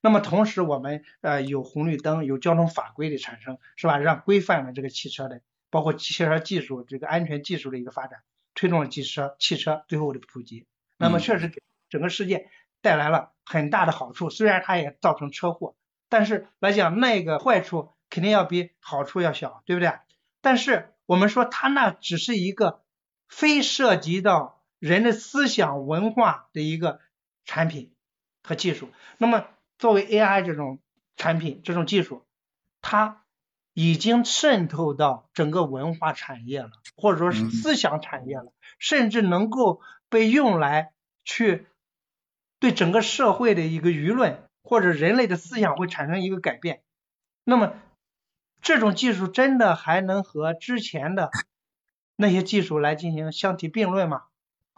[0.00, 3.98] 那么同时我们呃有红绿灯，有交通法规的产生，是吧？
[3.98, 5.40] 让规范了这个汽车的。
[5.70, 8.20] 包括汽车技术这个安全技术的一个发展，
[8.54, 10.68] 推动了汽车汽车最后的普及。
[10.98, 12.48] 那么确实给整个世界
[12.80, 15.74] 带来了很大的好处，虽然它也造成车祸，
[16.08, 19.92] 但是来讲那个坏处肯定要比好处要小，对不对？
[20.42, 22.82] 但是我们说它那只是一个
[23.28, 27.00] 非涉及到人的思想文化的一个
[27.46, 27.94] 产品
[28.42, 28.90] 和技术。
[29.16, 29.46] 那么
[29.78, 30.80] 作为 AI 这种
[31.16, 32.26] 产品这种技术，
[32.82, 33.22] 它。
[33.74, 40.90] 已经渗透到整个文化产业了，或者说是思想产业了，甚至能够被用来
[41.24, 41.68] 去
[42.58, 46.82] 对整个社会的一个舆论或者人类的思想会产生一个改变。
[47.44, 47.74] 那么
[48.60, 51.30] 这种技术真的还能和之前的
[52.16, 54.24] 那些技术来进行相提并论吗？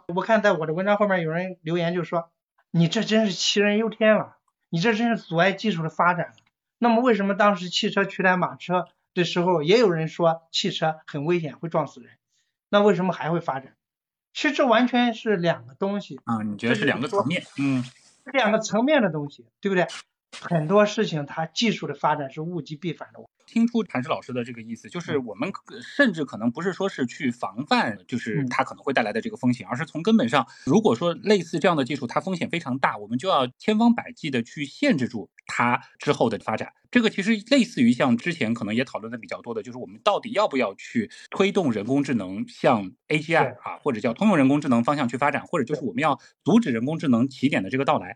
[0.07, 2.31] 我看在我的文章后面有人留言就说
[2.69, 4.37] ：“你这真是杞人忧天了，
[4.69, 6.33] 你这真是阻碍技术的发展。”
[6.77, 12.11] 那么为什么当时汽车取代马车的时候，也有人说汽车很危险，会撞死人？
[12.69, 13.75] 那为什么还会发展？
[14.33, 17.43] 其实这完全是两个东西啊，你觉得是两个层面？
[17.59, 17.83] 嗯，
[18.31, 19.87] 两个层面的东西，对不对？
[20.39, 23.19] 很多事情它技术的发展是物极必反的。
[23.45, 25.51] 听出谭石老师的这个意思，就是我们
[25.81, 36.71] 甚至可能不是说是去防范，就是它可能会带来的这个风险，而是从根本上，如果说类似这样的技术它风险非常大，我们就要千方百计的去限制住它之后的发展。
[36.91, 48.15] 这个其实类似于像之前可能也讨论的比较多的，就是我们到底要不要去推动人工智能向 AGI 啊，或者叫通用人工智能方向去发展，或者就是我们要阻止人工智能起点的这个到来。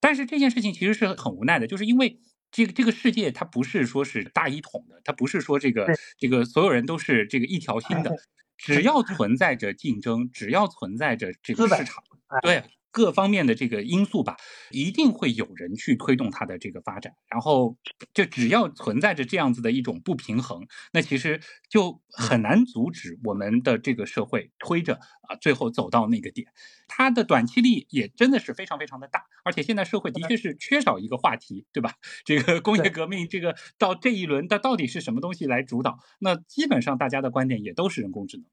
[0.00, 2.18] 但是这件事情其实是很无奈的，就是因为。
[2.52, 5.86] 这个这个世界它不是说是大一统的，它不是说这个
[6.16, 8.10] 这个所有人都是这个一条心的，
[8.56, 12.02] 只要存在着竞争，只要存在着这个市场，
[12.42, 12.62] 对。
[12.96, 14.38] 各方面的这个因素吧，
[14.70, 17.12] 一定会有人去推动它的这个发展。
[17.28, 17.76] 然后，
[18.14, 21.38] 就只要存在着这样子的一种不平衡，那其实
[21.68, 24.94] 就很难阻止我们的这个社会推着
[25.28, 26.48] 啊，最后走到那个点。
[26.88, 29.24] 它的短期力也真的是非常非常的大。
[29.44, 31.92] 而且现在社会的确是缺少一个话题，对吧？
[32.24, 35.98] 这个工业革命，这个到这一轮，它到底是什么东西来主导？
[36.18, 38.46] 那基本上大家的观点也都是人工智能。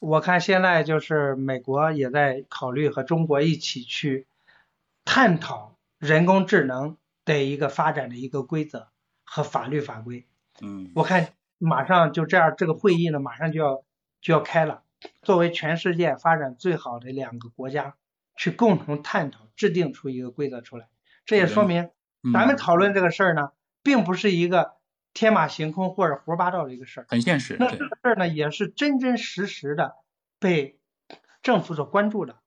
[0.00, 4.26] 我看现在就是美国也在考虑和中国一起去
[5.04, 8.88] 探讨人工智能的一个发展的一个规则
[9.24, 10.26] 和法律法规。
[10.60, 11.28] 嗯，我看
[11.58, 13.84] 马上就这样，这个会议呢马上就要
[14.20, 14.82] 就要开了。
[15.22, 17.94] 作为全世界发展最好的两个国家，
[18.36, 20.88] 去共同探讨制定出一个规则出来。
[21.24, 21.90] 这也说明
[22.32, 24.72] 咱们讨论这个事儿呢，并不是一个。
[25.14, 27.56] 天马行空或者胡说八道的一个事儿，很现实。
[27.58, 29.94] 那这个事儿呢，也是真真实实的
[30.38, 30.78] 被
[31.42, 32.40] 政府所关注的，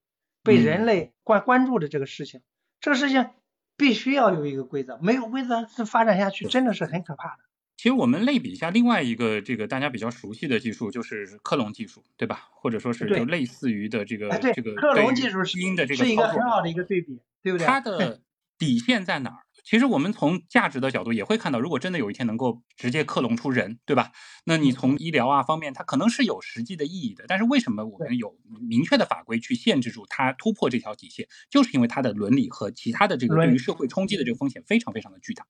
[0.43, 2.41] 被人类关关注的这个事情。
[2.79, 3.29] 这个事情
[3.75, 7.43] 必须要有一个规则，没有规则，这发展下去真的是很可怕的。
[7.77, 12.49] 其实我们类比一下另外一个这个大家比较熟悉的技术，就是克隆技术，对吧？
[12.51, 17.65] 或者说是就类似于的这个这个克隆技术基因的这个是一个很好的一个对比，对不对？
[17.65, 18.19] 它的
[18.57, 19.46] 底线在哪儿？
[19.69, 24.13] 其实我们从价值的角度也会看到，如果真的有一天能够直接克隆出人，对吧？
[24.45, 27.25] 那你从医疗啊方面，它可能是有实际的意义的。
[27.27, 31.27] 但是为什么我们有明确的法规去限制住它突破这条底线？
[31.49, 35.45] 就是因为它的伦理和其他的这个对于社会冲击的这个风险非常非常的巨大。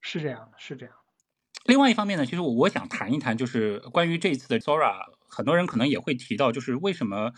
[0.00, 0.94] 是这样的，是这样。
[1.64, 4.96] 另外一方面呢，其实我我想谈一谈，就是关于这一次的 Zora，
[5.28, 7.32] 很多人可能也会提到，就是为什么。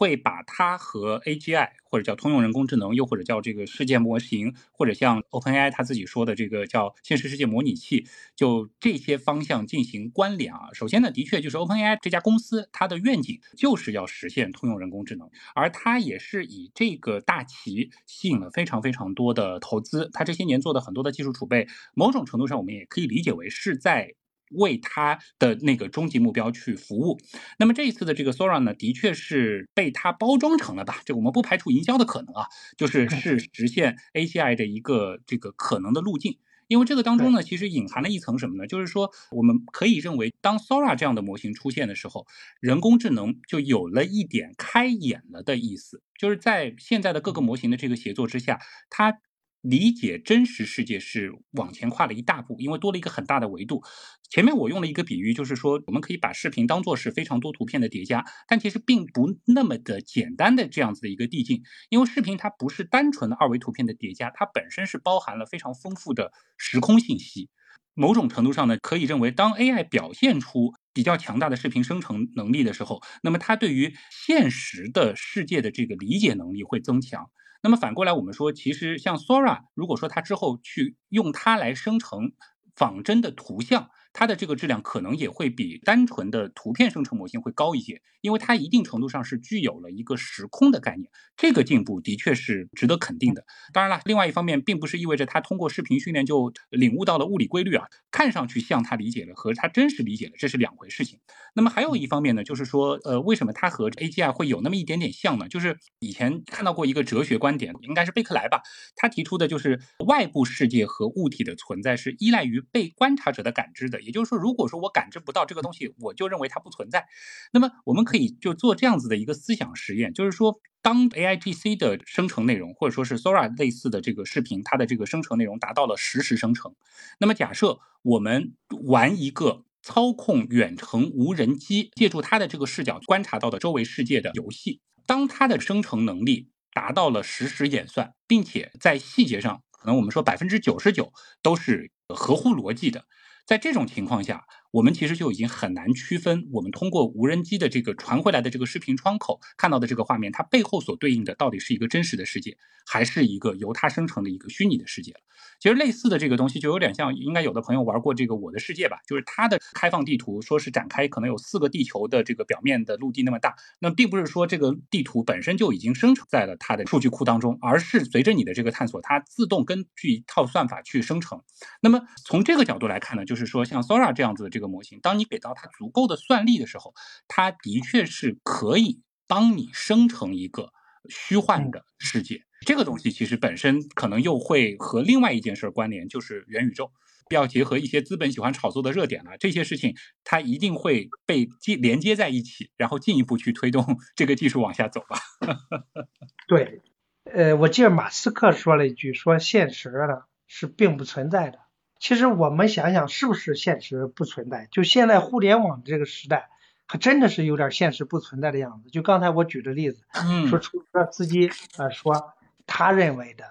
[0.00, 10.70] 会把它和 AGI 或者叫通用人工智能，又或者叫这个世界模型，或者像 OpenAI 他自己说的这个叫现实世界模拟器，就这些方向进行关联啊。
[10.72, 20.08] 首先呢，的确就是 OpenAI 这家公司它的愿景就是要实现通用人工智能，而它也是以这个大旗吸引了非常非常多的投资。
[20.14, 24.14] 它这些年做的很多的技术储备，某种程度上我们也可以理解为是在。
[24.50, 27.18] 为他的那个终极目标去服务。
[27.58, 31.02] 那么这一次的这个 Sora 呢，的确是被他包装成了吧？
[31.04, 32.46] 这我们不排除营销的可能啊，
[32.76, 36.38] 就是是实现 AGI 的一个这个可能的路径。
[36.68, 38.64] 因为这个当中呢，其实隐含了一层什么呢？
[38.64, 42.26] 就是说，我们可以认为，当 Sora 这样的模型出现的时候，
[42.60, 46.02] 人工智能就有了一点开眼了的意思。
[46.16, 49.18] 就是在现在的各个模型的这个协作之下，它。
[49.60, 53.82] 理解真实世界是往前跨了一大步，因为多了一个很大的维度。
[54.30, 67.50] 前面我用了一个比喻，就是说我们可以把视频当做是非常多图片的叠加，但其实并不那么的简单的这样子的一个递进，因为视频它不是单纯的二维图片的叠加，它本身是包含了非常丰富的时空信息。
[67.94, 77.28] 某种程度上呢，可以认为，当 AI 表现出比较强大的视频生成能力的时候，那么它对于现实的世界的这个理解能力会增强。
[77.62, 82.32] 那么反过来，我们说，其实像 Sora，如果说它之后去用它来生成
[82.74, 83.90] 仿真的图像。
[84.12, 93.44] 它的这个质量可能也会比单纯的图片生成模型会高一些，因为它一定程度上是具有了一个时空的概念，这个进步的确是值得肯定的。
[93.72, 101.20] 当然了，另外一方面，并不是意味着它通过视频训练就领悟到了物理规律啊，看上去像它理解了和它真实理解了，这是两回事情。
[101.54, 105.48] 那么还有一方面呢，就是说，呃，为什么它和 AGI 会有那么一点点像呢？
[105.48, 108.60] 就是以前看到过一个哲学观点，应该是贝克莱吧，
[108.96, 113.99] 他提出的就是外部世界和物体的存在是依赖于被观察者的感知的。
[114.00, 117.06] 也就是说，如果说我感知不到这个东西，我就认为它不存在。
[117.52, 126.74] 那么，我们可以就做这样子的一个思想实验，就是说，当 A I G C 的生成内容，或者说是 Sora 类似的这个视频，它的这个生成内容达到了实时生成。
[127.18, 143.04] 那么，假设我们玩一个操控远程无人机，借助它的这个视角观察到的周围世界的游戏，当它的生成能力达到了实时演算，并且在细节上，可能我们说百分之九十九都是合乎逻辑的。
[143.46, 152.56] 在这种情况下，我们其实就已经很难区分我们通过无人机的这个传回来的这个视频窗口看到的这个画面，它背后所对应的到底是一个真实的世界，
[152.86, 155.20] 还是一个由它生成的一个虚拟的世界了。
[155.58, 158.98] 其实类似的这个东西就有点像，应该有的朋友玩过这个《我的世界》吧？
[159.06, 171.42] 就是它的开放地图，说是展开可能有四个地球的这个表面的陆地那么大，那并不是说这个地图本身就已经生成在了它的数据库当中，而是随着你的这个探索，它自动根据一套算法去生成。
[171.80, 176.94] 那么从这个角度来看呢，就是说像 Sora 这样子的这模型，当你给到它足够的算力的时候，
[177.28, 180.72] 它的确是可以帮你生成一个
[181.08, 182.42] 虚幻的世界。
[182.66, 186.92] 这个东西其实本身可能又会和另外一件事关联，就是元宇宙，
[187.30, 195.18] 要结合一些资本喜欢炒作的热点了，这些事情它一定会被接连接在一起，然后进一步去推动这个技术往下走吧。
[196.46, 196.82] 对，
[197.24, 201.60] 呃，我记得马斯克说了一句，说现实呢是并不存在的。
[202.00, 204.66] 其实我们想想，是不是现实不存在？
[204.72, 206.50] 就现在互联网这个时代。
[206.92, 208.90] 还真的是有点现实不存在的样子。
[208.90, 212.32] 就刚才我举的例子，嗯说出租车司机啊说
[212.66, 213.44] 他认为的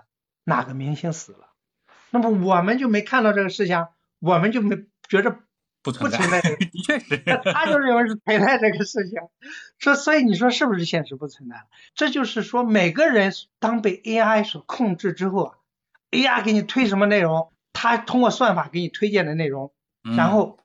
[0.43, 1.47] 哪个明星死了，
[2.09, 3.87] 那么我们就没看到这个事情，
[4.19, 4.75] 我们就没
[5.07, 5.37] 觉着
[5.81, 6.41] 不存在。
[6.59, 7.23] 的确实，
[7.53, 9.17] 他就认为是存在这个事情。
[9.77, 11.65] 说所以你说是不是现实不存在？
[11.95, 15.55] 这就是说每个人当被 AI 所控制之后
[16.11, 19.71] ，AI 给你推什么内容，他通过算法给你推荐的内容，
[20.17, 20.59] 然后。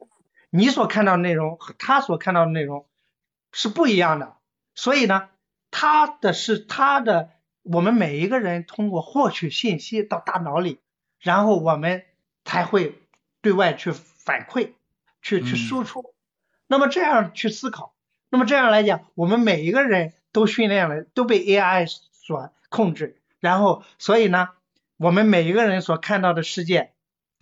[0.56, 2.86] 你所看到的内容和他所看到的内容
[3.50, 4.36] 是不一样的，
[4.76, 5.28] 所以呢，
[5.72, 7.30] 他的是他的，
[7.64, 10.78] 我们每一个人通过获取信息到大脑里，
[11.18, 12.04] 然后我们
[12.44, 13.02] 才会
[13.40, 14.74] 对外去反馈，
[15.22, 16.14] 去去输出，
[16.68, 17.96] 那么这样去思考，
[18.30, 24.50] 那么这样来讲，我们每一个人都训练了，都被 AI 所控制，然后所以呢，
[24.98, 26.93] 我们每一个人所看到的世界。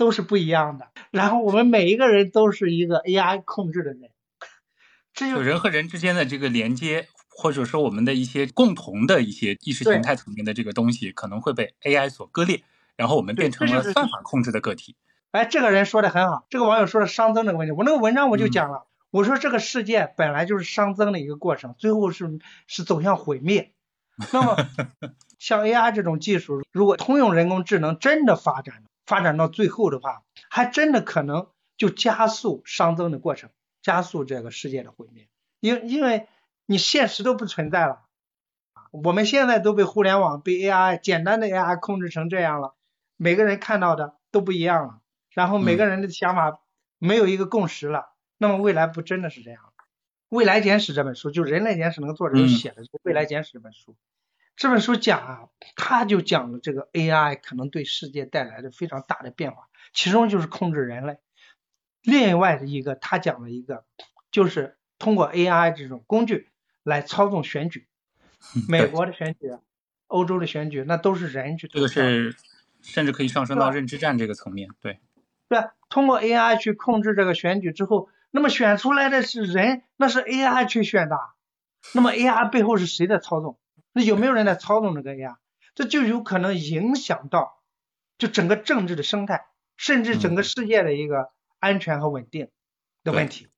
[0.02, 4.10] 都是不一样的，然后我们每一个人都是一个 AI 控制的人，
[5.14, 12.64] 这就人和人之间的这个连接，或者说我们的一些共同的一些意识形态层面的这个东西，可能会被 AI 所割裂，
[12.96, 14.96] 然后我们变成了算法控制的个体。
[15.30, 23.70] 哎，这个人说的很好，这个网友说的熵增这个问题，我那个文章我就讲了，我说这个世界本来就是熵增的一个过程，最后是是走向毁灭。
[24.32, 24.56] 那么
[25.38, 28.82] 像 AI 这种技术，如果通用人工智能真的发展，
[29.12, 33.50] 发展到最后的话，还真的可能就加速熵增的过程，
[33.82, 35.28] 加速这个世界的毁灭。
[35.60, 36.28] 因因为
[36.64, 38.06] 你现实都不存在了，
[38.90, 42.74] 我们现在都被互联网、被 AI 简单的 AI 控制成这样了，
[43.18, 46.60] 每个人看到的都不一样了，然后每个人的想法
[46.98, 48.14] 没有一个共识了。
[48.38, 49.62] 那么未来不真的是这样？
[50.30, 53.94] 《未来简史》这本书，就《人类简史》那个作者写的《未来简史》这本书，
[54.62, 61.18] 这本书讲啊，他就讲了这个 AI 可能对世界带来的非常大的变化，其中就是控制人类。
[62.00, 63.84] 另外的一个，他讲了一个，
[64.30, 66.48] 就是通过 AI 这种工具
[66.84, 67.88] 来操纵选举，
[68.70, 69.50] 美国的选举、
[70.06, 71.66] 欧洲的选举，那都是人去。
[71.66, 72.36] 这个是
[72.82, 75.00] 甚至可以上升到认知战这个层面，对。
[75.48, 75.58] 对，
[75.88, 78.08] 通过 AI 去控制这个选举之后。
[78.30, 81.18] 那么选出来的是人，那是 AI 去选的。
[81.94, 83.58] 那么 AI 背后是谁在操纵？
[83.92, 85.36] 那有没有人在操纵这个 AI？
[85.74, 87.62] 这就有可能影响到
[88.18, 92.48] 就整个政治的生态，甚至整个世界的一个安全和稳定
[93.04, 93.48] 的问题。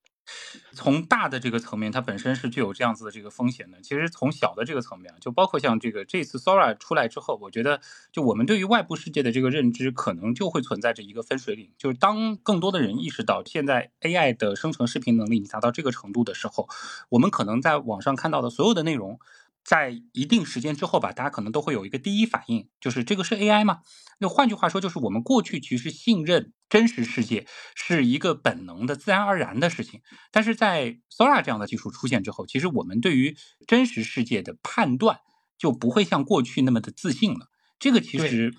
[0.72, 3.82] 从大的这个层面，它本身是具有这样子的这个风险的。
[3.82, 7.80] 其实从小的这个层面，就包括像这个这次 Sora 出来之后，我觉得
[8.11, 11.70] 就我们对于外部世界的这个认知，可能就会存在着一个分水岭。
[11.76, 16.70] 就是当更多的人意识到现在 AI 的生成视频能力达到这个程度的时候，
[17.11, 19.18] 我们可能在网上看到的所有的内容。
[19.64, 23.80] 在一定时间之后吧，大家可能都会有一个第一反应，就是这个是 AI 吗？
[24.18, 30.02] 那换句话说，就是我们过去其实信任真实世界是一个本能的、自然而然的事情。
[30.30, 33.36] 但是在 Sora 这样的技术出现之后，其实我们对于
[33.66, 35.20] 真实世界的判断
[35.58, 37.48] 就不会像过去那么的自信了。
[37.85, 38.51] 这个其实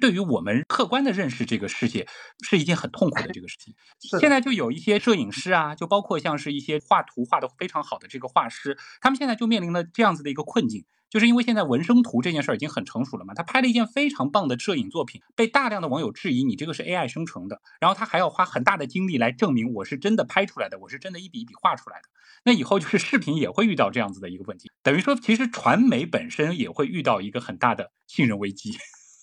[0.00, 2.08] 对于我们客观的认识这个世界
[2.44, 3.72] 是一件很痛苦的这个事情。
[4.18, 10.84] 现在就有一些摄影师啊，就包括像是一些画图画的非常好的这个画师，他们现在就面临了这样子的一个困境。
[11.08, 22.08] 就是因为现在纹身图这件事儿已经很成熟了嘛，他拍了一件非常棒的摄影作品，被大量的网友质疑你这个是 AI 生成的，然后他还要花很大的精力来证明我是真的拍出来的，我是真的一笔一笔画出来的。
[22.44, 28.72] 那以后就是视频也会遇到这样子的一个问题，等于说其实传媒本身也会遇到一个很大的信任危机。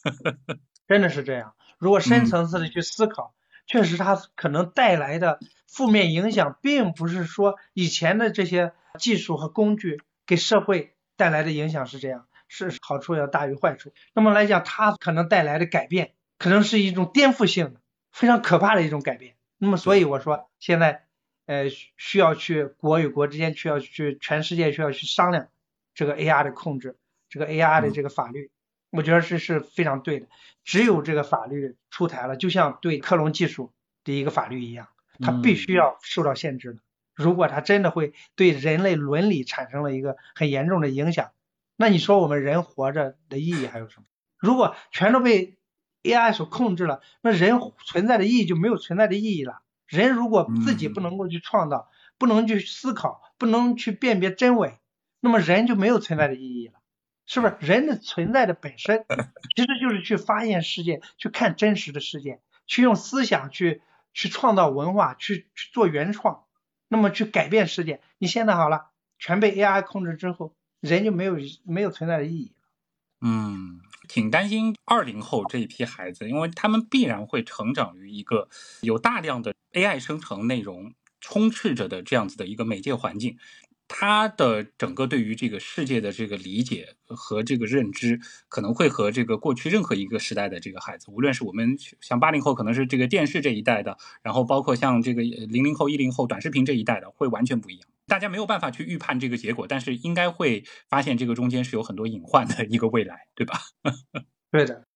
[0.87, 3.33] 真的是这样，如果深层次的去思考，
[3.67, 10.95] 确实它可能带来的负面影响，并不是说以前的这些技术和工具给社会。
[11.19, 13.91] 带来的影响是这样，是好处要大于坏处。
[14.13, 17.81] 那么来讲，它可能带来的改变，可能是一种颠覆性的、
[18.13, 19.35] 非常可怕的一种改变。
[19.57, 21.08] 那么，所以我说，现在
[21.49, 25.47] 呃需要去国与国之间需要去全世界需要去商量
[25.95, 26.95] 这个 AI 的控制，
[27.27, 28.51] 这个 AI 的这个法律，
[28.91, 30.27] 我觉得是是非常对的。
[30.63, 33.73] 只有这个法律出台了，就像对克隆技术
[34.03, 34.89] 的一个法律一样，
[35.19, 36.79] 它必须要受到限制的。
[37.15, 41.31] 如果它真的会对人类伦理产生了一个很严重的影响，
[41.75, 44.05] 那你说我们人活着的意义还有什么？
[44.37, 45.57] 如果全都被
[46.03, 49.63] AI 所控制了，那人存在的意义就没有存在的意义了。
[49.89, 54.79] 人如果自己不能够去创造，不能去思考，不能去辨别真伪，
[55.19, 56.73] 那么人就没有存在的意义了，
[57.25, 57.57] 是不是？
[57.59, 59.03] 人的存在的本身
[59.55, 63.81] 其实就是去发现世界，去看真实的世界，去用思想去
[64.13, 66.43] 去创造文化，去去做原创。
[66.91, 68.87] 那么去改变世界，你现在好了，
[69.19, 72.51] 全被 AI 控制之后，人就没有没有存在的意义
[73.21, 78.49] 嗯，挺担心二零后这一批孩子，因为他们必然会成长于一个
[78.81, 83.37] 有大量的 AI 生成内容充斥着的这样子的一个媒介环境。
[83.91, 97.89] 他的整个对于这个世界的这个理解和这个认知，可能会和这个过去任何一个时代的这个孩子，无论是我们像八零后，可能是这个电视这一代的，然后包括像这个零零后、一零后短视频这一代的，会完全不一样。
[98.05, 103.59] 大家没有办法去预判这个结果，但是应该会发现这个中间是有很多隐患的一个未来，对吧？
[104.51, 104.88] 对的。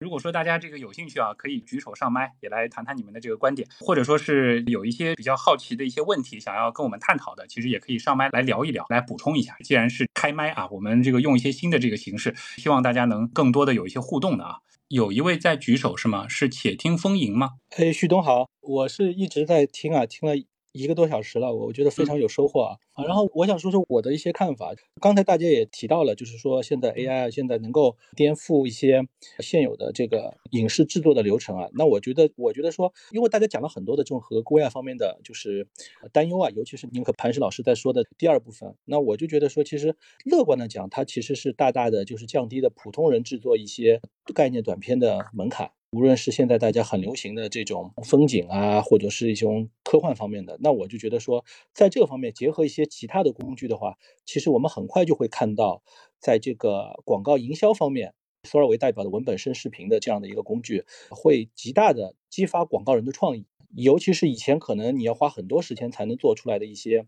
[0.00, 9.56] 如果说大家这个有兴趣啊，可以举手上麦，也来谈谈你们的这个观点，或者说是有一些比较好奇的一些问题想要跟我们探讨的，其实也可以上麦来聊一聊，来补充一下。
[9.64, 14.58] 既然是开麦啊，我们这个用一些新的这个形式，希望大家能更多的有一些互动的啊。
[14.86, 16.28] 有一位在举手是吗？
[16.28, 17.50] 是且听风吟吗？
[17.76, 20.36] 哎，旭东好，我是一直在听啊，听了。
[20.78, 22.76] 一个多小时了，我觉得非常有收获啊！
[22.92, 24.72] 啊，然后我想说说我的一些看法。
[25.00, 29.02] 刚才大家也提到了，就是说现在 AI 现在能够颠覆一些
[29.40, 31.68] 现有的这个影视制作的流程啊。
[31.72, 35.66] 那我觉得，我觉得说，因为大家讲了很多的这种和国外方面的就是
[36.12, 44.00] 担忧啊，尤其是您和磐石老师在说的第二部分，那我就觉得说，其实乐观的讲，它其实是大大的就是降低了普通人制作一些
[44.32, 45.72] 概念短片的门槛。
[45.90, 53.96] 无论是现在大家很流行的这种风景啊，或者是一种科幻方面的，那我就觉得说，在这个方面结合一些其他的工具的话，
[54.26, 55.82] 其实我们很快就会看到，
[56.20, 58.12] 在这个广告营销方面，
[58.42, 67.06] 索尔为代表的文本生视频的这样的一个工具，会极大的激发广告人的创意，尤其是以前可能你要花很多时间才能做出来的一些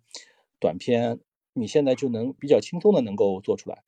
[0.58, 1.20] 短片。
[1.52, 3.82] 你现在就能比较轻松的能够做出来。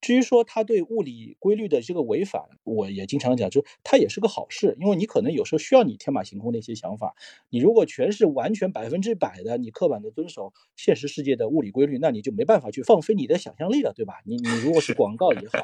[0.00, 7.14] 至于说它对物理规律的这个违反，我也经常讲，就是它也是个好事，因为你可能有时候需要你天马行空的一些想法。
[7.48, 14.20] 你如果全是完全百分之百的你刻板的遵守现实世界的物理规律，那你就没办法去放飞你的想象力了，对吧？
[14.24, 15.58] 你你如果是广告也好，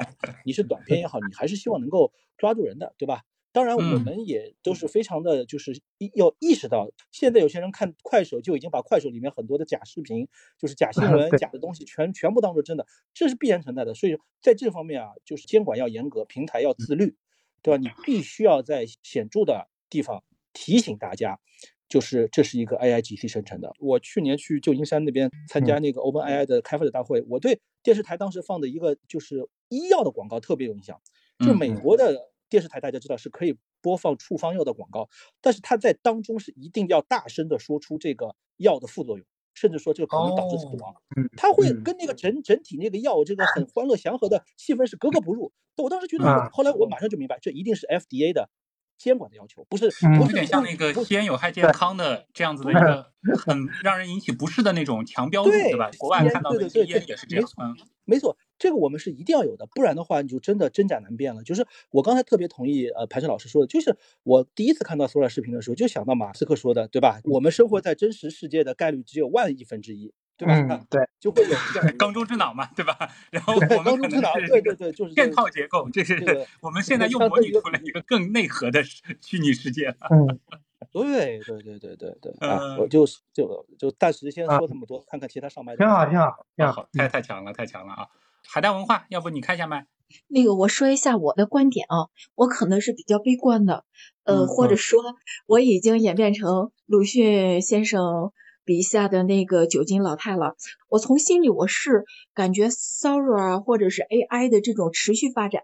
[0.45, 3.21] 你是短片也好，你还是希望能够抓住人的，对吧？
[3.53, 5.79] 当然，我们也都是非常的，就是
[6.15, 10.27] 要意识到，现在有些人看快手就已经把快手里面很多的假视频，
[10.57, 13.93] 就是假新闻、 假的东西，全全部当做真的，这是必然存在的。
[13.93, 17.15] 所以在这方面啊，就是监管要严格，平台要自律，
[17.61, 17.77] 对吧？
[17.77, 21.39] 你必须要在显著的地方提醒大家，
[21.87, 23.71] 就是这是一个 AI GC 生成的。
[23.77, 30.99] 我去年去旧金山那边参加那个 OpenAI 的开发者大会，我对电视台当时放的一个就是医药的广告特别有印象，
[31.45, 32.32] 就美国的。
[32.53, 35.09] 电视台大家知道是可以播放处方药的广告，
[35.41, 39.25] 但是他在当中是一定要大声的说出这个药的副作用，
[39.55, 40.93] 甚至说这个可能导致死亡。
[41.35, 45.51] 他会跟那个整整体那个药这个很欢乐祥和的气氛是格格不入。
[45.77, 48.51] 我当时觉得，后来我马上就明白，这一定是 FDA 的
[48.99, 49.85] 监管的要求，不是
[50.19, 55.89] 有点像那个吸烟有害健康的这样子的一个 很让人引起不适的那种强标注，对吧？
[55.97, 57.75] 国外看到的吸烟也是这样，嗯，
[58.05, 58.37] 没错。
[58.59, 61.43] 这个我们是一定要有的，不然的话你就真的真假难辨了。
[61.43, 67.19] 就是我刚才特别同意呃，盘生老师说的，就是我第一次看到 Sora 视频的时候，就想到马斯克说的，对吧？
[67.25, 70.53] 我们生活在真实世界的概率只有万亿分之一，对吧？
[70.69, 72.97] 嗯， 对，就会有缸中之脑嘛，对吧？
[73.31, 79.95] 然后我们可能是对对对，就是嵌套结构，这是我们现在又模拟出来一个更内核的虚拟世界了。
[80.11, 80.39] 嗯，
[80.91, 82.77] 对对对对对对啊！
[82.77, 85.75] 我就就就暂时先说这么多，看看其他上麦。
[85.75, 88.07] 挺好，挺好，挺好，太太强了，太强了啊！
[88.49, 89.87] 海大文化，要不你开一下麦？
[90.27, 92.05] 那个，我说一下我的观点啊，
[92.35, 93.83] 我可能是比较悲观的，
[94.25, 95.01] 呃，或者说
[95.47, 98.31] 我已经演变成鲁迅先生
[98.63, 100.55] 笔下的那个酒精老太了。
[100.87, 102.03] 我从心里我是
[102.35, 105.63] 感觉 Sora 或者是 AI 的这种持续发展，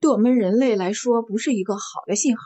[0.00, 2.42] 对我们人类来说不是一个好的信号，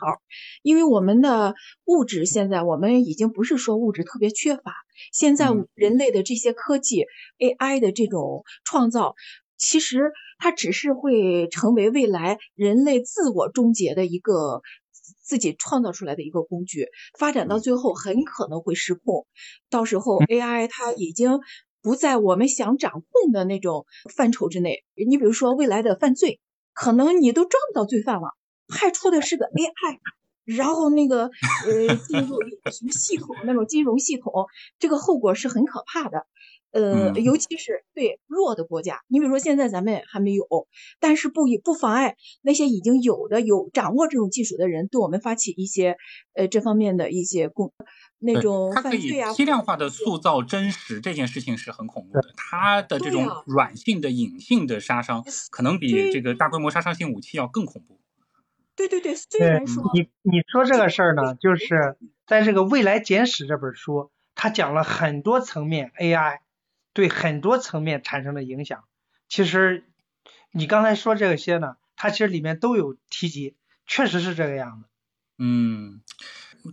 [0.61, 4.75] 因为我们的物质现在我们已经不是说物质特别缺乏，
[5.11, 7.05] 现在人类的这些科技
[7.39, 9.15] AI 的这种创造。
[9.59, 14.61] 其实它只是会成为未来人类自我终结的一个
[15.21, 16.87] 自己创造出来的一个工具，
[17.19, 19.27] 发展到最后很可能会失控。
[19.69, 21.39] 到时候 AI 它已经
[21.81, 24.83] 不在我们想掌控的那种范畴之内。
[24.95, 26.39] 你比如说未来的犯罪，
[26.73, 28.33] 可能你都抓不到罪犯了，
[28.67, 29.99] 派出的是个 AI，
[30.45, 32.39] 然后那个呃进入
[32.71, 34.47] 什么系统那种金融系统，
[34.79, 36.25] 这个后果是很可怕的。
[36.71, 40.45] 呃，尤其是对弱的国家，你比如说现在咱们还没有，
[40.99, 45.97] 但是不不妨碍那些已经有的有掌握这种技术的人对我们发起一些
[46.33, 47.73] 呃这方面的一些攻
[48.19, 49.33] 那种犯罪啊。
[49.33, 57.99] 批量化的塑造真实这件事情是很恐怖的，它的这种软性的隐性的杀伤，可能比这个大规模杀伤性武器要更恐怖。
[58.75, 61.97] 对对对，虽然说你你说这个事儿呢，就是
[62.27, 66.37] 在这个未来简史这本书，它讲了很多层面 AI。
[66.93, 68.83] 对很多层面产生了影响。
[69.27, 69.85] 其实
[70.51, 73.55] 你刚才说这些呢，它其实里面都有提及，
[73.85, 74.87] 确实是这个样子。
[75.37, 76.01] 嗯，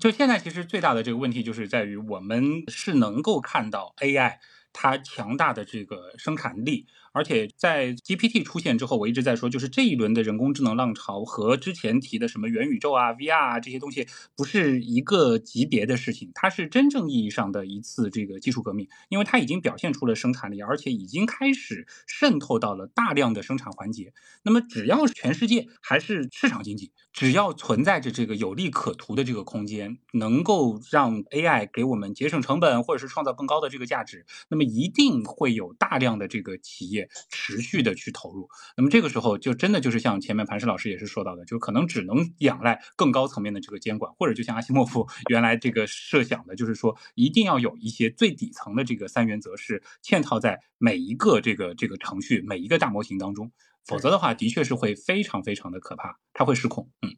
[0.00, 4.38] 就现在其实最大的这个问题就是在于，我们是能够看到 AI
[4.72, 6.86] 它强大的这个生产力。
[7.16, 14.06] 而且在 GPT 出现之后，我一直在说，就是这一轮的人工智能浪潮和之前提的什么元宇宙啊、VR 啊这些东西
[14.36, 24.12] 不是一个级别的事情，它是真正意义上的一次这个技术革命，因为它已经表现出了生产力，而且已经开始渗透到了大量的生产环节。
[24.42, 37.05] 那么，只要全世界还是市场经济，只要存在着这个有利可图的这个空间，能够让 AI 给我们节省成本或者是创造更高的这个价值，那么一定会有大量的这个企业。
[37.30, 53.52] 持续的去投入，那么这个时候就真的就是像前面盘石老师也是说到的，就可能只能仰赖更高层面的这个监管，或者就像阿西莫夫 原来这个设想的，就是说一定要有一些最底层的这个三原则是嵌套在每一个这个这个程序每一个大模型当中，
[53.84, 56.90] 否则的话的确是会非常非常的可怕，它会失控。
[57.02, 57.16] 嗯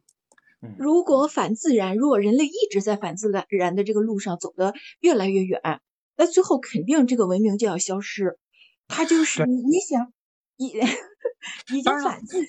[0.77, 5.60] 如果反自然，如果人类一直在反自然的这个路上走得越来越远，
[6.16, 8.40] 那最后肯定这个文明就要消失。
[8.89, 10.12] 他就是你，你想，
[10.56, 10.66] 你
[11.78, 12.47] 已经反击了。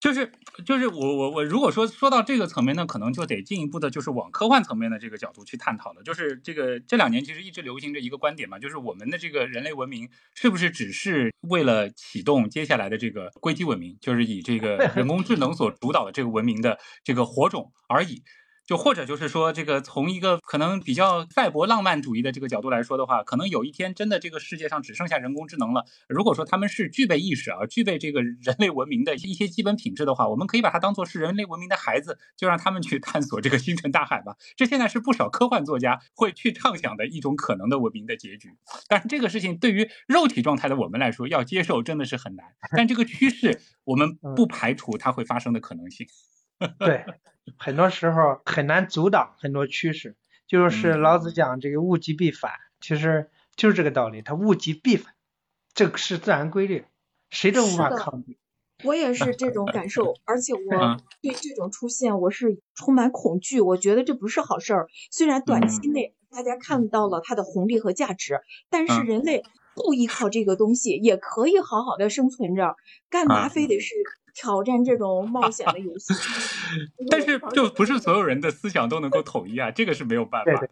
[0.00, 0.30] 就是
[0.66, 6.02] 就是我我我，如果说说到这个层面呢，可能就得进一步的，就是往科幻层面的这个角度去探讨了。
[6.02, 18.22] 就是这个这两年其实一直流行着一个观点嘛，就是我们的这个人类文明是不是只是为了启动接下来的这个硅基文明，就是以这个人工智能所主导的这个文明的这个火种而已。
[18.66, 25.84] 就或者就是说，这个从一个可能比较赛博浪漫主义的这个角度来说的话，可能有一天真的这个世界上只剩下人工智能了。
[26.08, 34.36] 如果说他们是具备意识啊，具备这个人类文明的一些基本品质的话，我们可以把它当做是人类文明的孩子，就让他们去探索这个星辰大海吧。
[34.56, 38.56] 这现在是不少科幻作家会去畅想的一种可能的文明的结局。
[38.88, 42.46] 但是这个事情对于肉体状态的我们来说，要接受真的是很难。
[42.76, 46.06] 但这个趋势，我们不排除它会发生的可能性。
[46.78, 47.04] 对，
[47.58, 50.16] 很多时候很难阻挡很多趋势，
[50.46, 55.14] 就是老子讲这个物极必反，其实就是这个道理，它物极必反，
[55.74, 56.84] 这个是自然规律，
[57.30, 58.38] 谁都无法抗拒。
[58.84, 64.88] 我也是这种感受， 而且我对这种出现我是充满恐惧，我觉得这不是好事儿。
[65.10, 68.40] 虽然短期内大家看到了它的红利和价值，
[68.70, 69.44] 但是人类
[69.76, 72.76] 不依靠这个东西也可以好好的生存着，
[73.08, 73.94] 干嘛非得是？
[74.34, 76.14] 挑战这种冒险的游戏，
[77.10, 80.68] 但是就不是所有人的思想都能够统一啊，这个是没有办法的。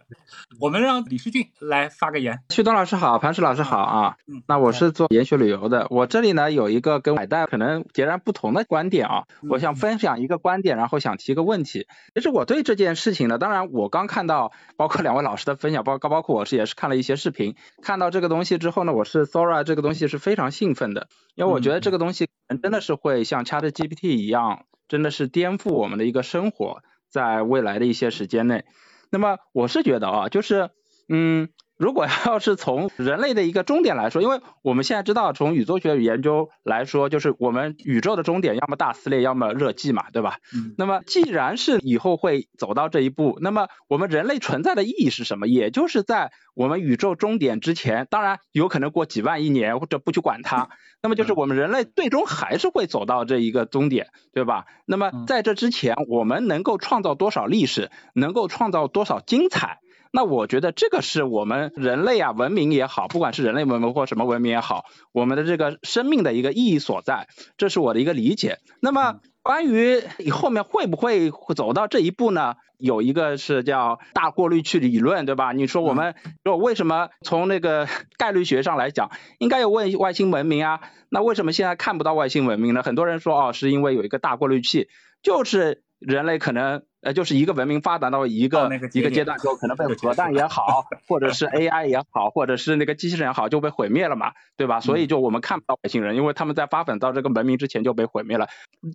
[0.59, 2.43] 我们让李世俊来发个言。
[2.49, 4.17] 旭东老师好，潘石老师好啊。
[4.27, 11.87] 嗯，那我是做研学旅游的，我这里呢有一个跟海带可能截然不同的观点啊，我想分享一个观点，然后想提个问题。
[12.15, 22.29] 其实我对这件事情呢，当然我刚看到，包括两位老师的分享，包括包括我是也是看了一些视频，看到这个东西之后呢，我是 Sora 这个东西是非常兴奋的，因为我觉得这个东西
[22.59, 23.45] 真的是会像。
[23.45, 28.65] ChatGPT 一样，真的是颠覆我们的一个生活，在未来的一些时间内。
[29.11, 30.71] 那么我是觉得啊，就是，
[31.09, 31.49] 嗯。
[31.81, 40.37] 如果要是从人类的一个终点来说， 因为我们现在知道，从宇宙学研究来说，就是我们宇宙的终点要么大撕裂，要么热寂嘛，对吧？
[40.55, 40.75] 嗯。
[40.77, 45.49] 那么既然是以后会走到这一步，那么我们人类存在的意义是什么？
[45.49, 50.69] 也就是在我们宇宙终点之前，当然有可能过几万亿年或者不去管它，
[51.01, 54.67] 那么就是我们人类最终还是会走到这一个终点，对吧？
[54.85, 59.79] 那么在这之前，我们能够创造多少历史，能够创造多少精彩？
[60.13, 68.59] 那我觉得这个是我们人类啊，文明也好，不管是人类文明或什么文明也好，我们的这个生命的一个意义所在，这是我的一个理解。
[68.81, 72.57] 那么关于你后面会不会走到这一步呢？
[72.77, 75.53] 有一个是叫大过滤器理论，对吧？
[75.53, 76.15] 你说我们
[76.45, 80.81] 说为什么从那个 概率学上来讲，应该有外外星文明啊？
[81.11, 82.83] 那为什么现在看不到外星文明呢？
[82.83, 84.89] 很多人说哦，是因为有一个大过滤器，
[85.23, 86.83] 就是人类可能。
[87.03, 94.81] 呃，就是一个文明发展到一个一个阶段之后，可能被核弹也好，或者是 AI 也好，或者是那个机器人也好，就被毁灭了嘛，对吧？
[94.81, 98.49] 所以就我们看不到外星人，因为他们在发展到这个文明之前就被毁灭了。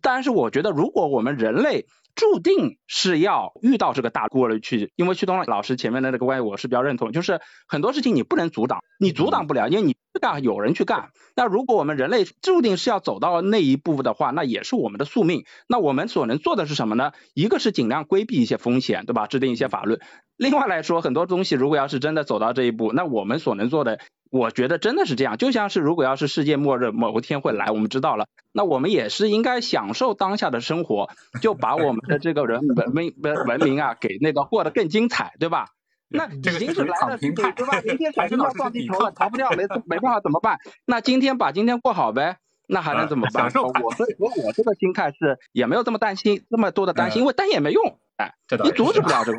[0.03, 11.09] 但是我觉得，如果我们人类注定是要遇到这个大过滤器，因为旭东老师前面的那个观点我是比较认同，就是很多事情你不能阻挡，你阻挡不了，因为你干有人去干。
[11.35, 15.43] 那如果我们人类注定是要走到那一步的话，那也是我们的宿命。
[15.67, 17.11] 那我们所能做的是什么呢？
[17.33, 19.27] 一个是尽量规避一些风险，对吧？
[19.27, 19.99] 制定一些法律。
[20.37, 23.99] 另外来说，很多东西如果要是真的走到这一步，那我们所能做的，
[24.35, 25.37] 我觉得真的是这样。
[25.37, 31.09] 就像是如果要是世界末日某一天会来，我们知道了，那我们也是应该享受当下的生活，
[31.41, 35.69] 就把我们的这个人文明文文明啊，给那个过得更精彩，对吧？
[36.09, 37.31] 那已经是来了，对
[37.65, 37.81] 吧？
[37.85, 40.59] 明天肯定要撞地球了，逃不掉，没没办法，怎么办？
[40.85, 42.37] 那今天把今天过好呗，
[42.67, 43.45] 那还能怎么办？
[43.53, 48.33] 我所以说我这个心态是也没有这么担心，这么多的担心，因为担心也没用，哎，
[48.63, 49.37] 你阻止不了这个，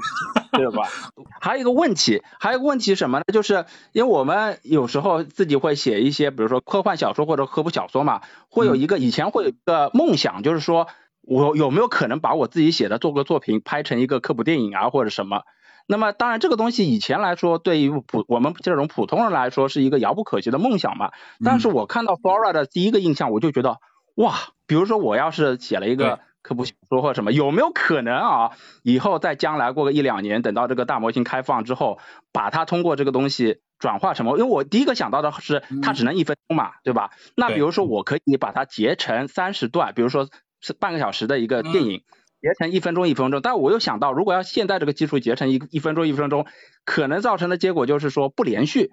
[0.53, 0.89] 对吧？
[1.40, 3.24] 还有一个问题，还有一个问题什么呢？
[3.32, 10.89] 就是因为我们有时候自己会写一些，比如说科幻小说或者科普小说嘛，会有一个以前会有一个梦想，就是说
[11.23, 15.43] 我有没有可能把我自己写的做个作品拍成一个科普电影啊，或者什么？
[15.88, 21.12] 那么当然，这个东西以前来说，对于普我们这种普通人来说，是一个遥不可及的梦想嘛。
[21.44, 23.78] 但是我看到 Flora 的第一个印象，我就觉得，
[24.16, 24.34] 哇，
[24.66, 28.50] 比如说我要是写了一个科普小说或什么，有没有可能啊？
[28.82, 32.00] 以后在将来过个一两年，等到这个大模型开放之后，
[32.32, 37.10] 把它通过这个东西转化成，因为我第一个想到的是，它只能一分钟嘛，对吧？
[37.36, 40.28] 那比如说我可以把它截成三十段，比如说
[40.60, 42.02] 是半个小时的一个电影。
[42.40, 46.46] 截成一分钟一分钟，但我又想到，如果要现在这个技术截成一一分钟一分钟，
[46.84, 48.92] 可能造成的结果就是说不连续。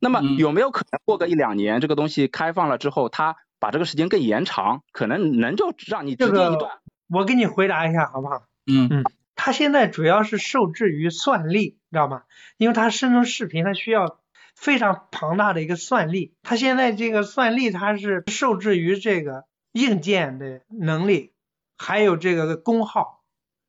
[0.00, 6.70] 那么有没有可能过个一两年，这个东西开放了之后，它把这个时间更延长，可能能就让你直接一段？
[7.08, 8.44] 我给你回答一下好不好？
[8.66, 9.04] 嗯嗯，
[9.34, 12.22] 它现在主要是受制于算力，知道吗？
[12.56, 14.20] 因为它生成视频，它需要
[14.56, 21.33] 非常庞大的一个算力，它现在这个算力它是受制于这个硬件的能力。
[21.76, 23.22] 还有这个功耗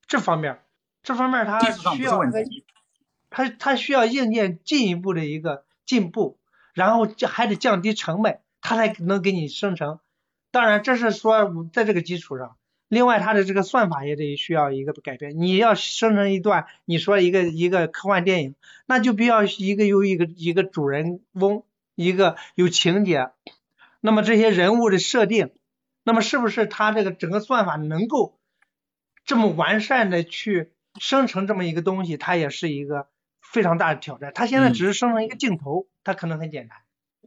[0.07, 0.59] 这方面，
[1.03, 2.21] 这方面它需要
[3.29, 6.37] 它它需要硬件进一步的一个进步，
[6.73, 9.99] 然后还得降低成本，它才能给你生成。
[10.51, 12.55] 当然，这是说在这个基础上，
[12.87, 15.37] 另外，它的这个算法也得需要一个改变。
[15.37, 18.55] 你要生成一段，你说一个一个科幻电影，
[18.85, 21.63] 那就必要一个有一个一个主人翁，
[21.95, 23.31] 一个有情节，
[23.99, 25.51] 那么这些人物的设定，
[26.05, 28.39] 那么是不是它这个整个算法能够
[29.25, 32.15] 这么完善的去生成这么一个东西？
[32.15, 33.09] 它也是一个
[33.41, 34.31] 非常大的挑战。
[34.33, 36.77] 它现在只是生成一个镜头，它可能很简单。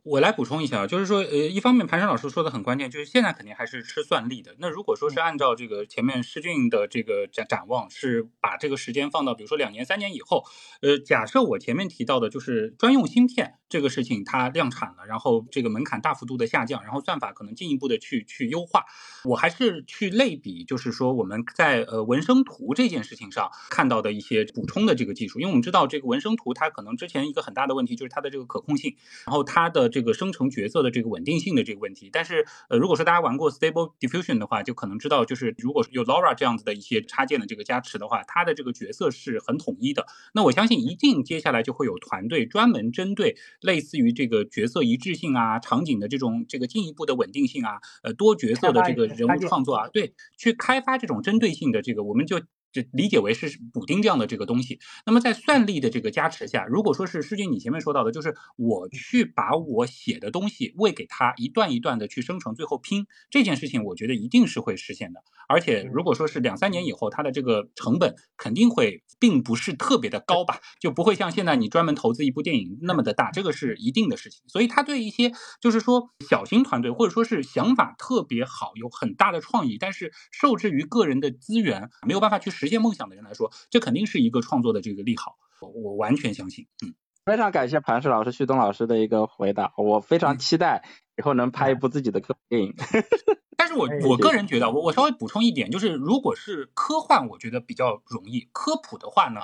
[0.05, 4.55] 我来补充一下，就是说，呃，一方面盘山老师说的很关键，就是现在肯定还是吃算力的。
[4.59, 10.45] 那如果说是按照这个前面施俊的这个展展望，是把这个时间放到比如说两年、三年以后，
[10.83, 18.85] 呃，假设我前面提到的就是专用芯片这个事情它量产了，然后这个门槛大幅度的下降，然后算法可能进一步的去去优化，
[19.25, 28.95] 我还是去类比，就是说我们在呃文生图这件事情上看到的一些补充的这个技术，因为我们知道这个文生图它可能之前一个很大的问题就是它的这个可控性，
[29.27, 29.89] 然后它的。
[29.89, 40.07] 这个生成角色的这个稳定性的这个问题，但是呃，如果说大家玩过 Stable Diffusion 的话，就可能知道，就是如果有 LoRa 这样子的一些插件的这个加持的话，它的这个角色是很统一的。
[40.35, 52.41] 那我相信，一定接下来就会有团队专门针对类似于这个角色一致性啊、场景的这种这个进一步的稳定性啊、呃多角色的这个人物创作啊，对，去开发这种针对性的这个，我们就。
[52.83, 54.79] 就理解为是补丁这样的这个东西。
[55.07, 65.23] 那么在算力的这个加持下，如果说是施军你前面说到的，就是我去把我写的东西喂给他一段一段的去生成，最后拼这件事情，我觉得一定是会实现的。
[65.49, 74.43] 而且如果说是两三年以后，它的这个成本肯定会并不是特别的高吧，就不会像现在你专门投资一部电影那么的大，这个是一定的事情。
[74.49, 82.51] 所以他对一些就是说小型团队或者说是想法特别好、有很大的创意，但是受制于个人的资源没有办法去。
[82.51, 85.37] 实现梦想的人来说，这肯定是一个创作的这个利好，
[85.75, 86.67] 我完全相信。
[86.85, 90.85] 嗯，非常感谢盘石老师、旭东老师的一个回答，我非常期待
[91.17, 92.75] 以后能拍一部自己的科幻电影。
[93.57, 99.41] 但是我我个人觉得，我我稍微补充一点，就是如果是科幻，我觉得比较容易；科普的话呢？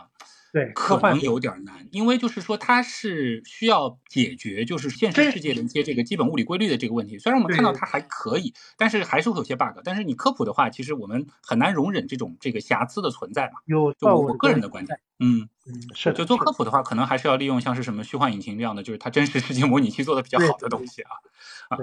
[0.54, 7.18] 对，可能有点难，因为就是说它是需要解决就是现实世界的一些这个基本物理规律的这个问题。
[7.18, 9.80] 虽然我们看到它还可以，但是还是会有些 bug。
[9.82, 13.54] 但是你科普的话，其实我们很难容忍这种这个瑕疵的存在嘛。
[13.64, 16.12] 有，就我个人的观点，嗯嗯，是。
[16.12, 21.10] 就做科普的话，可能还是要利用像是什么虚幻引擎这样的，就是它真实世界模拟器做的比较好的东西啊
[21.70, 21.78] 啊。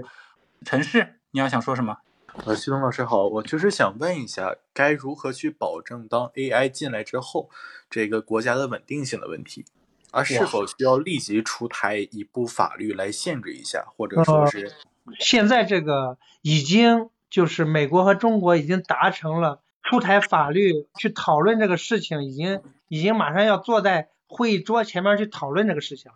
[0.63, 1.97] 城市，你要想说什么？
[2.45, 7.49] 呃，徐东老师好，我就是想问一下，该如何去保证当 AI 进来之后，
[7.89, 9.65] 这个国家的稳定性的问题？
[10.11, 14.73] 而是否需要立即出台一部法律来限制一下，或者说是？
[15.19, 26.11] 现在这个已经就是美国和中国已经达成了出台法律去讨论这个事情，已经已经马上要坐在会议桌前面去讨论这个事情。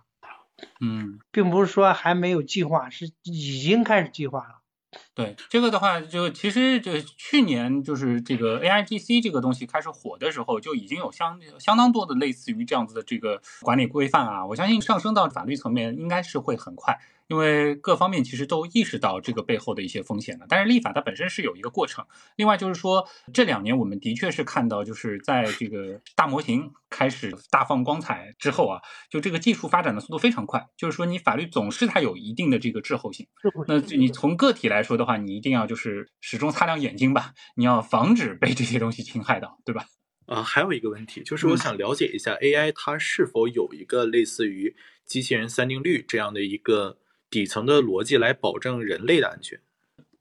[0.80, 4.62] 嗯，并不是说还没有计划，是已经开始计划了。
[5.14, 14.46] 对这个的话，就其实就去年就是这个 A I G C 这个东西开始火的时候，就已经有相相当多的类似于这样子的这个管理规范啊。
[14.46, 17.00] 我相信上升到法律层面应该是会很快。
[17.28, 22.06] 因为各方面其实都意识到这个背后的一些风险了，但是立法它本身是有一个过程。
[22.36, 28.80] 另外就是说，这两年我们的确是看到，就是在这个大模型开始大放光彩之后啊，
[29.10, 30.68] 就这个技术发展的速度非常快。
[30.78, 33.28] 就是说，你法律总是它有一定的这个滞后性。
[33.68, 39.86] 那你从个体来说的话，你一定要就是始终擦亮眼睛吧，你要防止被这些东西侵害到，对吧？
[40.28, 44.76] 啊，还有一个问题就是我想了解一下 AI 它是否有一个类似于
[45.06, 47.00] 机器人三定律这样的一个。
[47.36, 49.60] 底层的逻辑来保证人类的安全。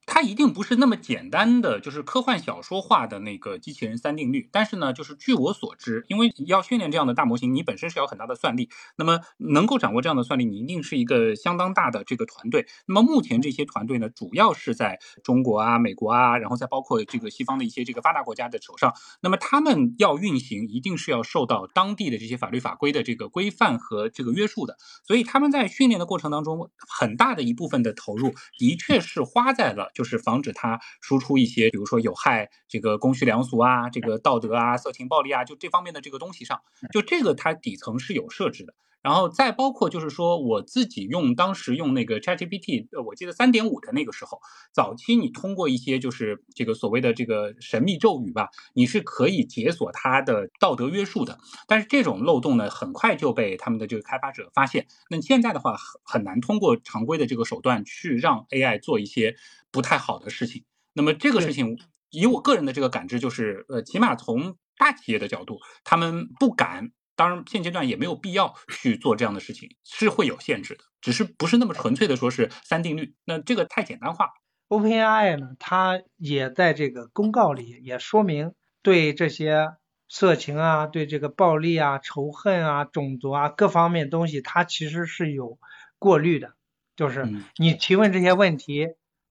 [0.06, 4.48] 它一定不是那么简单的，就是科幻小说化的那个机器人三定律。
[4.52, 8.68] 但是呢，就是据我所知，因为要训练这样的大模型，你本身是要很大的算力。
[8.96, 12.66] 那么能够掌握这样的算力，你一定是一个相当大的这个团队。
[12.86, 18.94] 那么目前这些团队呢，主要是在中国啊、美国啊，然后再包括这个西方的一些这个发达国家的手上。
[19.22, 24.76] 那么他们要运行，一定是要受到当地的这些法律法规的这个规范和这个约束的。
[25.06, 29.90] 所以他们在训练的过程当中，很大的一部分的投入，的确是花在了。
[29.94, 36.60] 就是防止它输出一些，比如说有害这个公序良俗啊，这个道德啊、色情暴力啊，就这方面的这个东西上，
[36.92, 38.74] 就这个它底层是有设置的。
[39.04, 44.40] 然后再包括就是说，我自己用当时用那个 ChatGPT，呃，我记得三点五的那个时候，
[44.72, 51.38] 早期你通过一些就是这个所谓的这个神秘咒语吧，你是可以解锁它的道德约束的。
[51.68, 54.86] 但是这种漏洞呢，很快就被他们的这个开发者发现。
[55.10, 59.36] 那现在的话，很很难通过常规的这个手段去让 AI 做一些
[59.70, 60.64] 不太好的事情。
[60.94, 61.78] 那么这个事情，
[62.08, 66.92] 以我个人的这个感知，就是呃，起码从大企业的角度，他们不敢。
[67.16, 74.32] 当然，现阶段也没有必要去做这样的事情，是会有限制的，只是不是那么纯粹的说是三定律，那这个太简单化。
[74.68, 79.74] OpenAI 呢，它也在这个公告里也说明，对这些
[80.08, 85.58] 色情啊、对这个暴力啊、仇恨啊、种族啊各方面东西，它其实是有
[85.98, 86.54] 过滤的，
[86.96, 88.88] 就是你提问这些问题，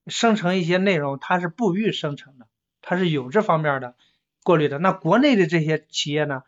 [0.07, 2.47] 生成一些内容，它是不予生成的，
[2.81, 3.95] 它是有这方面的
[4.43, 4.77] 过滤的。
[4.79, 6.43] 那国内的这些企业呢，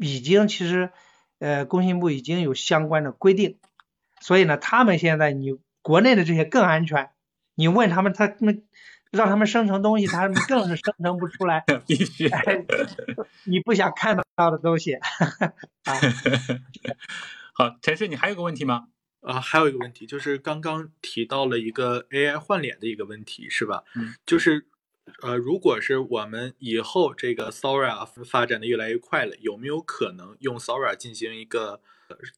[0.00, 0.90] 已经其实
[1.38, 3.58] 呃工信部已经有相关的规定，
[4.20, 7.10] 所以呢，他们现在你国内的这些更安全。
[7.54, 8.64] 你问他们，他们
[9.10, 11.64] 让他们生成东西， 他们更是生成不出来。
[11.88, 12.30] 必须，
[13.44, 14.96] 你不想看到的东西。
[17.52, 18.86] 好，陈氏，你还有个问题吗？
[19.22, 23.82] 啊，还有一个问题，就是刚刚提到了一个 AI 换脸的一个问题，是吧？
[23.96, 24.14] 嗯。
[24.24, 24.68] 就是
[25.22, 31.80] 呃，如果是我们以后这个 Sora 发展的越来越快了，有没有可能用 Sora 进行一个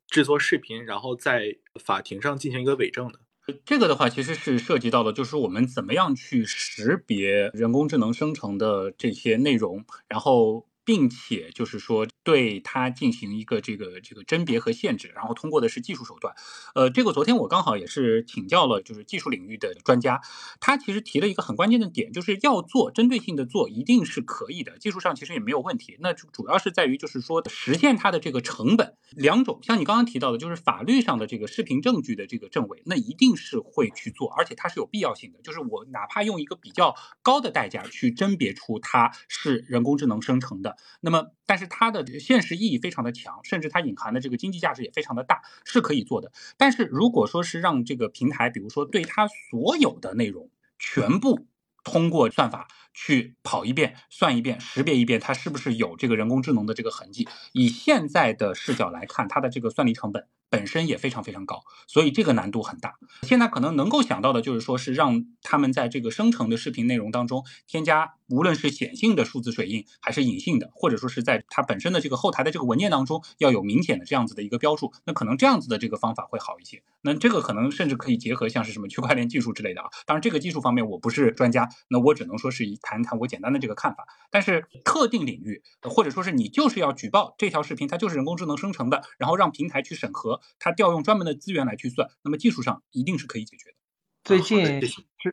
[0.08, 3.18] 制作视频，然后在法庭上进行一个伪证呢？
[3.64, 10.66] 这个的话，其实是涉及到的，就是我们怎么样去识别人工智能生成的这些内容，然后。
[10.82, 16.34] 并且就是说，对它进行一个这个这个甄别和限制，然后通过的是技术手段。
[16.74, 20.20] 呃，这个昨天我刚好也是请教了，就是技术领域的专家，
[20.60, 25.96] 他其实提了一个很关键的点，就是要做针对性的做，一定是可以的，技术上其实也没有问题。
[26.00, 35.40] 那主要是在于就是说实现它的这个成本两种，像你刚刚提到的，就是法律上的这个视频证据的这个证伪，那一定是会去做，而且它是有必要性的。
[35.42, 40.76] 就是我哪怕用一个比较高的代价去甄别出它是人工智能生成的。
[41.00, 46.32] 那么，但是它的现实意义非常的强，甚至它隐含的这个经济价值也非常的大，是可以做的。
[46.56, 51.46] 但是如果说是让这个平台，比如说对它所有的内容全部
[51.84, 57.28] 通过算法去跑一遍、算一遍、识别一遍，它是不是有这个人工智能的这个痕迹？
[57.52, 60.26] 以现在的视角来看，它的这个算力成本。
[60.50, 62.96] 本身也非常非常高，所以这个难度很大。
[63.22, 74.92] 现在可能能够想到的就是说，是让他们在这个生成的视频内容当中添加，无论是显性的数字水印，还是隐性的，或者说是在它本身的这个后台的这个文件当中要有明显的这样子的一个标注。
[75.04, 76.82] 那可能这样子的这个方法会好一些。
[77.02, 79.86] 那这个可能甚至可以结合像是什么区块链技术之类的啊。
[80.04, 84.04] 当然，这个技术方面我不是专家，那我只能说是以谈谈我简单的这个看法。
[84.30, 90.39] 但是特定领域，或者说是你就是要举报这条视频，它就是人工智能生成的，然后让平台去审核。
[90.58, 93.76] 它调用专门的资源来去算，那么技术上一定是可以解决的。
[94.22, 94.80] 最近，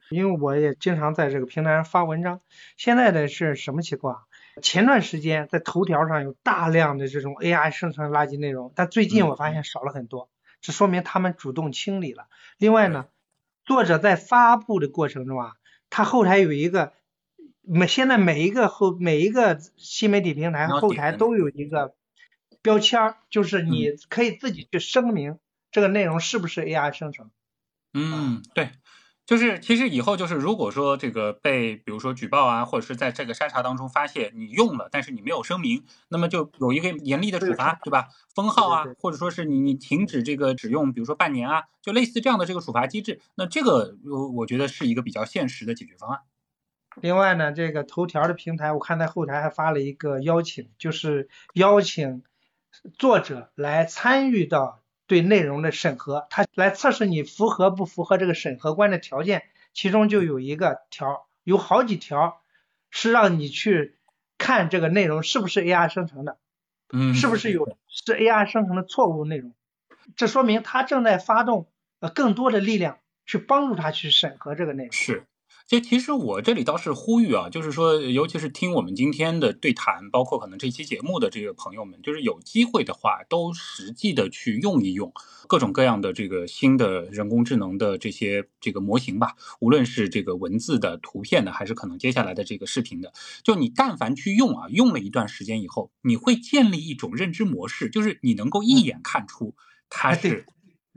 [0.10, 2.40] 因为我也经常在这个平台上发文章，
[2.78, 4.24] 现在的是什么情况？
[4.62, 10.30] 前段时间在头条上有大量的这种 AI 生成垃圾内容，但最近我发现少了很多，
[10.62, 12.28] 这说明他们主动清理了。
[12.58, 13.08] 另外呢，
[13.66, 15.54] 作者在发布的过程中啊，
[15.90, 16.94] 他后台有一个
[17.62, 21.94] 每现在每一个后每一个新媒体平台后台都有一个。
[22.68, 25.40] 标签儿就是你可以自己去声明
[25.72, 27.32] 这个内容是不是 AI 生成。
[27.94, 28.72] 嗯，对，
[29.26, 38.10] 就是其实以后就是如果说这个被比如说举报啊，或者是在这个筛查当中发现你用了，但是你没有声明，那么就有一个严厉的处罚，对吧？
[38.36, 43.22] 封号啊，或者说是你你停止这个只用，比如说半年啊，就类似这样的这个处罚机制。
[43.36, 46.20] 那这个我我觉得是一个比较现实的解决方案。
[47.02, 52.24] 另外呢，这个头条的平台我看在后台还发了一个邀请，就是邀请。
[52.98, 59.44] 作者来参与到对内容的审核，他来测试你符合不符合这个审核官的条件，
[59.74, 62.42] 其中就有一个条，有好几条
[62.90, 63.98] 是让你去
[64.38, 66.38] 看这个内容是不是 AI 生成的，
[66.92, 69.54] 嗯，是不是有是 AI 生成的错误内容，
[70.16, 71.68] 这说明他正在发动
[72.00, 74.92] 呃更多的力量去帮助他去审核这个内容。
[74.92, 75.26] 是。
[75.68, 85.12] 就其实我这里倒是呼吁啊，就是说，尤其是听我们今天的对谈，包括可能这期节目的这个朋友们，就是有机会的话，都实际的去用一用
[85.46, 93.12] 各种各样的这个新的人工智能的这些这个模型吧，无论是这个文字的、图片的，还是可能接下来的这个视频的，
[93.44, 99.54] 就你但凡去用啊，用了一段时间以后，你会建立一种认知模式，就是你能够一眼看出
[99.90, 100.46] 它是。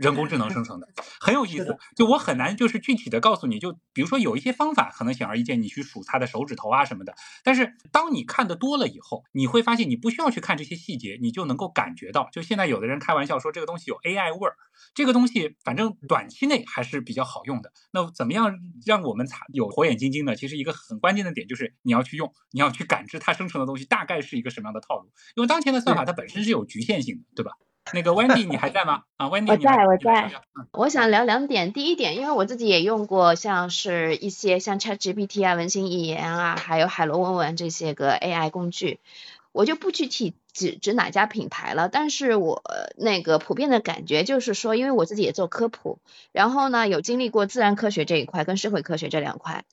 [0.01, 0.89] 人工智能生成的
[1.21, 7.15] 很有意思，就我很难就是具体的告诉你，就比如说有一些方法可能显而易见，你去数它的手指头啊什么的。
[7.45, 12.29] 但是当你看的多了以后，你会发现你不需要去看这些细节，你就能够感觉到。
[12.33, 14.57] 就现在有的人开玩笑说这个东西有 AI 味儿，
[14.95, 17.71] 这个东西反正短期内还是比较好用的。
[17.93, 20.35] 那怎么样让我们有火眼金睛呢？
[20.35, 27.53] 其实一个很关键的点就是你要去用，你要去感知它生成的东西大概是一个什么样的套路，因为当前的算法它本身是有局限性的，对吧？
[27.93, 29.03] 那个 Wendy，你还在吗？
[29.17, 30.31] 啊，Wendy，我在，我在。
[30.73, 31.73] 我想聊两点。
[31.73, 39.01] 第一点，因为我自己也用过，像是一些像 ChatGPT 啊、文心一言啊，还有海螺文文这些个 AI 工具。
[39.53, 42.63] 我就不具体指指哪家品牌了，但是我
[42.97, 45.99] 那个普遍的感觉就是说，因为我自己也做科普，
[46.33, 49.65] 然后呢有经历过自然科学这一块跟社会科学这两块，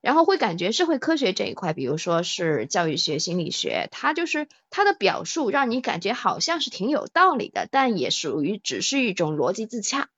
[0.00, 10.08] 然后会感觉社会科学这一块，比如说是教育学、心理学，它就是它的表述让你感觉好像是挺有道理的，但也属于只是一种逻辑自洽。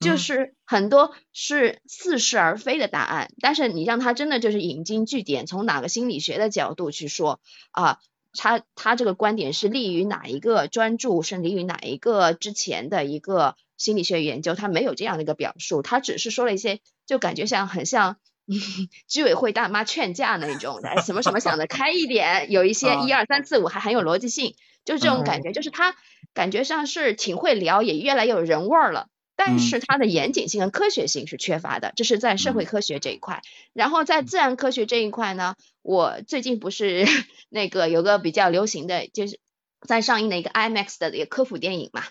[0.00, 8.00] 就是很多是似是而非的答案，但是你让他真的就是引经据典，从哪个心理学的角度去说啊，
[8.36, 18.16] 他他这个观点是利于哪一个专注，是利于哪一个之前的一个心理学研究，他没有这样的一个表述，他只是说了一些，就感觉像很像
[19.08, 24.54] 居委会大妈劝架那种的，什么什么想得开一点，有一些一二三四五还很有逻辑性，
[24.84, 25.94] 就是这种感觉，就是他
[26.34, 29.08] 感觉上是挺会聊，也越来越有人味儿了。
[29.36, 33.42] 但是它的严谨性和科学性是缺乏的，这是在社会科学这一块。
[33.72, 37.04] 然后在自然科学这一块呢，我最近不是
[37.50, 39.40] 那个有个比较流行的，就是
[39.86, 42.04] 在上映的一个 IMAX 的一个科普电影嘛。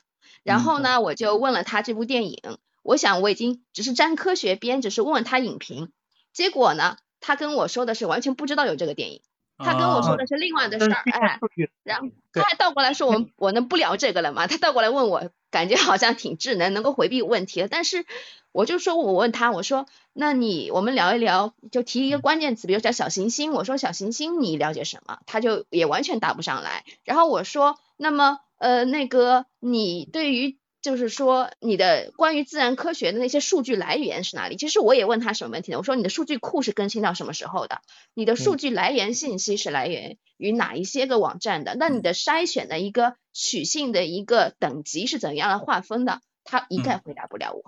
[0.44, 2.42] 然后呢，我就问了他这部电影，
[2.82, 5.92] 我想我已经只是沾科学边，只是问问他影评。
[6.34, 9.22] 结果呢，他跟我说的是完全不知道有这个电影，
[9.58, 11.40] 他跟我说的是另外的事儿，哎，
[11.84, 14.48] 然后他还倒过来说我我能不聊这个了吗？
[14.48, 15.30] 他倒过来问我。
[15.54, 17.68] 感觉好像挺智能，能够回避问题的。
[17.68, 18.08] 但是
[18.52, 23.54] 我就说，我问他，我说，那你我们聊一聊，就提一个关键词，比如叫小行星。
[23.54, 25.20] 我说小行星你了解什么？
[25.28, 26.86] 他就也完全答不上来。
[27.04, 34.58] 然后我说，那么呃那个你对于就是说你的关于自然科学的那些数据来源是哪里？
[34.58, 35.80] 其实我也问他什么问题呢？
[35.80, 37.82] 我说你的数据库是更新到什么时候的？
[38.14, 41.76] 你的数据来源信息是来源于哪一些个网站的？
[41.80, 43.16] 那你的筛选的一个。
[43.36, 46.22] 取信的一个等级是怎样的划分的？
[46.44, 47.64] 他一概回答不了我。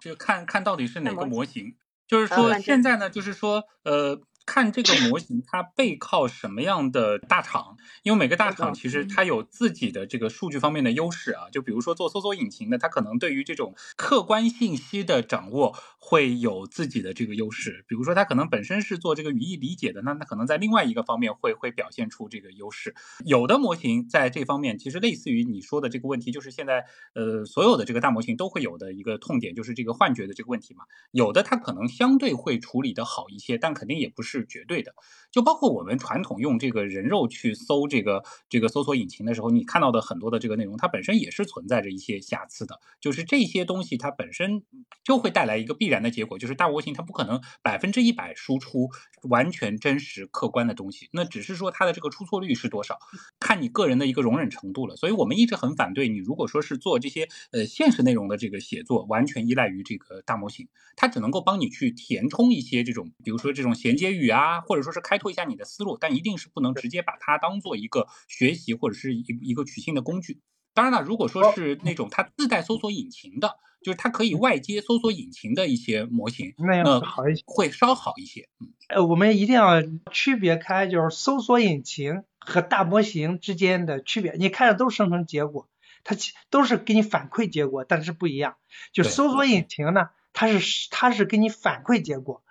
[0.00, 1.76] 就看看到底是哪个模型，
[2.08, 4.20] 就是说现在呢，就是说呃。
[4.46, 7.76] 看这个 模型，它背靠什么样的大厂？
[8.02, 11.48] 因为每个大厂其实它有自己的这个数据方面的优势啊。
[11.50, 17.84] 就比如说做搜索引擎的，它可能对于这种客观信息的掌握会有自己的这个优势。
[17.88, 22.94] 比如说它可能本身是做这个语义理解的，那它可能在另外一个方面会会表现出这个优势。
[23.24, 26.84] 有的模型在这方面其实类似于你说的这个问题，就是现在
[27.14, 30.84] 呃所有的这个大模型都会有的一个痛点，就是这个幻觉的这个问题嘛。
[31.12, 34.33] 有的它可能相对会处理的好一些，但肯定也不是。
[34.40, 34.94] 是绝对的，
[35.30, 42.80] 就包括我们传统用这个人肉去搜这个这个搜索引擎的时候，你看到的很多的这个内容，它本身也是存在着一些瑕疵的。
[43.00, 44.62] 就是这些东西它本身
[45.04, 48.90] 就会带来一个必然的结果，就是大模型它不可能百分之一百输出
[49.28, 52.98] 完全真实客观的东西，那只是说它的这个出错率是多少，
[53.38, 54.96] 看你个人的一个容忍程度了。
[54.96, 64.23] 所以我们一直很反对你，如果说是做这些呃现实内容的这个写作，完全依赖于这个大模型，它只能够帮你去填充一些这种，比如说这种衔接语。
[64.24, 70.40] 语啊，或者说是开拓一下你的思路，但一定是不能直接把它当做一个学习或者是一一个取信的工具。
[70.72, 78.48] 当然了，如果说是那种它自带搜索引擎的，就是它可以外接搜索引擎的一些模型，那样好一些，会稍好一些。
[78.58, 84.32] 嗯，呃，我们一定要区别开，就是搜索引擎和大模型之间的区别。
[84.36, 85.68] 你看的都是生成结果，
[86.02, 86.16] 它
[86.50, 88.56] 都是给你反馈结果，但是不一样。
[88.92, 92.42] 就搜索引擎呢，它是它是给你反馈结果。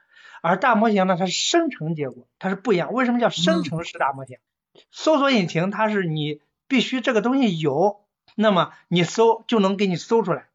[0.44, 2.92] 而大模型呢，它是生成结果，它是不一样。
[2.92, 4.40] 为什么叫生成式大模型？
[4.92, 8.02] 搜索引擎它是你必须这个东西有，
[8.36, 10.50] 那么你搜就能给你搜出来。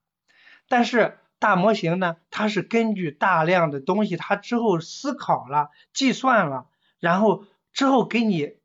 [0.68, 6.66] 但是大模型呢，它是根据大量的东西，它之后思考了、计算了，
[7.00, 8.56] 然后之后给你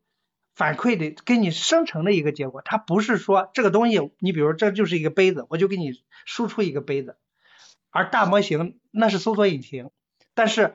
[0.54, 2.60] 反馈的、给你生成的一个结果。
[2.60, 7.16] 它不是说这个东西，你比如这就是一个杯子，我就给你输出一个杯子。
[7.88, 9.88] 而大模型那是搜索引擎，
[10.34, 10.74] 但是。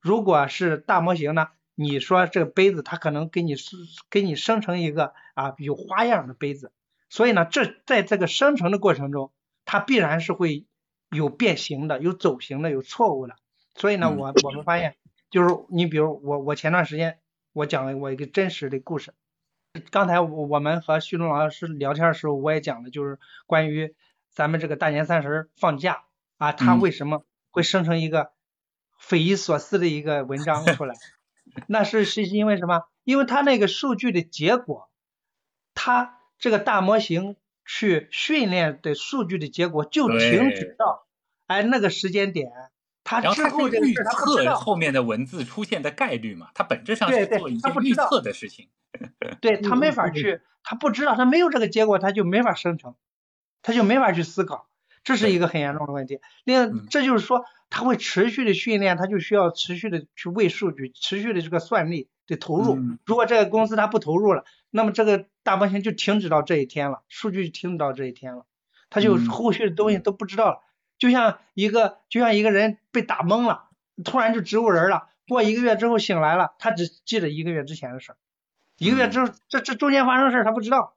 [0.00, 1.48] 如果是大模型呢？
[1.74, 3.76] 你说这个杯子，它可能给你是
[4.10, 6.70] 给你生成一个啊有花样的杯子，
[7.08, 9.32] 所以呢，这在这个生成的过程中，
[9.64, 10.66] 它必然是会
[11.10, 13.36] 有变形的、有走形的、有错误的。
[13.74, 14.96] 所以呢，我我们发现，
[15.30, 17.20] 就是你比如我我前段时间
[17.54, 19.14] 我讲了我一个真实的故事，
[19.90, 23.94] 刚才我我们和旭东老师聊天的时候，我也讲了，就是关于
[24.30, 26.02] 咱们这个大年三十放假
[26.36, 28.32] 啊，它为什么会生成一个。
[29.02, 30.94] 匪夷所思的一个文章出来，
[31.66, 32.84] 那是是因为什么？
[33.02, 34.88] 因为它那个数据的结果，
[35.74, 41.06] 它这个大模型去训练的数据的结果就停止到
[41.48, 42.52] 哎那个时间点，
[43.02, 48.68] 它之后这个事它测后面的文字出现的概率嘛，它本质上是做一些预测的事情。
[49.40, 52.94] 对他没法去，他不知道，他没有这个结果，他就没法生成，
[53.62, 54.68] 他就没法去思考，
[55.04, 56.20] 这是一个很严重的问题。
[56.44, 57.44] 另外，这就是说。
[57.74, 62.78] 它会持续的训练，它就需要持续的去喂数据，持续的这个算力，得投入。
[63.06, 68.44] 如果这个公司它不投入了，那么这个大模型就停止到这一天了，数据就停止到这一天了，
[68.90, 70.60] 它就后续的东西都不知道了。
[70.98, 73.70] 就像一个就像一个人被打懵了，
[74.04, 78.16] 突然就植物人了，过一个月之后醒来了，他只记得一个月之前的事儿，
[78.76, 80.94] 一个月之后这这中间发生事儿他不知道。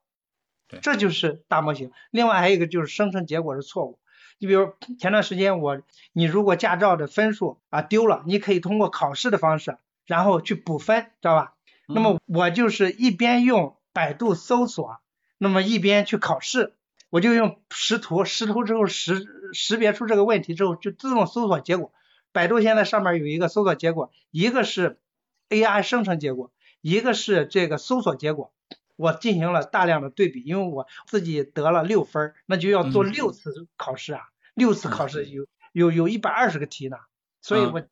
[0.81, 1.91] 这就是大模型。
[2.11, 3.99] 另外还有一个就是生成结果是错误。
[4.37, 5.81] 你比如前段时间我，
[6.11, 11.53] 你如果驾照的分数啊丢了，你可以通过考试的方式，然后去补分，知道吧？
[11.87, 14.97] 那么我就是一边用百度搜索，
[15.37, 16.73] 那么一边去考试，
[17.09, 21.93] 我就用识图，识图之后识识别出这个问题之后，就自动搜索结果。
[22.31, 24.99] 百度现在上面有一个搜索结果，一个是
[25.47, 26.51] AI 生成结果，
[26.81, 28.51] 一个是这个搜索结果。
[28.95, 36.97] 我进行了大量的对比，因为我自己得了六分，那就要做六次考试啊，六次考试有有有一百二十个题呢，
[37.41, 37.83] 所以我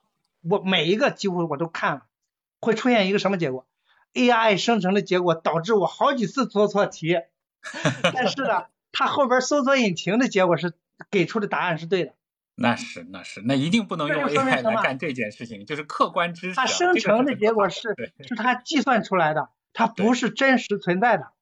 [0.41, 2.05] 我每一个几乎我都看了，
[2.59, 3.67] 会出现一个什么结果
[4.13, 7.17] ？AI 生成的结果导致我好几次做错题，
[8.13, 10.73] 但是呢，它后边搜索引擎的结果是
[11.09, 12.13] 给出的答案是对的。
[12.55, 16.55] 那是那是，那一定不能用 AI 来干这件事情，就是客观知识。
[16.55, 17.95] 它生成的结果是
[18.27, 19.49] 是它计算出来的。
[19.73, 21.33] 它不是真实存在的。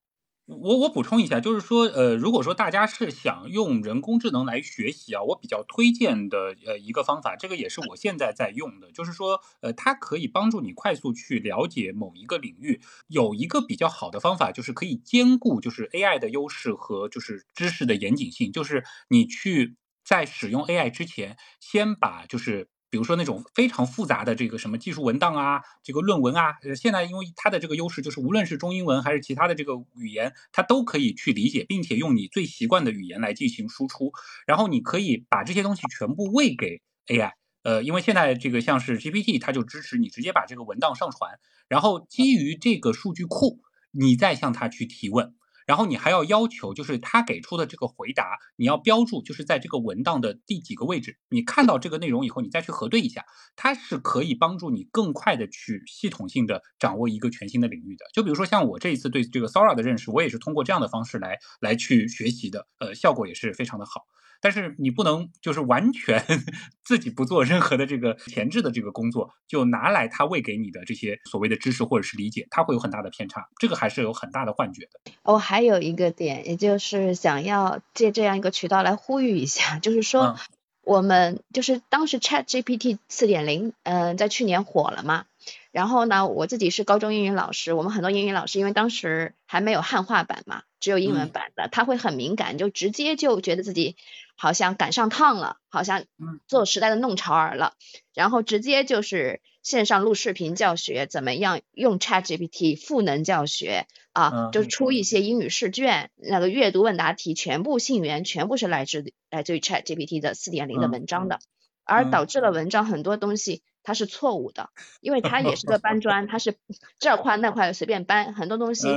[0.48, 12.82] 我我补充一下，就是说，呃，如果说大家是想用人工智能来学习啊，我比较推荐的呃一个方法，这个也是我现在在用的，就是说，呃，它可以帮助你快速去了解某一个领域。
[13.08, 22.71] 有一个比较好的方法，就是可以兼顾就是 AI 的优势和就是知识的严谨性，就是你去在使用 AI 之前，先把就是。
[22.92, 34.12] 比如说那种非常复杂的这个什么技术文档啊，这个论文啊，现在因为它的这个优势就是无论是中英文还是其他的这个语言，它都可以去理解，并且用你最习惯的语言来进行输出。
[34.46, 37.32] 然后你可以把这些东西全部喂给 AI，
[37.64, 41.40] 呃，因为现在这个像是 GPT，它就支持你直接把这个文档上传，
[41.70, 43.62] 然后基于这个数据库，
[43.92, 45.34] 你再向它去提问。
[45.72, 51.18] 然后你还要要求，就是他给出的这个回答，你要标注，就是在这个文档的第几个位置。
[51.30, 53.24] 你看到这个内容以后，你再去核对一下，
[53.56, 58.04] 它是可以帮助你更快的去系统性的掌握一个全新的领域的。
[58.14, 64.02] 就比如说像我这一次对这个 Sora 的认识，我也是通过这样的方式来来去学习的，呃，效果也是非常的好。
[64.42, 66.26] 但是你不能就是完全
[66.84, 75.12] 自己不做任何的这个前置的这个工作，就拿来他喂给你的这些所谓的知识或者是理解，它会有很大的偏差，这个还是有很大的幻觉的。
[75.24, 80.38] 我还有一个点，也就是想要借这样一个渠道来呼吁一下，就是说
[80.84, 85.26] 我们就是当时 Chat GPT 四点零，嗯，在去年火了嘛。
[85.72, 93.96] 然后呢，我自己是高中英语老师，我们很多英语老师因为当时还没有汉化版嘛，只有英文版的，他会很敏感，就直接就觉得自己
[94.36, 96.04] 好像赶上趟了，好像
[96.48, 97.74] 做时代的弄潮儿了，
[98.14, 111.40] 然后直接就是线上录视频教学，怎么样用 Chat GPT 赋能教学啊，就出一些英语试卷，那个阅读问答题全部信源全部是来自来自于 Chat GPT 的四点零的文章的，
[111.86, 113.62] 而导致了文章很多东西。
[113.84, 116.58] 它是错误的，因为它也是个搬 砖，它是
[117.00, 118.88] 这块那块随便搬，很多东西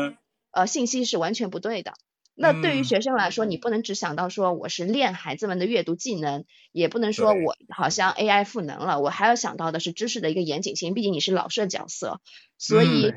[0.50, 1.94] 呃信息是完全不对的。
[2.36, 12.20] 那对于学生来说，你不能只想到说我是练孩子们的阅读技能，也不能说我好像 AI 赋能了，我还要想到的是知识的一个严谨性，毕竟你是老师的角色，
[12.58, 13.14] 所以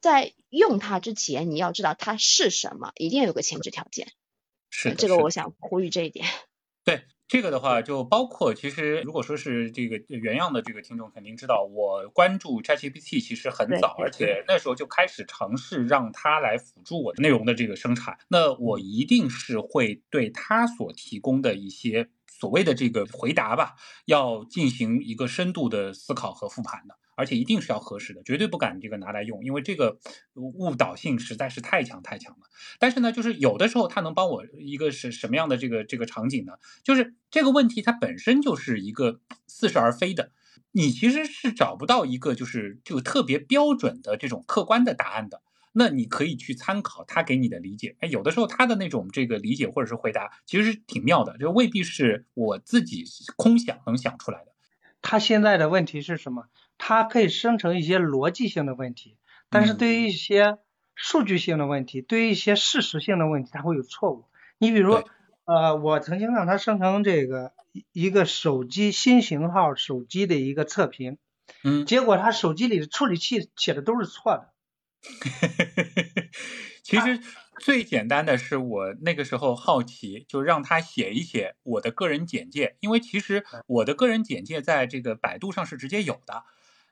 [0.00, 4.08] 在用它之前，你要知道它是什么，一定要有个前置条件。
[4.68, 6.26] 是这个，我想呼吁这一点。
[6.84, 7.04] 对。
[7.30, 18.18] 这个的话，就包括其实，如果说是这个原样的这个听众肯定知道，我关注 ChatGPT 其实很早，而且那时候就开始尝试让它来辅助我的内容的这个生产。
[18.26, 23.76] 那我一定是会对它所提供的一些所谓的这个回答吧，
[24.06, 26.96] 要进行一个深度的思考和复盘的。
[27.20, 29.98] 而且一定是要核实的，绝对不敢这个拿来用，因为这个
[30.32, 32.46] 误导性实在是太强太强了。
[32.78, 36.54] 但是呢，就是有的时候它能帮我一个是什么样的这个这个场景呢？
[36.82, 40.32] 就是这个问题它本身就是一个似是而非的，
[40.72, 45.42] 你其实是找不到一个就是就特别标准的这种客观的答案的。
[45.72, 53.04] 那你可以去参考他给你的理解，哎，有的时候他的那种这个理解或者是回答其实挺妙的，就未必是我自己
[53.36, 54.50] 空想能想出来的。
[55.00, 56.48] 他现在的问题是什么？
[56.82, 59.18] 它可以生成一些逻辑性的问题，
[59.50, 60.56] 但是对于一些
[60.94, 64.24] 数据性的问题，对于一些事实性的问题，它会有错误。
[64.56, 65.02] 你比如，
[65.44, 67.52] 呃，我曾经让它生成这个
[67.92, 71.18] 一个手机新型号手机的一个测评，
[71.62, 74.50] 嗯，结果它手机里的处理器写的都是错的。
[76.82, 77.20] 其实
[77.60, 86.42] 最简单的是，我那个时候好奇，就让他写一写我的个人简介，因为其实我的个人简介在这个百度上是直接有的。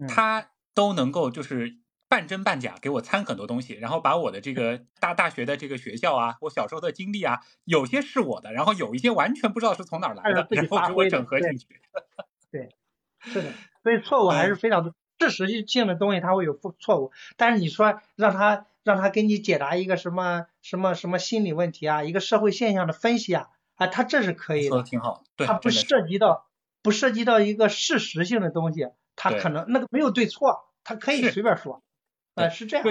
[0.07, 11.67] 他都能够就是半真半假给我掺很多东西，然后把我的这个 大大学的这个学校啊，我小时候的经历啊，有些是我的，然后有一些完全不知道是从哪儿来的，然后给我整合进去。
[12.53, 12.75] 对，
[13.21, 13.53] 是的，
[13.83, 14.95] 所以错误还是非常多。
[15.21, 25.25] 事实性的东西它会有错误，但是你说让他让他给你解答一个什么什么什么心理问题啊，一个社会现象的分析啊，啊，他这是可以的，说的挺好。
[25.35, 26.47] 对，他不涉及到
[26.83, 28.87] 不涉及到一个事实性的东西，
[29.19, 31.83] 他可能那个没有对错，他可以随便说。
[32.35, 32.87] 呃，是这样。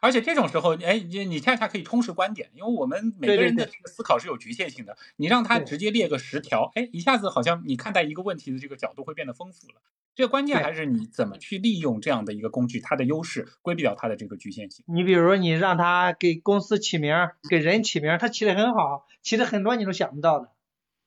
[0.00, 4.96] 而且这种时候，哎，你你恰恰可以充实观点，因为我们每个人的这个思考是有局限性的。
[5.16, 9.74] 你让他直接列个十条，哎，一下子好像你看待一个问题的这个角度会变得丰富了。
[10.14, 14.84] 这个关键还是你怎么去利用这样的一个工具，它的优势，规避掉它的这个局限性。
[14.86, 17.14] 你比如你让他给公司起名，
[17.48, 20.50] 给人起名，他起的很好，起的很多你都想不到的。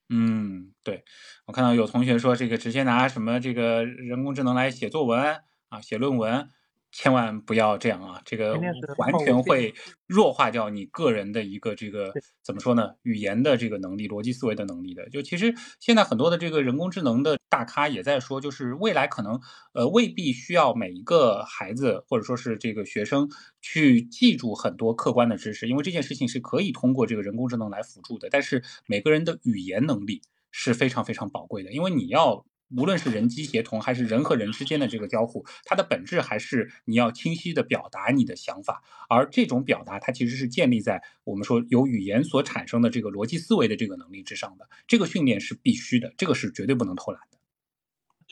[0.10, 1.04] 嗯，对，
[1.46, 6.50] 我看到有同学说这个直接拿什么这个人工智能来写作文啊，写论文。
[6.98, 8.20] 千万不要这样啊！
[8.26, 8.60] 这个
[8.98, 9.72] 完全会
[10.08, 12.12] 弱化掉你个人的一个这个
[12.42, 12.96] 怎么说呢？
[13.04, 15.08] 语言的这个能力、逻辑思维的能力的。
[15.12, 19.40] 就其实现在很多的这个人工智能的大咖也在说，就是未来可能
[19.76, 23.30] 呃未必需要每一个孩子或者说是这个学生
[23.62, 28.28] 去记住很多客观的知识，因为这件事情是可以通过这个人工智能来辅助的。
[28.32, 32.44] 但是每个人的语言能力是非常非常宝贵的，因为你要。
[32.76, 44.68] 无论是人机协同还是人和人之间的这个交互，它的本质还是你要清晰的表达你的想法，而这种表达它其实是建立在我们说由语言所产生的这个逻辑思维的这个能力之上的。
[44.86, 47.38] 这个训练是必须的，这个是绝对不能偷懒的。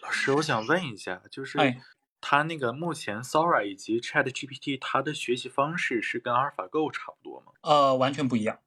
[0.02, 1.57] 老师，我想问一下，就是
[2.20, 7.53] 它那个目前 Sora 以及 Chat GPT 它的学习方式是跟 AlphaGo 差不多吗？
[7.62, 8.60] 呃，完全不一样。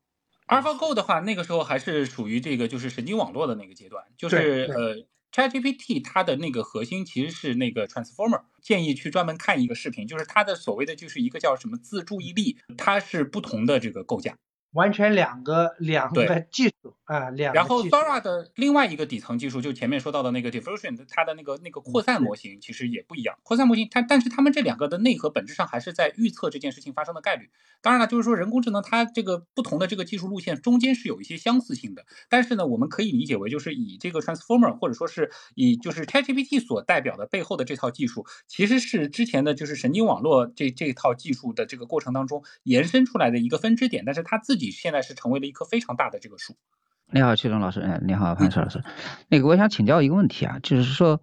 [0.46, 5.06] AlphaGo 的话，那个时候还是属于这个就是神经网络的那个阶段，就是呃。
[5.32, 14.36] ChatGPT 它的那个核心其实是那个 Transformer，建议去专门看一个视频，就是它的所谓的就是一个叫什么自注意力，它是不同的这个构架。
[14.72, 17.56] 完全两个两个技术啊，两个。
[17.56, 23.38] 然后 Sora 的另外一个底层技术，就前面说到的那个 Diffusion，它的那个那个扩散模型其实也不一样。
[23.42, 27.50] 扩散模型它，但是它们这两个的内核本质上还是在预测这件事情发生的概率。
[27.80, 46.56] 当然了，就是说人工智能它这个不同的这个技术路线中间是有一些相似性的，但是呢，我们可以理解为就是以这个 Transformer 或者说是以就是 ChatGPT 所代表的背后的这套技术，其实是之前的就是神经网络这这套技术的这个过程当中延伸出来的一个分支点，但是它自己现在是成为了一棵非常大的这个树。
[47.10, 48.84] 你好，曲东老师，哎，你好，潘石 老师。
[49.28, 51.22] 那个，我想请教一个问题啊，就是说，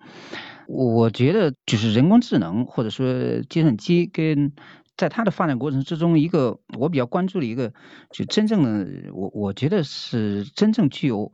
[0.67, 4.51] 我觉得就是人工智能或者说计算机跟
[4.97, 7.71] 在它的发展过程之中，一个我比较关注的一个，
[8.09, 11.31] 就真正的我我觉得是真正具有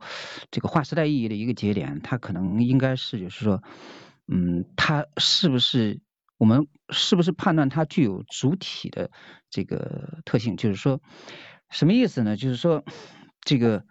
[0.50, 3.62] 这个划时代意义的一个节点，它可能应该是就是说，
[4.28, 6.02] 嗯，它是不是
[6.36, 9.10] 我们是不是判断它具有主体的
[9.48, 10.58] 这个特性？
[10.58, 11.00] 就是说。
[11.72, 12.36] 什么意思呢？
[12.36, 12.84] 就是说，
[13.40, 13.84] 这个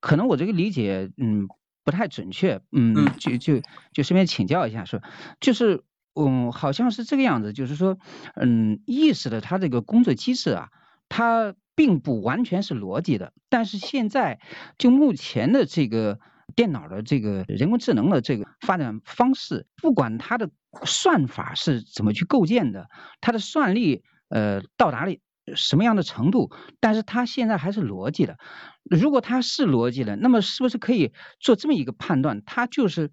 [0.00, 1.46] 可能我这个理解，嗯，
[1.84, 3.60] 不太准确，嗯，就就
[3.92, 5.00] 就顺便请教一下，说，
[5.38, 5.84] 就是，
[6.14, 7.98] 嗯，好像是这个样子，就是说，
[8.34, 10.68] 嗯，意识的它这个工作机制啊，
[11.08, 14.40] 它并不完全是逻辑的，但是现在
[14.78, 16.18] 就目前的这个
[16.56, 20.50] 电脑的这个人工智能的这个发展方式，不管它的
[20.84, 22.88] 算法是怎么去构建的，
[23.20, 25.12] 它的算力，呃，到达了。
[25.56, 26.50] 什么样的程度？
[26.80, 28.36] 但是它现在还是逻辑的。
[28.84, 32.42] 如果它是逻辑的，那么是不是可以做这么一个判断？
[32.44, 33.10] 它就是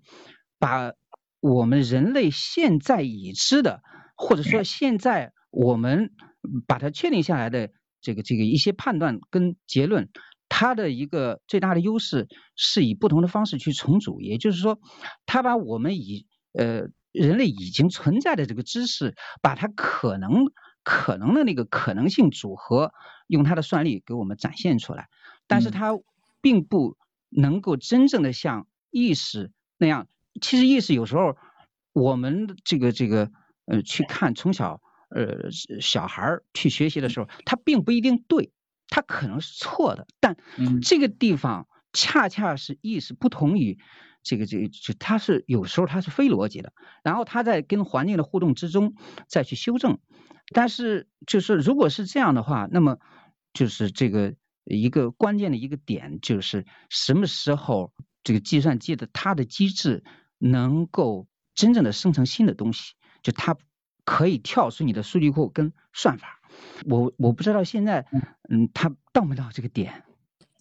[0.57, 0.93] 把
[1.39, 3.81] 我们人类现在已知的，
[4.17, 6.11] 或者说现在我们
[6.67, 7.69] 把它确定下来的
[8.01, 10.09] 这个这个一些判断跟结论，
[10.49, 14.21] 它的一个最大的优势是以不同的方式去重组。
[14.21, 14.79] 也就是说，
[15.25, 20.45] 它把我们以呃人类已经存在的这个知识，把它可能。
[20.91, 22.91] 可能的那个可能性组合，
[23.27, 25.07] 用它的算力给我们展现出来，
[25.45, 25.91] 但是它
[26.41, 26.97] 并不
[27.29, 30.07] 能够真正的像意识那样。
[30.41, 31.37] 其实意识有时候
[31.93, 33.29] 我们这个这个
[33.65, 38.51] 呃去看从小呃小孩去学习的时候，他并不一定对，
[38.87, 40.07] 他可能是错的。
[40.19, 40.37] 但
[40.81, 43.77] 这个地方恰恰是意识不同于
[44.23, 48.95] 这个这个，就它是有时候它是非逻辑的，然后他在跟环境的互动之中
[49.27, 49.99] 再去修正。
[50.51, 52.97] 但是，就是如果是这样的话，那么
[53.53, 57.93] 就是这个一个关键的一个点，就是什么时候
[58.23, 60.03] 这个计算机的它的机制
[60.37, 63.57] 能够真正的生成新的东西，就它
[64.05, 66.41] 可以跳出你的数据库跟算法。
[66.85, 68.07] 我我不知道现在，
[68.49, 70.03] 嗯，它到没到这个点。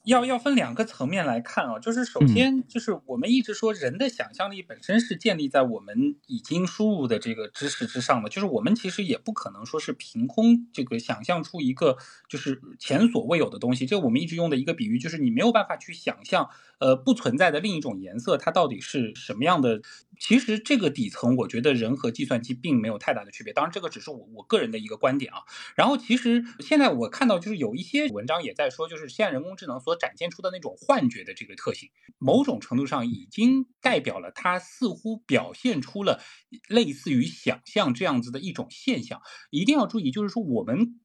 [0.09, 13.85] 要要分两个层面来看啊，就是首先就是我们一直说人的想象力本身是建立在我们已经输入的这个知识之上的，就是我们其实也不可能说是凭空这个想象出一个就是前所未有的东西。
[13.85, 16.49] 这我们一直用的一个比喻就是你没有办法去想象，
[16.79, 19.83] 呃，不存在的另一种颜色它到底是什么样的。
[20.19, 25.39] 其实这个底层我觉得人和计算机并没有太大的区别，当然这个只是我我个人的一个观点啊。
[25.77, 36.21] 然后其实现在我看到就是有一些文章也在说，就是现在人工智能所展现出的那种幻觉的这个特性，某种程度上已经代表了它似乎表现出了
[36.69, 39.23] 类似于想象这样子的一种现象。
[39.51, 41.01] 一定要注意，就是说我们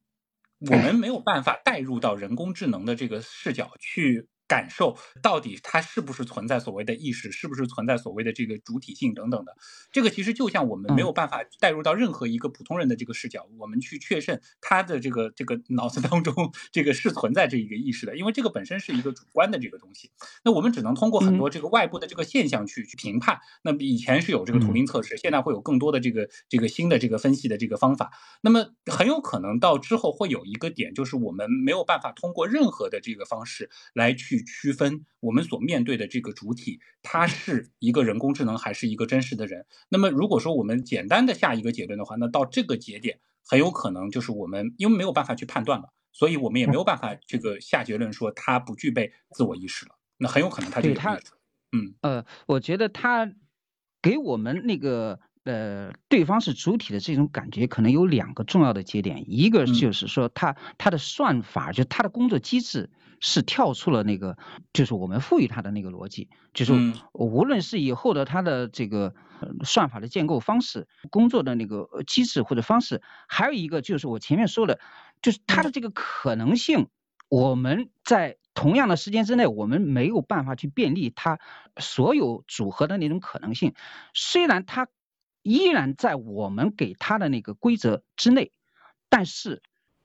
[0.59, 4.29] 我们没有办法带入到人工智能的这个视角去。
[4.53, 9.55] 感受到底它是不是存在所谓的意识，是不是存在所谓的这个主体性等等的，
[9.91, 20.11] 这个其实就像我们没有办法带入到任何一个普通人的这个视角，我们去确认他的这个这个脑子当中这个是存在这一个意识的，因为这个本身是一个主观的这个东西，
[20.45, 23.39] 那我们只能通过很多这个外部的这个现象去去评判。
[23.63, 28.11] 那么以前是有这个图灵测试，现在会有更多的这个这个新的这个分析的这个方法，
[28.41, 34.42] 那么很有可能到之后会有一个点，就是我们没有办法通过任何的这个方式来去。
[34.43, 39.65] 区分我们所面对的这个主体，它是一个人工智能还是一个真实的人？
[39.89, 49.95] 那么，如果说我们简单的下一个结论的话，那到这个节点，很有可能就是我们因为没有办法去判断了，所以我们也没有办法这个下结论说它不具备自我意识了。
[50.17, 51.33] 那很有可能它就有意识。
[51.71, 53.33] 嗯呃，我觉得它
[54.01, 62.89] 给我们那个呃对方是主体的这种感觉，可能有两个重要的节点，一个就是说它它的算法，就它的工作机制。
[63.25, 64.37] 是跳出了那个，
[64.73, 66.73] 就是我们赋予它的那个逻辑，就是
[67.13, 69.15] 无论是以后的它的这个
[69.63, 74.81] 算法的建构方式、工作的那个机制或者方式，还有一个就是我前面说的，
[75.21, 76.89] 就是它的这个可能性，
[77.29, 81.39] 我们在同样的时间之内，我们没有办法去便利它
[81.77, 83.73] 所有组合的那种可能性，
[84.13, 84.89] 虽然它
[85.43, 88.51] 依然在我们给他的那个规则之内，
[89.09, 89.61] 但是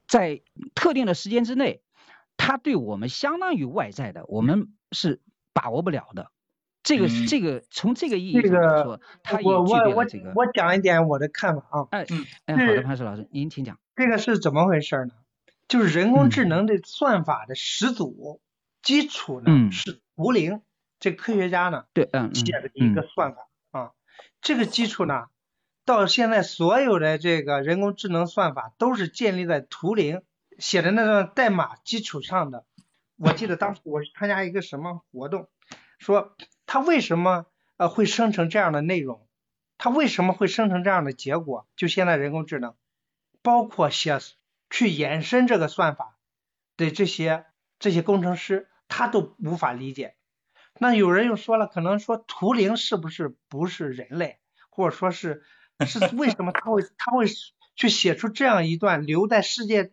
[0.06, 0.42] 在
[0.74, 1.80] 特定的时间之内。
[2.40, 5.20] 他对我们相当于外在的，我们是
[5.52, 6.30] 把握不了的。
[6.84, 10.32] 这个这个从这个意义上来说，它我我我这个。
[10.36, 11.88] 我讲一点我的看法啊。
[11.90, 13.80] 哎嗯哎，好的，潘石老师，您请讲。
[13.96, 15.14] 这个是怎么回事呢？
[15.66, 18.40] 就是人工智能的算法的始祖
[18.82, 20.62] 基础呢是图灵，
[21.00, 23.47] 这科学家呢对嗯写的一个算法啊。
[24.40, 25.26] 这个基础呢，
[25.84, 30.22] 到现在所有的这个人工智能算法都是建立在图灵。
[30.58, 32.66] 写的那段代码基础上的，
[33.16, 35.48] 我记得当时我参加一个什么活动，
[36.00, 36.34] 说
[36.66, 37.46] 他为什么
[37.76, 39.28] 呃会生成这样的内容，
[39.76, 41.68] 他为什么会生成这样的结果？
[41.76, 42.74] 就现在人工智能，
[43.40, 44.18] 包括写
[44.68, 46.18] 去延伸这个算法
[46.76, 47.46] 的这些
[47.78, 50.16] 这些工程师，他都无法理解。
[50.78, 54.38] 那有人又说了，可能说图灵是不是不是人类，
[54.70, 55.42] 或者说是
[55.86, 57.26] 是 为什么他会他会
[57.76, 59.92] 去写出这样一段留在世界？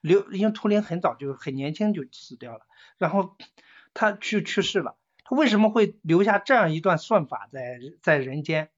[0.00, 2.60] 留，因为图灵很早就很年轻就死掉了，
[2.98, 3.36] 然后
[3.92, 8.70] 他去去世了，他为什么会留下这样一段算法在在人间？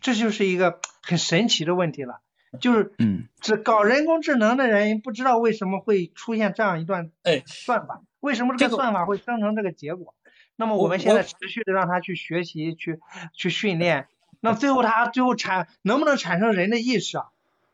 [0.00, 2.20] 这就是一个很神奇的问题了，
[2.60, 10.14] 就是嗯，这搞人工智能的人不知道为什么会出现这样一段哎算法，为什么这个算法会生成这个结果？
[10.58, 12.98] 那么我们现在持续的让他去学习去
[13.32, 14.08] 去训练，
[14.40, 17.26] 那最后他最后产能不能产生人的意识啊？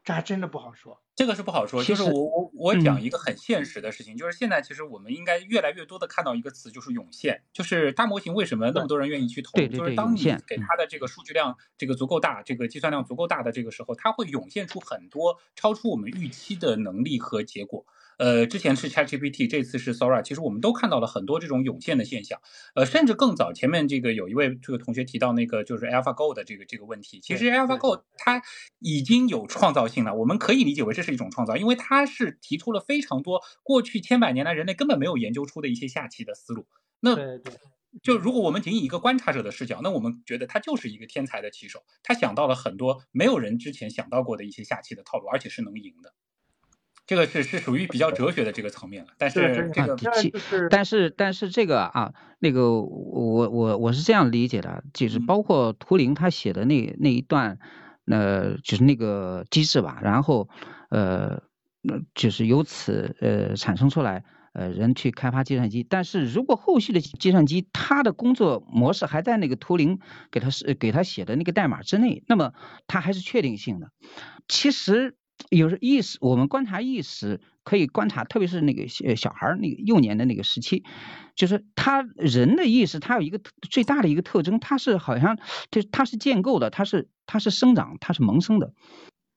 [0.05, 1.01] 这还真的不好说。
[1.17, 9.53] 这个是不好说，就是我我我讲一个很现实的事情，就是现在其实我们应该越来越多的看到一个词，就是涌现，就是大模型为什么那么多人愿意去投？
[9.69, 17.87] 就是当你给它的这个数据量这个足够大，这个计算量足够大的这个时候，它会涌现出很多超出我们预期的能力和结果。
[18.19, 22.41] 呃，之前是 ChatGPT，这次是 Sora，其实我们都看到了很多这种涌现的现象。
[22.75, 28.43] 呃，甚至更早，前面这个有一位这个同学提到那个就是 AlphaGo 的这个这个问题，其实 AlphaGo 它
[28.79, 36.67] 已经有创造性了，我们可以理解为这是一种创造，因为它是提出了非常多过去千百年来人类根本没有研究出的一些下棋的思路。
[37.01, 37.15] 那
[38.03, 46.13] 就如果我们仅以一个观察者的视角，那我们觉得他就是一个天才的棋手，他想到了很多没有人之前想到过的一些下棋的套路，而且是能赢的。
[47.07, 49.97] 这个是是属于比较哲学的这个层面了，但是这个，
[50.71, 57.59] 但是但是这个啊，那个我我我是这样理解的，就是包括图灵他写的那那一段，
[58.07, 60.49] 呃，就是那个机制吧，然后
[60.89, 61.43] 呃，
[62.15, 64.25] 就是由此呃产生出来，
[64.55, 69.99] 呃，人去开发计算机，但是如果后续的计算机它的工作模式还在那个图灵
[70.31, 72.55] 给他是给他写的那个代码之内，那么
[72.87, 73.91] 它还是确定性的。
[74.49, 75.17] 其实。
[75.51, 80.85] 有时意识，我们观察意识可以观察，特别是那个小小孩那个幼年的那个时期，
[81.35, 85.39] 就是他人的意识，他有一个最大的一个特征，他是好像
[85.71, 88.73] 就他是建构的，他是他是生长，他是萌生的。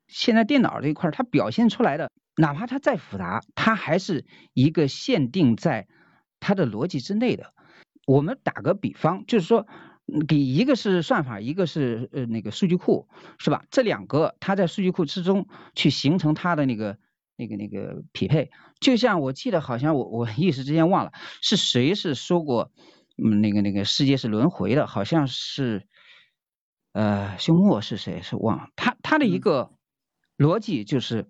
[0.07, 5.87] 现在电脑这一块，它表现出来的，哪怕它再复杂，它还是一个限定在
[6.39, 7.53] 它的逻辑之内的。
[8.05, 9.67] 我们打个比方，就是说。
[10.27, 13.09] 给一个是算法，一个是呃那个数据库，
[13.39, 13.65] 是吧？
[13.69, 16.97] 这两个它在数据库之中去形成它的那个
[17.35, 21.11] 那个那个匹配，就像我记得好像我我一时之间忘了
[21.41, 22.71] 是谁是说过，
[23.21, 25.85] 嗯那个那个世界是轮回的，好像是
[26.93, 29.73] 呃休谟是谁是忘了，他他的一个
[30.38, 31.27] 逻辑就是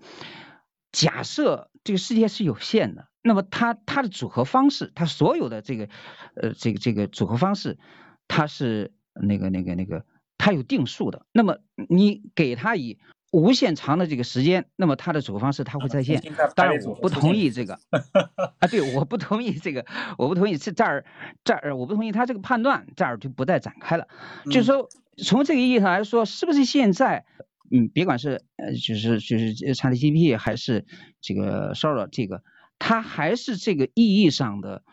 [0.91, 5.89] 假设这个世界是有限的，那么它它的组合方式，它所有的这个
[6.35, 7.79] 呃这个这个组合方式。
[8.27, 10.05] 它是那个那个那个，
[10.37, 11.25] 它有定数的。
[11.31, 11.59] 那么
[11.89, 12.97] 你给它以
[13.31, 16.21] 无限长的这个时间，那么它的组合方式它会再现。
[16.55, 17.79] 当然我不同意这个
[18.59, 19.85] 啊，对，我不同意这个，
[20.17, 21.05] 我不同意这这儿
[21.43, 24.07] 这儿我不同意他这个判断，这儿就不再展开了。
[24.45, 24.87] 就是说
[25.17, 27.25] 从这个意义上来说，是不是现在
[27.69, 30.85] 嗯，别管是呃就是就是 ChatGPT 还是
[31.21, 32.43] 这个 Sora 这个，
[32.79, 34.83] 它还是这个意义上的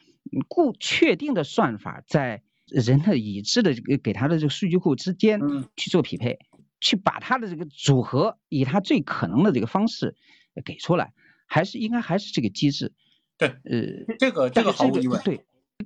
[0.49, 2.43] 固确定的算法在。
[2.75, 5.41] 人的已知的这个给他的这个数据库之间
[5.77, 6.39] 去做匹配，
[6.81, 10.17] 去把他的这个组合以他最可能的这个方式
[10.65, 11.13] 给出来，
[11.47, 12.93] 还是应该还是这个机制。
[13.39, 15.23] 对，呃，这个这个毫无疑问。
[15.23, 15.45] 对，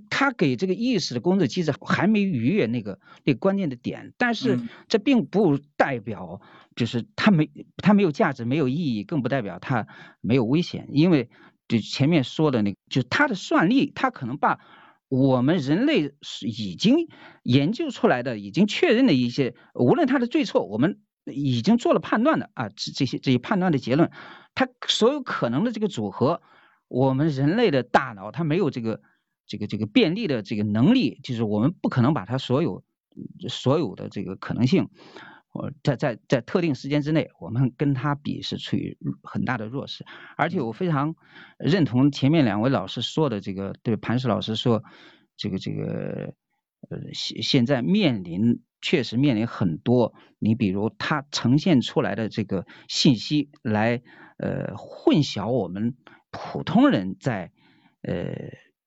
[0.09, 4.59] 他给这个意识的工作机制还没逾越那个那个关键的点，但是
[4.89, 6.41] 这并不代表
[6.75, 9.87] 就是他没他没有价值没有意义，更不代表他
[10.23, 11.29] 没有危险，因为
[11.69, 14.59] 就前面说的那个，就是他的算力，他可能把。
[15.09, 17.09] 我们人类是已经
[17.43, 24.11] 研究出来的，已经确认的一些，无论它的对错，我们已经做了判断的啊，这这些这些判断的结论，
[24.55, 26.43] 它所有可能的这个组合，
[26.89, 29.01] 我们人类的大脑它没有这个
[29.47, 32.85] 这个这个便利的这个能力，就是我们不可能把它所有
[33.49, 34.91] 所有的这个可能性。
[35.59, 40.07] 我在在在特定时间之内，我们跟他比是处于很大的弱势，
[40.37, 41.17] 而且我非常
[41.59, 44.85] 认同前面两位老师说的这个，对磐石老师说，
[45.37, 46.35] 这个这个
[46.89, 54.01] 呃现现在面临确实面临很多，你比如他呈现出来的这个信息来
[54.39, 55.97] 呃混淆我们
[56.31, 57.51] 普通人在
[58.03, 58.33] 呃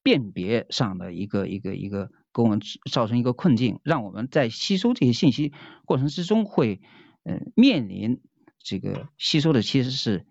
[0.02, 2.10] 辨别上的一个一个一个。
[2.33, 5.51] 给我们造成一个困境，让我们在吸收这些信息
[5.85, 6.81] 过程之中会，
[7.23, 8.21] 呃，面临
[8.63, 10.25] 这个吸收的其实是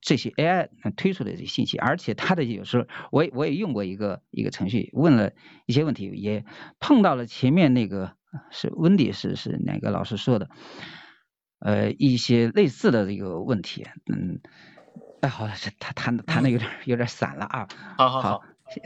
[0.00, 5.32] 这些 AI 推出的这些信息，而且它的有时候我也我也用过一个一个程序问了
[5.66, 6.44] 一些问题，也
[6.78, 8.16] 碰到了前面那个
[8.50, 10.48] 是温迪是是哪个老师说的，
[11.58, 14.40] 呃，一些类似的这个问题，嗯，
[15.20, 18.22] 哎，好，这他谈谈的有点有点散了啊，好好。
[18.22, 18.42] 好。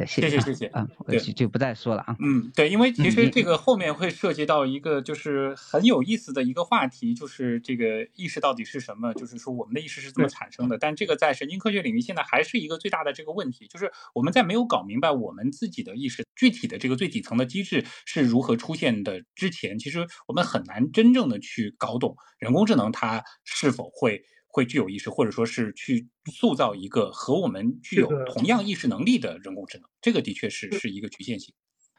[0.07, 2.17] 谢谢谢谢啊，就就不再说了啊。
[2.19, 9.15] 嗯，对，因为其实这个后面会涉及到一个就是很有意思的一个话题，就是这个意识到底是什么？
[9.15, 10.77] 就是说我们的意识是怎么产生的？
[10.77, 24.25] 但这个在神经科学领域现在还是一个最大的这个问题，就是我们在没有搞明白我们自己的意识具体的这个最底层的机制是如何出现的之前，其实我们很难真正的去搞懂人工智能它是否会。
[24.49, 31.55] 会具有意识，或者说是去塑造一个和我们具有同样意识能力的人工智能，这个的确是是一个局限性。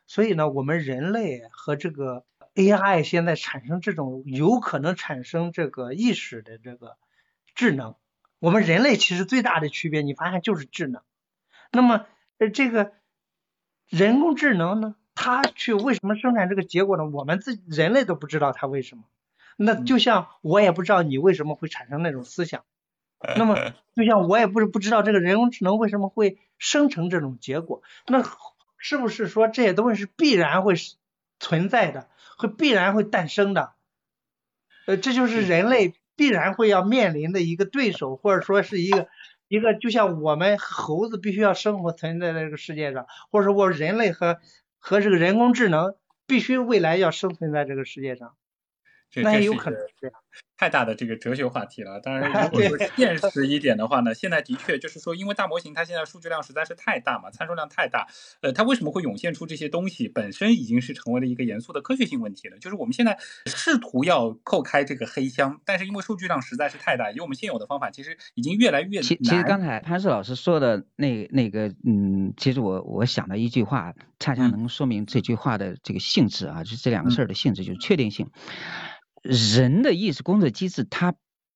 [0.07, 6.97] 所以呢，我们人类和这个 AI 现在产生这种有可能产生这个意识的这个
[7.53, 7.95] 智能，
[8.39, 11.03] 我们人类其实最大的区别，你发现就是智能。
[11.71, 12.07] 那么
[12.39, 12.93] 呃，这个
[13.88, 17.05] 人工智能呢，它去为什么生产这个结果呢？
[17.05, 19.03] 我们自人类都不知道它为什么。
[19.61, 22.64] 那就像我也不知道你为什么会产生那种思想，
[23.36, 28.23] 那么就像我也不是不知道这个人工智能为什么会生成这种结果，那
[28.77, 30.76] 是不是说这些东西是必然会
[31.41, 32.07] 存在的，
[32.38, 33.73] 会必然会诞生的？
[34.86, 39.10] 呃，这就是人类必然会要面临的一个对手，或者说是一个
[39.49, 44.40] 一个就像我们猴子必须要生活存在在这个世界上，或者说我人类和
[44.80, 45.95] 和这个人工智能
[46.26, 48.36] 必须未来要生存在这个世界上。
[49.15, 50.15] 那也有可能这样。
[50.56, 52.02] 太大的这个哲学话题了。
[52.02, 58.07] 当然， 如果说现实一点的话呢，现在的确就是说，因为大模型它现在数据量实在是太大嘛，参数量太大。
[58.41, 62.57] 呃，它为什么会涌现出这些东西，本身已经是成为了一个严肃的科学性问题了。
[62.60, 69.03] 就是我们现在试图要扣开这个黑箱，但是因为数据量实在是太大，以我们现有的方法，其实已经越来越难。
[69.03, 78.30] 其其实刚才潘石老师说的那那个，嗯，其实我我想的一句话，恰恰能说明这句话的这个性质啊，就是这两个事儿的性质，就是确定性。
[79.21, 81.15] 人的意识工作机制它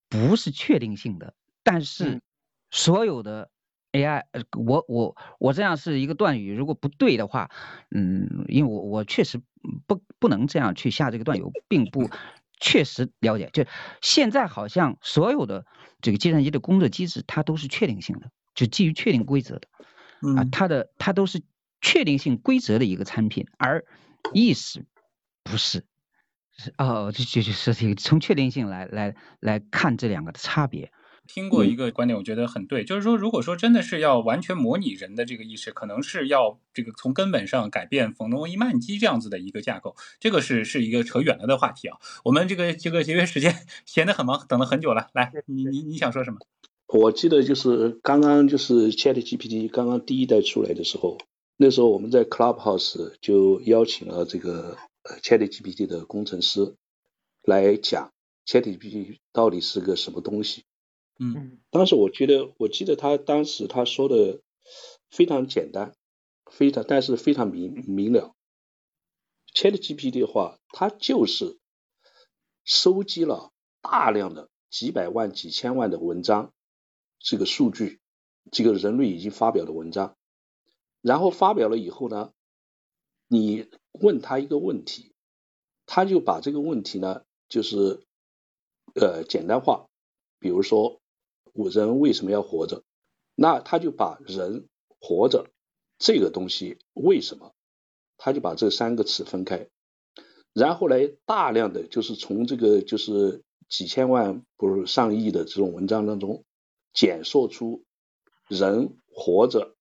[0.09, 1.33] 不是确定性的，
[1.63, 2.21] 但是
[2.69, 3.49] 所有的
[3.91, 4.23] AI，
[4.57, 7.49] 我我我这样是一个断语，如果不对的话，
[7.91, 9.41] 嗯，因为我我确实
[9.87, 12.09] 不不能这样去下这个断语，并不
[12.59, 13.49] 确实了解。
[13.53, 13.65] 就
[14.01, 15.65] 现在好像所有的
[16.01, 19.67] 这个计算机的工作机制，它都是确定性的，就基于确定规则的，
[20.37, 21.41] 啊，它的它都是
[21.81, 23.85] 确定性规则的一个产品，而
[24.33, 24.85] 意识
[25.43, 25.85] 不是，是
[26.77, 30.91] 哦，这这就是这个从确定性来来来看这两个的差别。
[31.25, 41.97] 听过一个观点，我觉得很对，就是说，如果说真的是要完全模拟人的这个意识，可能是要这个从根本上改变冯诺依曼机这样子的一个架构，这个是是一个扯远了的话题啊。
[42.25, 43.55] 我们这个这个节约时间，
[43.87, 45.07] 闲得很忙，等了很久了。
[45.13, 46.39] 来，你你你想说什么？
[46.87, 51.17] 我记得就是刚刚就是 Chat GPT 刚刚第一代出来的时候，
[51.55, 54.77] 那时候我们在 Clubhouse 就邀请了这个
[55.21, 56.75] Chat GPT 的工程师
[57.41, 58.13] 来讲
[58.45, 60.65] Chat GPT 到底是个什么东西。
[61.19, 64.41] 嗯，当时我觉得，我记得他当时他说的
[65.09, 65.95] 非常简单，
[66.49, 68.33] 非常但是非常明明了。
[69.53, 71.59] Chat GPT 的话，它就是
[72.63, 73.51] 收集了
[73.81, 76.51] 大量的几百万、几千万的文章，
[77.19, 77.99] 这个数据，
[78.51, 80.17] 这个人类已经发表的文章，
[81.01, 82.33] 然后发表了以后呢，
[83.27, 85.13] 你问他一个问题，
[85.85, 88.03] 他就把这个问题呢，就是
[88.95, 89.87] 呃简单化，
[90.39, 90.99] 比如说。
[91.71, 92.81] 人为什么要活着？
[93.35, 94.67] 那他就把人
[94.99, 95.51] 活着
[95.99, 97.53] 这个东西为什么？
[98.17, 99.69] 他就把这三个词分开，
[100.51, 106.43] 然后来大量的就是从这个就是几千万不是上亿的这种文章当中，
[106.91, 107.83] 简述出
[108.47, 109.75] 人活着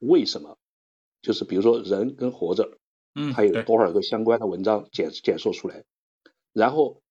[0.00, 0.58] 为什么？
[1.22, 2.77] 就是比如说人跟活着，
[3.18, 5.84] 嗯，它有多少个相关的文章简简述出来，
[6.52, 7.02] 然后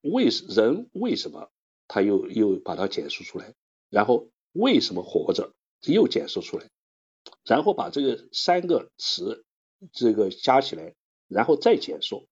[0.00, 1.48] 为人为什么？
[1.88, 3.52] 他又又把它简述出来，
[3.90, 5.52] 然后为什么活着
[5.82, 6.70] 又简述出来，
[7.44, 9.44] 然后把这个三个词
[9.92, 10.94] 这个加起来，
[11.28, 12.28] 然后再简述。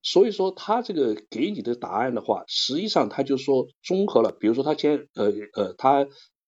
[0.00, 6.06] 所以说他这个给你的答案的话，实际上他就说综合了，比如说他先呃呃他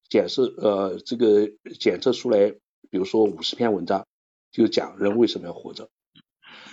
[0.09, 2.51] 检测呃这个检测出来，
[2.90, 4.06] 比如说五十篇文章，
[4.52, 5.88] 就讲人为什么要活着，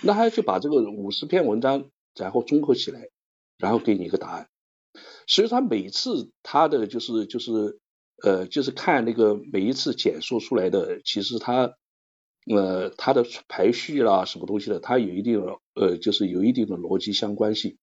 [0.04, 3.08] 那他就把这个五十篇文章然后综合起来，
[3.58, 4.48] 然后给你一个答案。
[5.26, 7.80] 所以他每次他的就是就是
[8.22, 11.74] 呃就是看那个每一次简述出来的，其实他
[12.46, 17.78] 呃他的排序啦什么东西的，它有一定的呃就是有一定的逻辑相关性。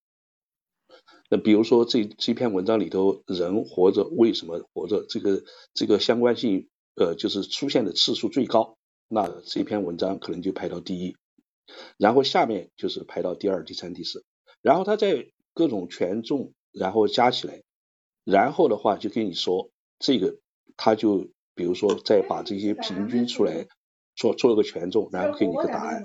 [1.30, 5.43] 那比如说这这篇文章里头，人活着为什么活着，这个
[5.73, 8.77] 这个相关性呃就是出现的次数最高，
[9.07, 11.15] 那这篇文章可能就排到第一，
[11.98, 14.23] 然后下面就是排到第二、第三、第四，
[14.61, 16.53] 然后他在各种权重。
[16.73, 17.64] 然后加起来，
[18.23, 20.38] 然后的话就跟你说这个，
[20.77, 23.68] 他就比如说再把这些平均出来，
[24.15, 26.03] 做做个权重，然后给你个答案。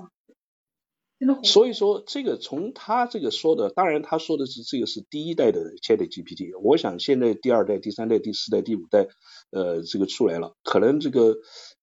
[1.44, 9.06] 所以说这个从他这个说的，当然他说的是这个是第一代的 Chat GPT，我想现在第二代、第三代、第四代、第五代，
[9.52, 11.36] 呃，这个出来了，可能这个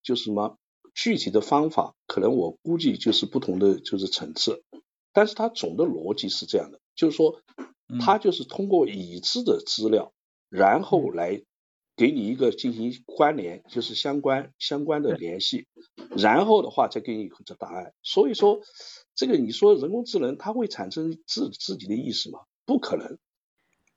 [0.04, 0.58] 就是什么
[0.94, 4.64] 具体的方法，可能我估计就是不同的就是层次，
[5.12, 7.42] 但是它总的逻辑是这样的，就是说。
[8.00, 10.14] 它就是通过已知的资料，
[10.50, 11.44] 然后来
[11.96, 15.68] 给你一个进行关联，就是相关相关的联系，
[16.18, 17.94] 然后的话再给你一个答案。
[18.02, 18.62] 所以说，
[19.14, 22.40] 这个你说人工智能它会产生自自己的意识吗？
[22.66, 23.20] 不可能。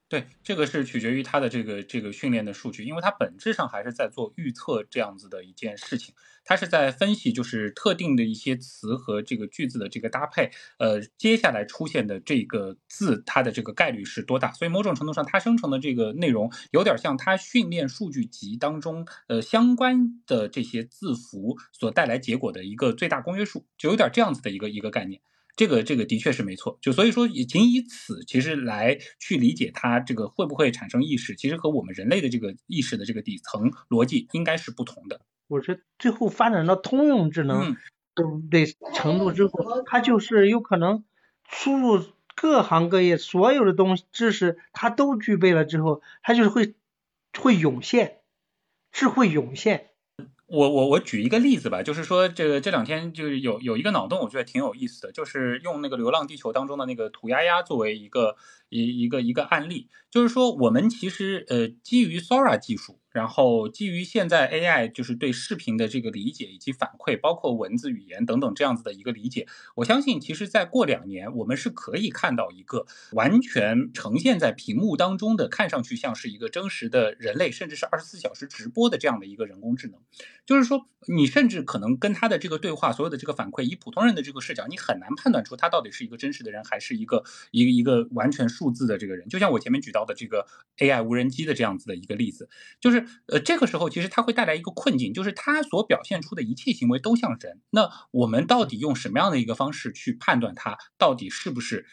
[0.09, 6.15] 对，这个是取决于它的这个这个训练的数据，因为它本质上还是在做预测这样子的一件事情，
[6.45, 25.21] 它是在分析就是特定的一些词和这个句子的这个搭配，呃，接下来出现的这个字它的这个概率是多大，所以某种程度上它生成的这个内容有点像它训练数据集当中呃相关的这些字符所带来结果的一个最大公约数，就有点这样子的一个一个概念。
[25.57, 35.23] 这个这个的确是没错，就所以说，仅以此其实来去理解它这个会不会产生意识，其实和我们人类的这个意识的这个底层逻辑应该是不同的。
[35.49, 37.75] 我是最后发展到通用智能
[38.15, 41.05] 的程度之后，它就是有可能
[41.49, 42.05] 输入
[42.35, 46.75] 各行各业所有的东西知识，它都具备了之后，它就是会
[47.39, 48.19] 会涌现，
[48.93, 49.89] 智慧涌现。
[50.47, 58.37] 我我我举一个例子吧，就是说这个这两天就是有有一个脑洞，我觉得挺有意思的，就是用那个《流浪地球》当中的那个涂鸦鸦作为一个
[58.69, 63.01] 一一个一个案例，就是说我们其实呃基于 Sora 技术。
[63.17, 79.99] 然后基于现在 AI 就是对视频的这个理解以及反馈，包括文字语言等等这样子的一个理解，我相信其实再过两年，我们是可以看到一个完全呈现在屏幕当中的，看上去像是一个真实的人类，甚至是二十四小时直播的这样的一个人工智能。
[80.45, 89.27] 就是说，你甚至可能跟他的这个对话，所有的这个反馈，以普通人的这个视角，你很难判断出他到底是一个真实的人，还是一个一个一个完全数字的这个人。
[89.31, 93.06] 就像我前面举到的这个 AI 无人机的这样子的一个例子，就是。
[93.27, 97.61] 呃，这个时候其实它会带来一个困境，就是它所表现出的一切行为都像人。
[97.71, 101.87] 那我们到底用什么样的一个方式去判断它到底是不是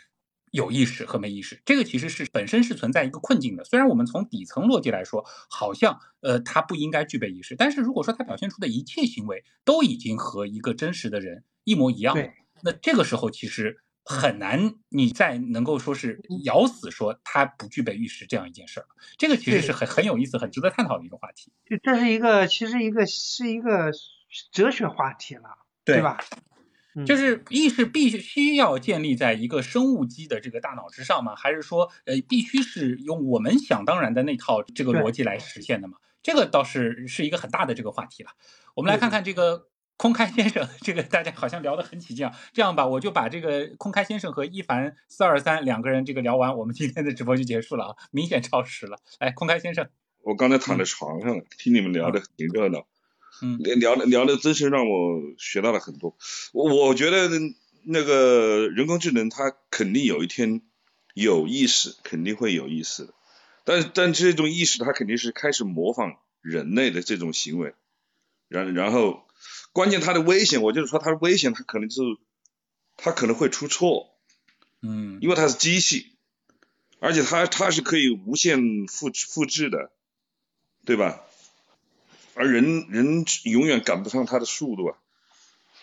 [0.51, 1.61] 有意识和没意识？
[1.65, 3.63] 这个其实是本身是存在一个困境的。
[3.63, 12.15] 虽然我们从底层逻辑来说，好像呃它不应该具备意识，但是如果说它表现出的一切行为都已经和一个真实的人一模一样，
[12.61, 13.82] 那这个时候其实。
[14.05, 18.85] 很难，你再能够说是咬死说它不具备意识这样一件事儿，
[19.17, 21.53] 这个其实是很很有意思、很值得探讨的一个话题。
[21.65, 23.91] 就这是一个，其实一个是一个
[24.51, 25.43] 哲学话题了，
[25.85, 26.19] 对吧？
[27.05, 31.35] 就是意识必须要建立在一个生物机的这个大脑之上吗？
[31.35, 35.97] 还是说，呃，必须是用我们想当然的那套这个逻辑来实现的吗？
[36.21, 38.31] 这个倒是是一个很大的这个话题了。
[38.75, 39.69] 我们来看看这个。
[39.95, 42.37] 空开先生，这个大家好像聊得很起劲啊。
[42.51, 48.97] 这样吧，我就把这个空开先生和一凡四二三两个人这个聊完，我们今天的直播就结束了啊，明显超时了。
[49.19, 49.89] 来，空开先生，
[50.21, 52.85] 我刚才躺在床上了，听你们聊的挺热闹，
[53.41, 56.17] 嗯，聊的聊的真是让我学到了很多。
[56.53, 57.29] 我我觉得
[57.85, 60.61] 那个人工智能它肯定有一天
[61.13, 63.13] 有意识，肯定会有意识的，
[63.63, 67.75] 但但这种意识它肯定是开始模仿人类的这种行为，
[68.49, 69.23] 然然后。
[69.71, 72.17] 关键它的危险，我就是说它的危险，它可能就是
[72.97, 74.15] 它可能会出错，
[74.81, 76.15] 嗯，因为它是机器，
[76.99, 79.91] 而且它它是可以无限复复制的，
[80.85, 81.21] 对吧？
[82.35, 84.97] 而人人永远赶不上它的速度啊，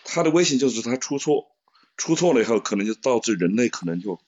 [0.03, 1.51] 它的危险就是它出错，
[1.97, 4.19] 出错了以后可能就导致人类可能就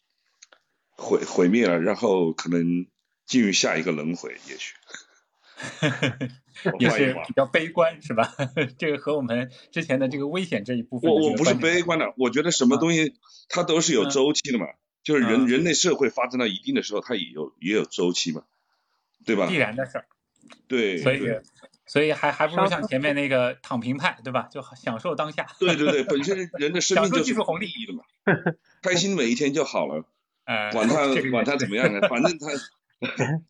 [0.92, 2.88] 毁毁灭了，然后可能
[3.26, 4.74] 进入下一个轮回，也许。
[6.80, 8.34] 也是比较悲观，是吧？
[8.78, 13.16] 这个和我们之前的这个危险这一部分，我我不是悲观的，我觉得什么东西
[13.50, 14.68] 它都是有周期的嘛，
[15.04, 18.44] 就是人人类社会发展到一定的时候，它也有也有周期嘛，
[19.26, 19.48] 对吧？
[19.48, 20.06] 必然的事儿。
[20.68, 20.98] 对。
[20.98, 21.22] 所以
[21.86, 24.48] 所以还还不如像前面那个躺平派，对吧？
[24.52, 25.46] 就享受当下。
[25.60, 28.04] 对对对，本身 人的生命就是技术红利的嘛，
[28.82, 30.06] 开心每一天就好了，
[30.72, 32.48] 管他管他怎么样呢，反正他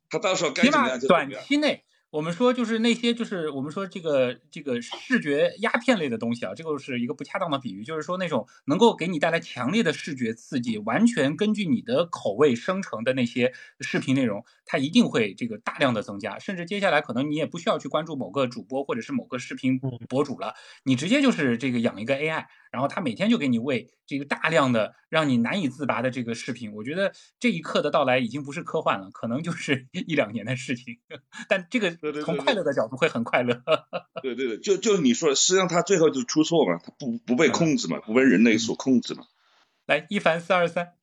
[0.10, 1.84] 他到时候该怎么样就短期内。
[2.14, 20.54] 我们说就是那些就是我们说这个这个视觉鸦片类的东西啊，这个是一个不恰当的比喻，就是说那种能够给你带来强烈的视觉刺激，完全根据你的口味生成的那些视频内容，它一定会这个大量的增加，甚至接下来可能你也不需要去关注某个主播或者是某个视频博主了，
[20.84, 22.46] 你直接就是这个养一个 AI。
[22.72, 30.98] 然后他每天就给你喂这个大量的让你难以自拔的这个视频，我觉得这一刻的到来已经不是科幻了，可能就是一两年的事情。
[31.48, 31.92] 但这个
[32.24, 33.62] 从快乐的角度会很快乐。
[34.24, 39.26] 对对对，就就是你说的，实际上他最后就出错嘛，它不不被控制嘛，不被人类所控制嘛。
[39.86, 40.94] 来，一凡四二三。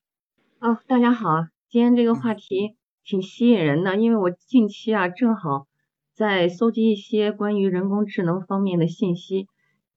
[0.59, 5.67] 啊，大家好，今天这个话题挺吸引人的，因为我近期啊正好
[6.15, 9.47] 在搜集一些关于人工智能方面的信息，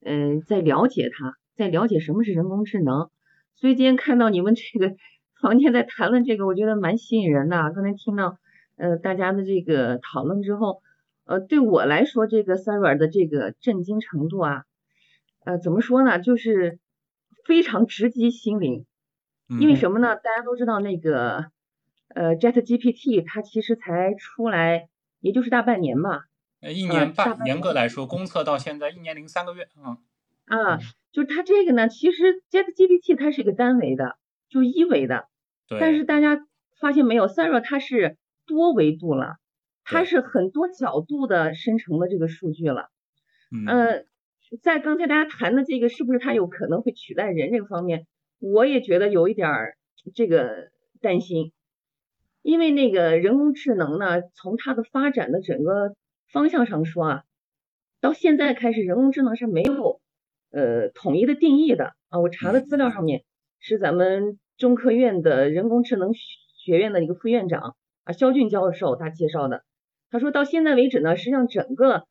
[0.02, 1.36] 嗯，在了解它。
[1.56, 3.12] 在了解什么是人工智能，
[3.54, 4.96] 所以今天看到你们这个
[5.40, 7.72] 房间在谈论这个，我觉得蛮吸引人的。
[7.76, 8.40] 刚才听到
[8.76, 10.82] 呃大家的这个讨论之后，
[11.26, 14.64] 呃对我来说这个 Siri 的这个震惊程度啊，
[15.46, 16.80] 呃怎么说呢，就是
[17.46, 18.88] 非常直击心灵。
[19.48, 20.16] 因为什么呢？
[20.16, 21.52] 大家都知道那个
[22.16, 24.88] 呃 Chat GPT 它其实才出来
[25.20, 26.26] 也就是大半年吧，
[26.62, 29.98] 呃一年半，严格来说公测到现在一年零三个月，嗯
[30.46, 30.80] 啊。
[31.12, 34.18] 就它这个呢，其实 ChatGPT 它是一个单维的，
[34.50, 35.28] 就一维的。
[35.68, 36.40] 对但是大家
[36.80, 38.18] 发现没有，Sara 它是
[38.48, 39.36] 多维度了，
[39.84, 42.90] 它是很多角度的生成的这个数据了。
[43.52, 44.06] 嗯。
[44.62, 48.06] 在刚才大家谈的这个是不是它有可能会取代人这个方面，
[48.38, 49.78] 我也觉得有一点儿
[50.14, 50.70] 这个
[51.02, 51.54] 担心，
[52.44, 55.96] 因为那个人工智能呢，从它的发展的整个
[56.32, 57.24] 方向上说啊，
[58.00, 60.00] 到现在开始，人工智能是没有。
[60.56, 63.24] 呃，统一的定义的啊，我查的资料上面
[63.60, 69.64] 是咱们中科院的人工智能学院的一个副院长啊，肖俊教授他介绍的。
[70.12, 72.06] 他说到现在为止呢，实际上整个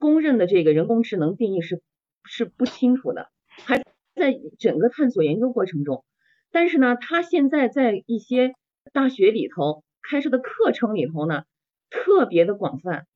[0.00, 1.82] 公认的这个人工智能定义是
[2.24, 3.84] 是不清楚的，还
[4.16, 6.04] 在整个探索研究过程中。
[6.50, 8.54] 但是呢，他现在在一些
[8.94, 11.42] 大学里头开设的课程里头呢，
[11.90, 13.06] 特别的广泛。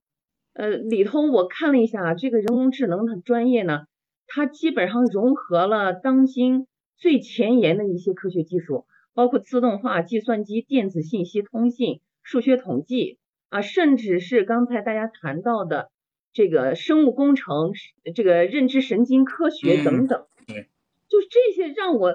[0.53, 3.85] 呃，里头我看了一下，这个人工智能的专业呢，
[4.27, 13.19] 它基本上融合了当今最前沿的一些科学技术，包括自动化、计算机、电子信息通信、数学统计
[13.49, 15.91] 啊，甚至是刚才大家谈到的
[16.33, 17.71] 这个生物工程、
[18.17, 20.27] 这个认知神经科学等等。
[20.49, 20.67] 对，
[21.09, 22.15] 就这些让我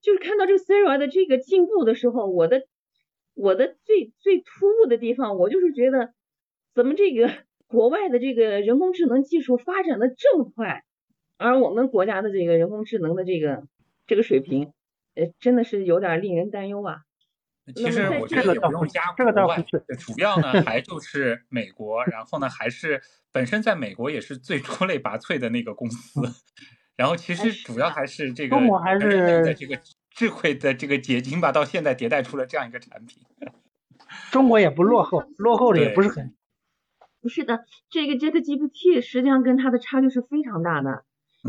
[0.00, 2.62] 就是看到这个 Sarah 的这个进步的时候，我的
[3.40, 6.12] 我的最最突兀的地方，我就是觉得
[6.74, 7.30] 怎么这个
[7.66, 10.84] 国外的这个人工智能技术发展的这么快，
[11.38, 13.64] 而我们国家的这个人工智能的这个
[14.06, 14.72] 这个水平，
[15.14, 16.98] 呃，真的是有点令人担忧啊。
[17.74, 23.00] 其实我觉得也不用加这个倒国外不是，主要呢还就是美国，然后呢还是
[23.32, 26.20] 本身在美国也是最出类拔萃的那个公司，
[26.96, 29.78] 然后其实主要还是这个还是这个
[30.10, 33.22] 智慧的这个结晶吧，到现在迭代出了这样一个产品。
[34.30, 36.34] 中国也不落后，落后的也不是很。
[37.22, 41.04] 不是的，这个 Jet GPT 实际上跟它的差距是非常大的。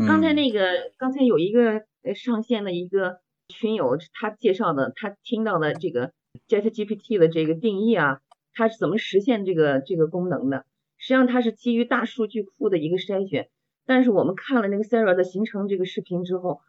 [0.06, 6.12] 刚才那个，刚才有一个呃上线的一个群友，他介绍的，他听到的这个
[6.48, 8.20] Jet GPT 的这个定义啊，
[8.52, 10.66] 它是怎么实现这个这个功能的？
[10.98, 13.48] 实际上它是基于大数据库的一个筛选。
[13.84, 16.60] 但是我们看了那个 Sarah 的形成这个视频之后，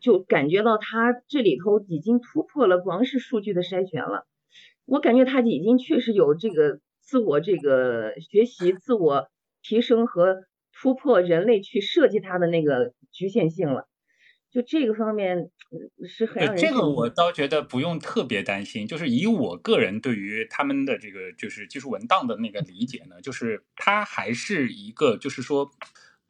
[0.00, 4.26] 就感觉到它这里头已经突破了光是数据的筛选了。
[4.84, 9.28] 我感觉它已经确实有这个自我这个学习、自我
[9.62, 13.86] 提升和突破人类去设计它的那个局限性了。
[14.50, 25.70] 就这个方面呃是很这个我倒觉得不用特别担心，就是以我个人对于他们的这个就是技术文档的那个理解呢，就是它还是一个就是说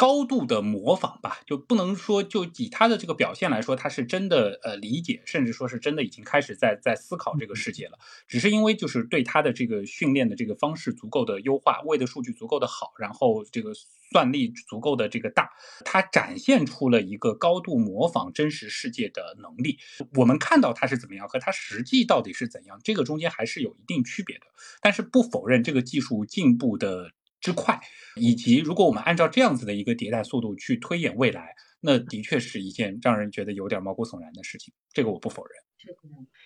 [0.01, 13.73] 高度的模仿吧，就不能说就以他的这个表现来说，他是真的呃理解，甚至说是真的已经开始在在思考这个世界了，只是因为就是对他的这个训练的这个方式足够的优化，喂的数据足够的好，然后这个
[14.11, 15.51] 算力足够的这个大，
[15.85, 19.79] 它展现出了一个高度模仿真实世界的能力。
[20.15, 24.47] 我们看到它是怎么样，和它实际到底是怎样，这个中间还是有一定区别的。
[24.81, 27.11] 但是不否认这个技术进步的
[27.41, 27.81] 之快，
[28.17, 34.75] 以及如果我们按照这样子的一个迭代速度去推演未来，那的确是一件让人觉得有点毛骨悚然的事情。
[34.93, 35.53] 这个我不否认。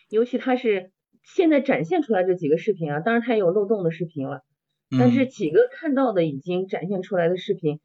[0.08, 0.92] 尤其它是
[1.24, 4.44] 现在展现出来这几个视频啊，当然它也有漏洞的视频了，
[4.96, 7.80] 但是嗯几个看到的已经展现出来的视频，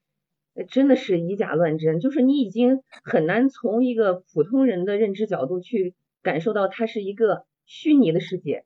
[0.53, 8.65] 呃真的是以假乱真，就是你已经很难从一个普通人的认知角度去感受到它是一个虚拟的世界，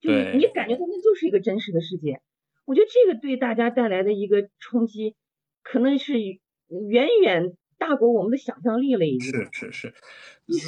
[0.00, 2.20] 就是你感觉它那就是一个真实的世界。
[2.64, 5.14] 我觉得这个对大家带来的一个冲击，
[5.62, 9.32] 可能是远远大过我们的想象力了，已经。
[9.32, 9.94] 是是是，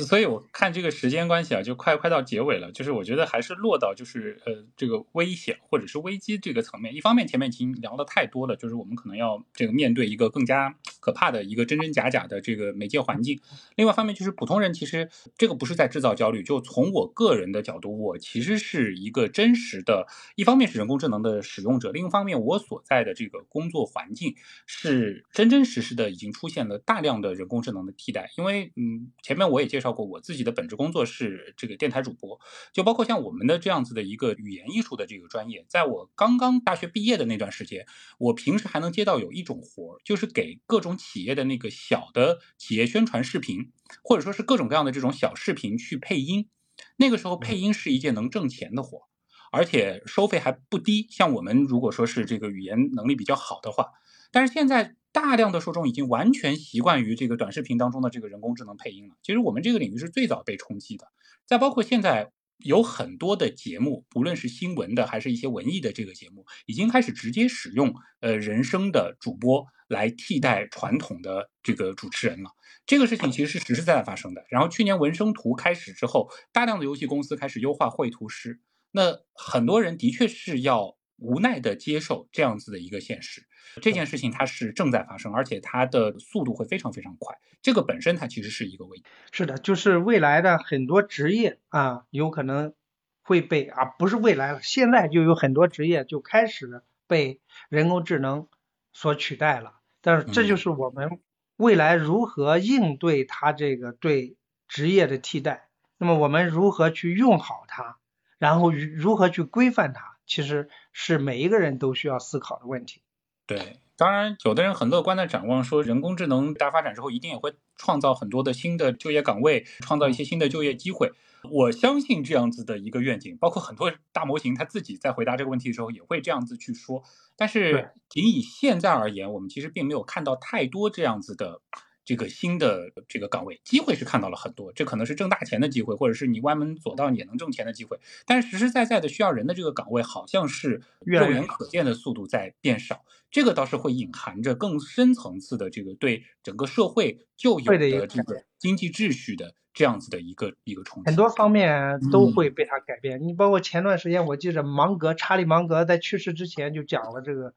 [0.07, 2.73] 所以我看这个时间关系啊，就快快到结尾了。
[2.73, 6.95] 就是我觉得还是落到就是呃这个危险或者是危机这个层面。
[6.95, 13.39] 一方面前面已经聊的太多了，就是我们可能要这个面对一个更加可怕的一个真真假假的这个媒介环境。
[13.75, 24.35] 另外一方面就是普通人其实这个不是在制造焦虑，就从我个人的角度，我其实是一个真实的，一方面是人工智能的使用者，另一方面我所在的这个工作环境
[24.65, 28.31] 是真真实实的已经出现了大量的人工智能的替代。
[28.39, 32.39] 因为嗯，前面我也介绍过，我自己的本职工作是这个电台主播，
[32.73, 37.87] 就包括像我们的这样子的一个语言艺术的这个专业，在我刚刚大学毕业的那段时间，
[38.19, 43.73] 我平时还能接到有一种活儿，就是给各种企业的那个小的企业宣传视频，
[44.03, 46.49] 或者说是各种各样的这种小视频去配音。
[46.97, 49.05] 那个时候配音是一件能挣钱的活儿，
[49.51, 51.07] 而且收费还不低。
[51.11, 53.87] 像我们如果说是这个语言能力比较好的话，
[54.31, 59.15] 但是现在大量的受众已经完全习惯于这个短视频当中的这个人工智能配音了。
[59.23, 61.07] 其实我们这个领域是最早被冲击的，
[61.47, 72.51] 再包括现在有很多的节目，不论是新闻的还是一些文艺的这个节目，已经开始直接使用呃人声的主播来替代传统的这个主持人了。
[72.85, 74.45] 这个事情其实是实实在在发生的。
[74.51, 78.61] 然后去年文生图开始之后，大量的游戏公司开始优化绘图师，
[78.93, 83.47] 那很多人的确是要无奈的接受这样子的一个现实。
[83.83, 87.37] 这件事情它是正在发生，而且它的速度会非常非常快。
[87.61, 89.05] 这个本身它其实是一个危机。
[89.33, 92.75] 是的，就是未来的很多职业啊，有可能
[93.23, 98.49] 会被啊，不是未来了，现在就有很多职业就开始被人工智能
[98.93, 99.81] 所取代了。
[100.01, 101.21] 但是这就是我们
[101.57, 104.37] 未来如何应对它这个对
[104.69, 105.69] 职业的替代。
[105.99, 107.99] 那么我们如何去用好它，
[108.39, 113.03] 然后如何去规范它，其实是每一个人都需要思考的问题。
[113.47, 121.13] 对，当然，有的人很乐观的展望说，人工智能大发展之后，一定也会创造很多的新的就业岗位，创造一些新的就业机会。
[121.51, 127.05] 我相信这样子的一个愿景，包括很多大模型他自己在回答这个问题的时候也会这样子去说。
[127.37, 131.61] 但是仅以现在而言，我们其实并没有看到太多这样子的。
[132.07, 137.99] 这个新的这个岗位机会是看到了很多，这可能是挣大钱的机会，或者是你歪门左道也能挣钱的机会。
[138.25, 143.05] 但是实实在在的需要人的这个岗位，好像是肉眼可见的速度在变少。
[143.29, 151.09] 这个倒是会隐含着更深层次的这个对整个社会就有的这个经济秩序的这样子的一个一个冲击。
[151.11, 153.27] 很多方面都会被它改变。
[153.27, 157.53] 你包括前段时间，我记着芒格查理芒格在去世之前就讲了这个，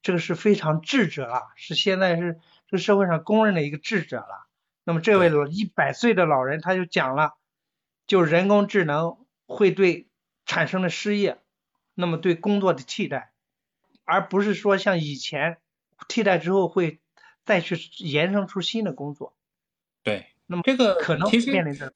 [0.00, 2.38] 这个是非常智者啊，是现在是。
[2.70, 4.46] 是社会上公认的一个智者了。
[4.84, 7.34] 那么这位老一百岁的老人他就讲了，
[8.06, 10.08] 就人工智能会对
[10.46, 11.38] 产生的失业，
[11.94, 13.32] 那么对工作的替代，
[14.04, 15.58] 而不是说像以前
[16.08, 17.00] 替代之后会
[17.44, 19.34] 再去延伸出新的工作。
[20.02, 20.26] 对。
[20.46, 21.92] 那么这个可能面临着，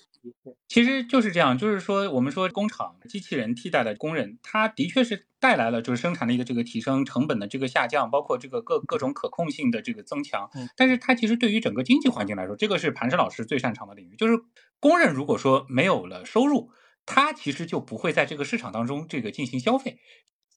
[0.69, 10.51] 其实就是这样，就是说我们说工厂机器人替代了工人，它的确是带来了就是生产力的这个提升，成本的这个下降，包括这个各各种可控性的这个增强。
[10.77, 14.39] 但是它其实对于整个经济环境来说，这个是盘石老师最擅长的领域，就是
[14.81, 16.71] 工人如果说没有了收入，
[17.07, 19.99] 他其实就不会在这个市场当中这个进行消费。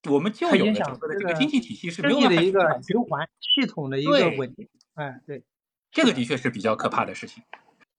[0.09, 4.69] 我们就有了整个的这个经济体系是没有办法一个循环系统的一个稳定。
[4.93, 5.43] 哎，对，
[5.91, 7.43] 这个的确是比较可怕的事情。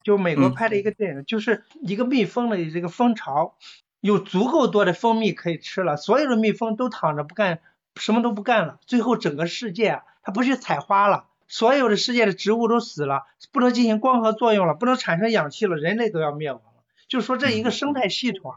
[0.09, 3.59] 就美国拍的一个电影，就是一个蜜蜂的这个蜂巢，
[4.01, 7.61] 有足够多的蜂蜜可以吃了，所有的蜜蜂都躺着不干，
[7.97, 16.83] 什么都不干了，最后整个世界它不去采花了，所有的世界的植物都死了，不能进行光合作用了，不能产生氧气了，人类都要灭亡了。
[17.07, 18.57] 就是说这一个生态系统啊，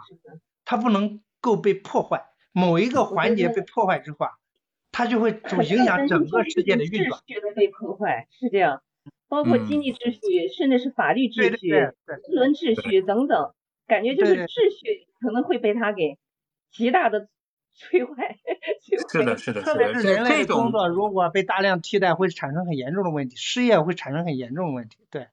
[0.64, 4.32] 它不能够被破坏，某一个环节被破坏之后啊，
[4.94, 7.20] 它就会总影响整个世界的运转。
[7.54, 8.82] 被破坏是这样。
[9.32, 11.96] 包括经济秩序，甚至是法律秩序、人
[12.34, 13.54] 伦秩序等等，
[13.88, 16.18] 感觉就是秩序可能会被他给
[16.70, 17.30] 极大的
[17.74, 18.14] 摧毁。
[19.10, 24.98] 是的，是的，特别是人类的工作如果被大量替代，会产生很严重的问题，失业会产生很严重的问题。
[25.10, 25.28] 对。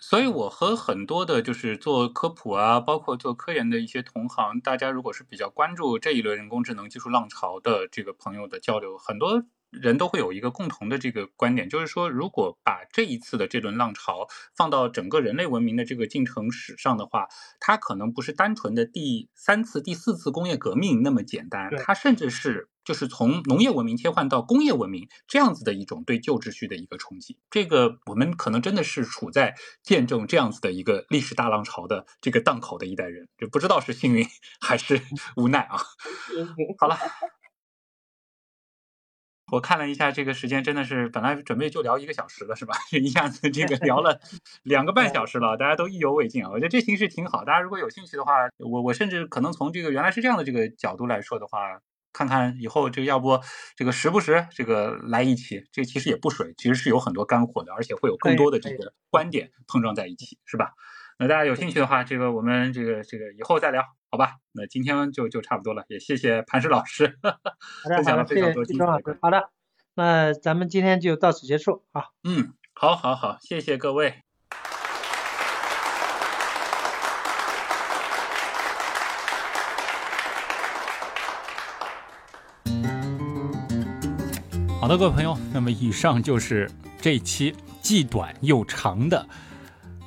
[0.00, 9.44] 所以我和很多的就是做科普啊，包括做科研的一些同行，大家如果是比较关注这一轮人工智能技术浪潮的这个朋友的交流，很多。
[9.72, 17.26] 人都会有一个共同的这个观点，就是说，如果把这一次的这轮浪潮放到整个人类文明的这个进程史上的话，
[17.58, 27.38] 它可能不是单纯的第三次、第四次工业革命那么简单，它甚至是就是从农业文明切换到工业文明这样子的一种对旧秩序的一个冲击。
[27.50, 34.26] 这个我们可能真的是处在见证这样子的一个历史大浪潮的这个档口的一代人，就不知道是幸运
[34.60, 35.00] 还是
[35.36, 35.80] 无奈啊。
[36.78, 36.98] 好了。
[39.52, 42.74] 我看了一下这个时间，真的是本来准备就聊一个小时了，是吧？
[42.90, 44.18] 一下子这个聊了
[44.64, 46.48] 两个半小时了，大家都意犹未尽啊！
[46.50, 51.58] 我觉得这形式挺好，大家如果有兴趣的话，我我甚至可能从这个原来是这样的这个角度来说的话，
[52.14, 53.38] 看看以后这个要不
[53.76, 60.70] 这个时不时这个来一期，这其实也不水，其实是有很多干货的，而且会有更多的这个观点碰撞在一起，是吧？
[61.22, 63.80] 那大家有兴趣的话，这个我们这个这个以后再聊，
[64.10, 64.38] 好吧？
[64.50, 67.16] 那今天就就差不多了，也谢谢磐石老师
[67.84, 68.84] 分享了非常多精彩。
[69.20, 69.50] 好的，
[69.94, 72.06] 那咱们今天就到此结束啊。
[72.24, 74.16] 嗯，好，好，好，谢谢各位。
[84.80, 86.68] 好的，各位朋友，那么以上就是
[87.00, 89.24] 这期既短又长的。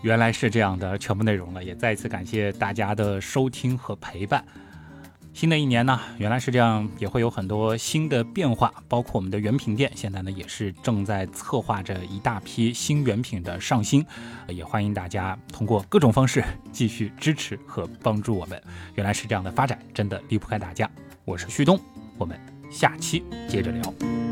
[0.05, 4.45] 原来是这样的全部内容了，也再一次感谢大家的收听和陪伴。
[5.33, 14.05] 新的一年呢，原来是这样，也会有很多新的变化，包括我们的原品店，现在呢也是正在策划着一大批新原品的上新，
[14.47, 18.61] 也欢迎大家通过各种方式继续支持和帮助我们。
[18.93, 20.87] 原来是这样的发展，真的离不开大家。
[21.25, 21.79] 我是旭东，
[22.19, 24.24] 我们下期接着聊。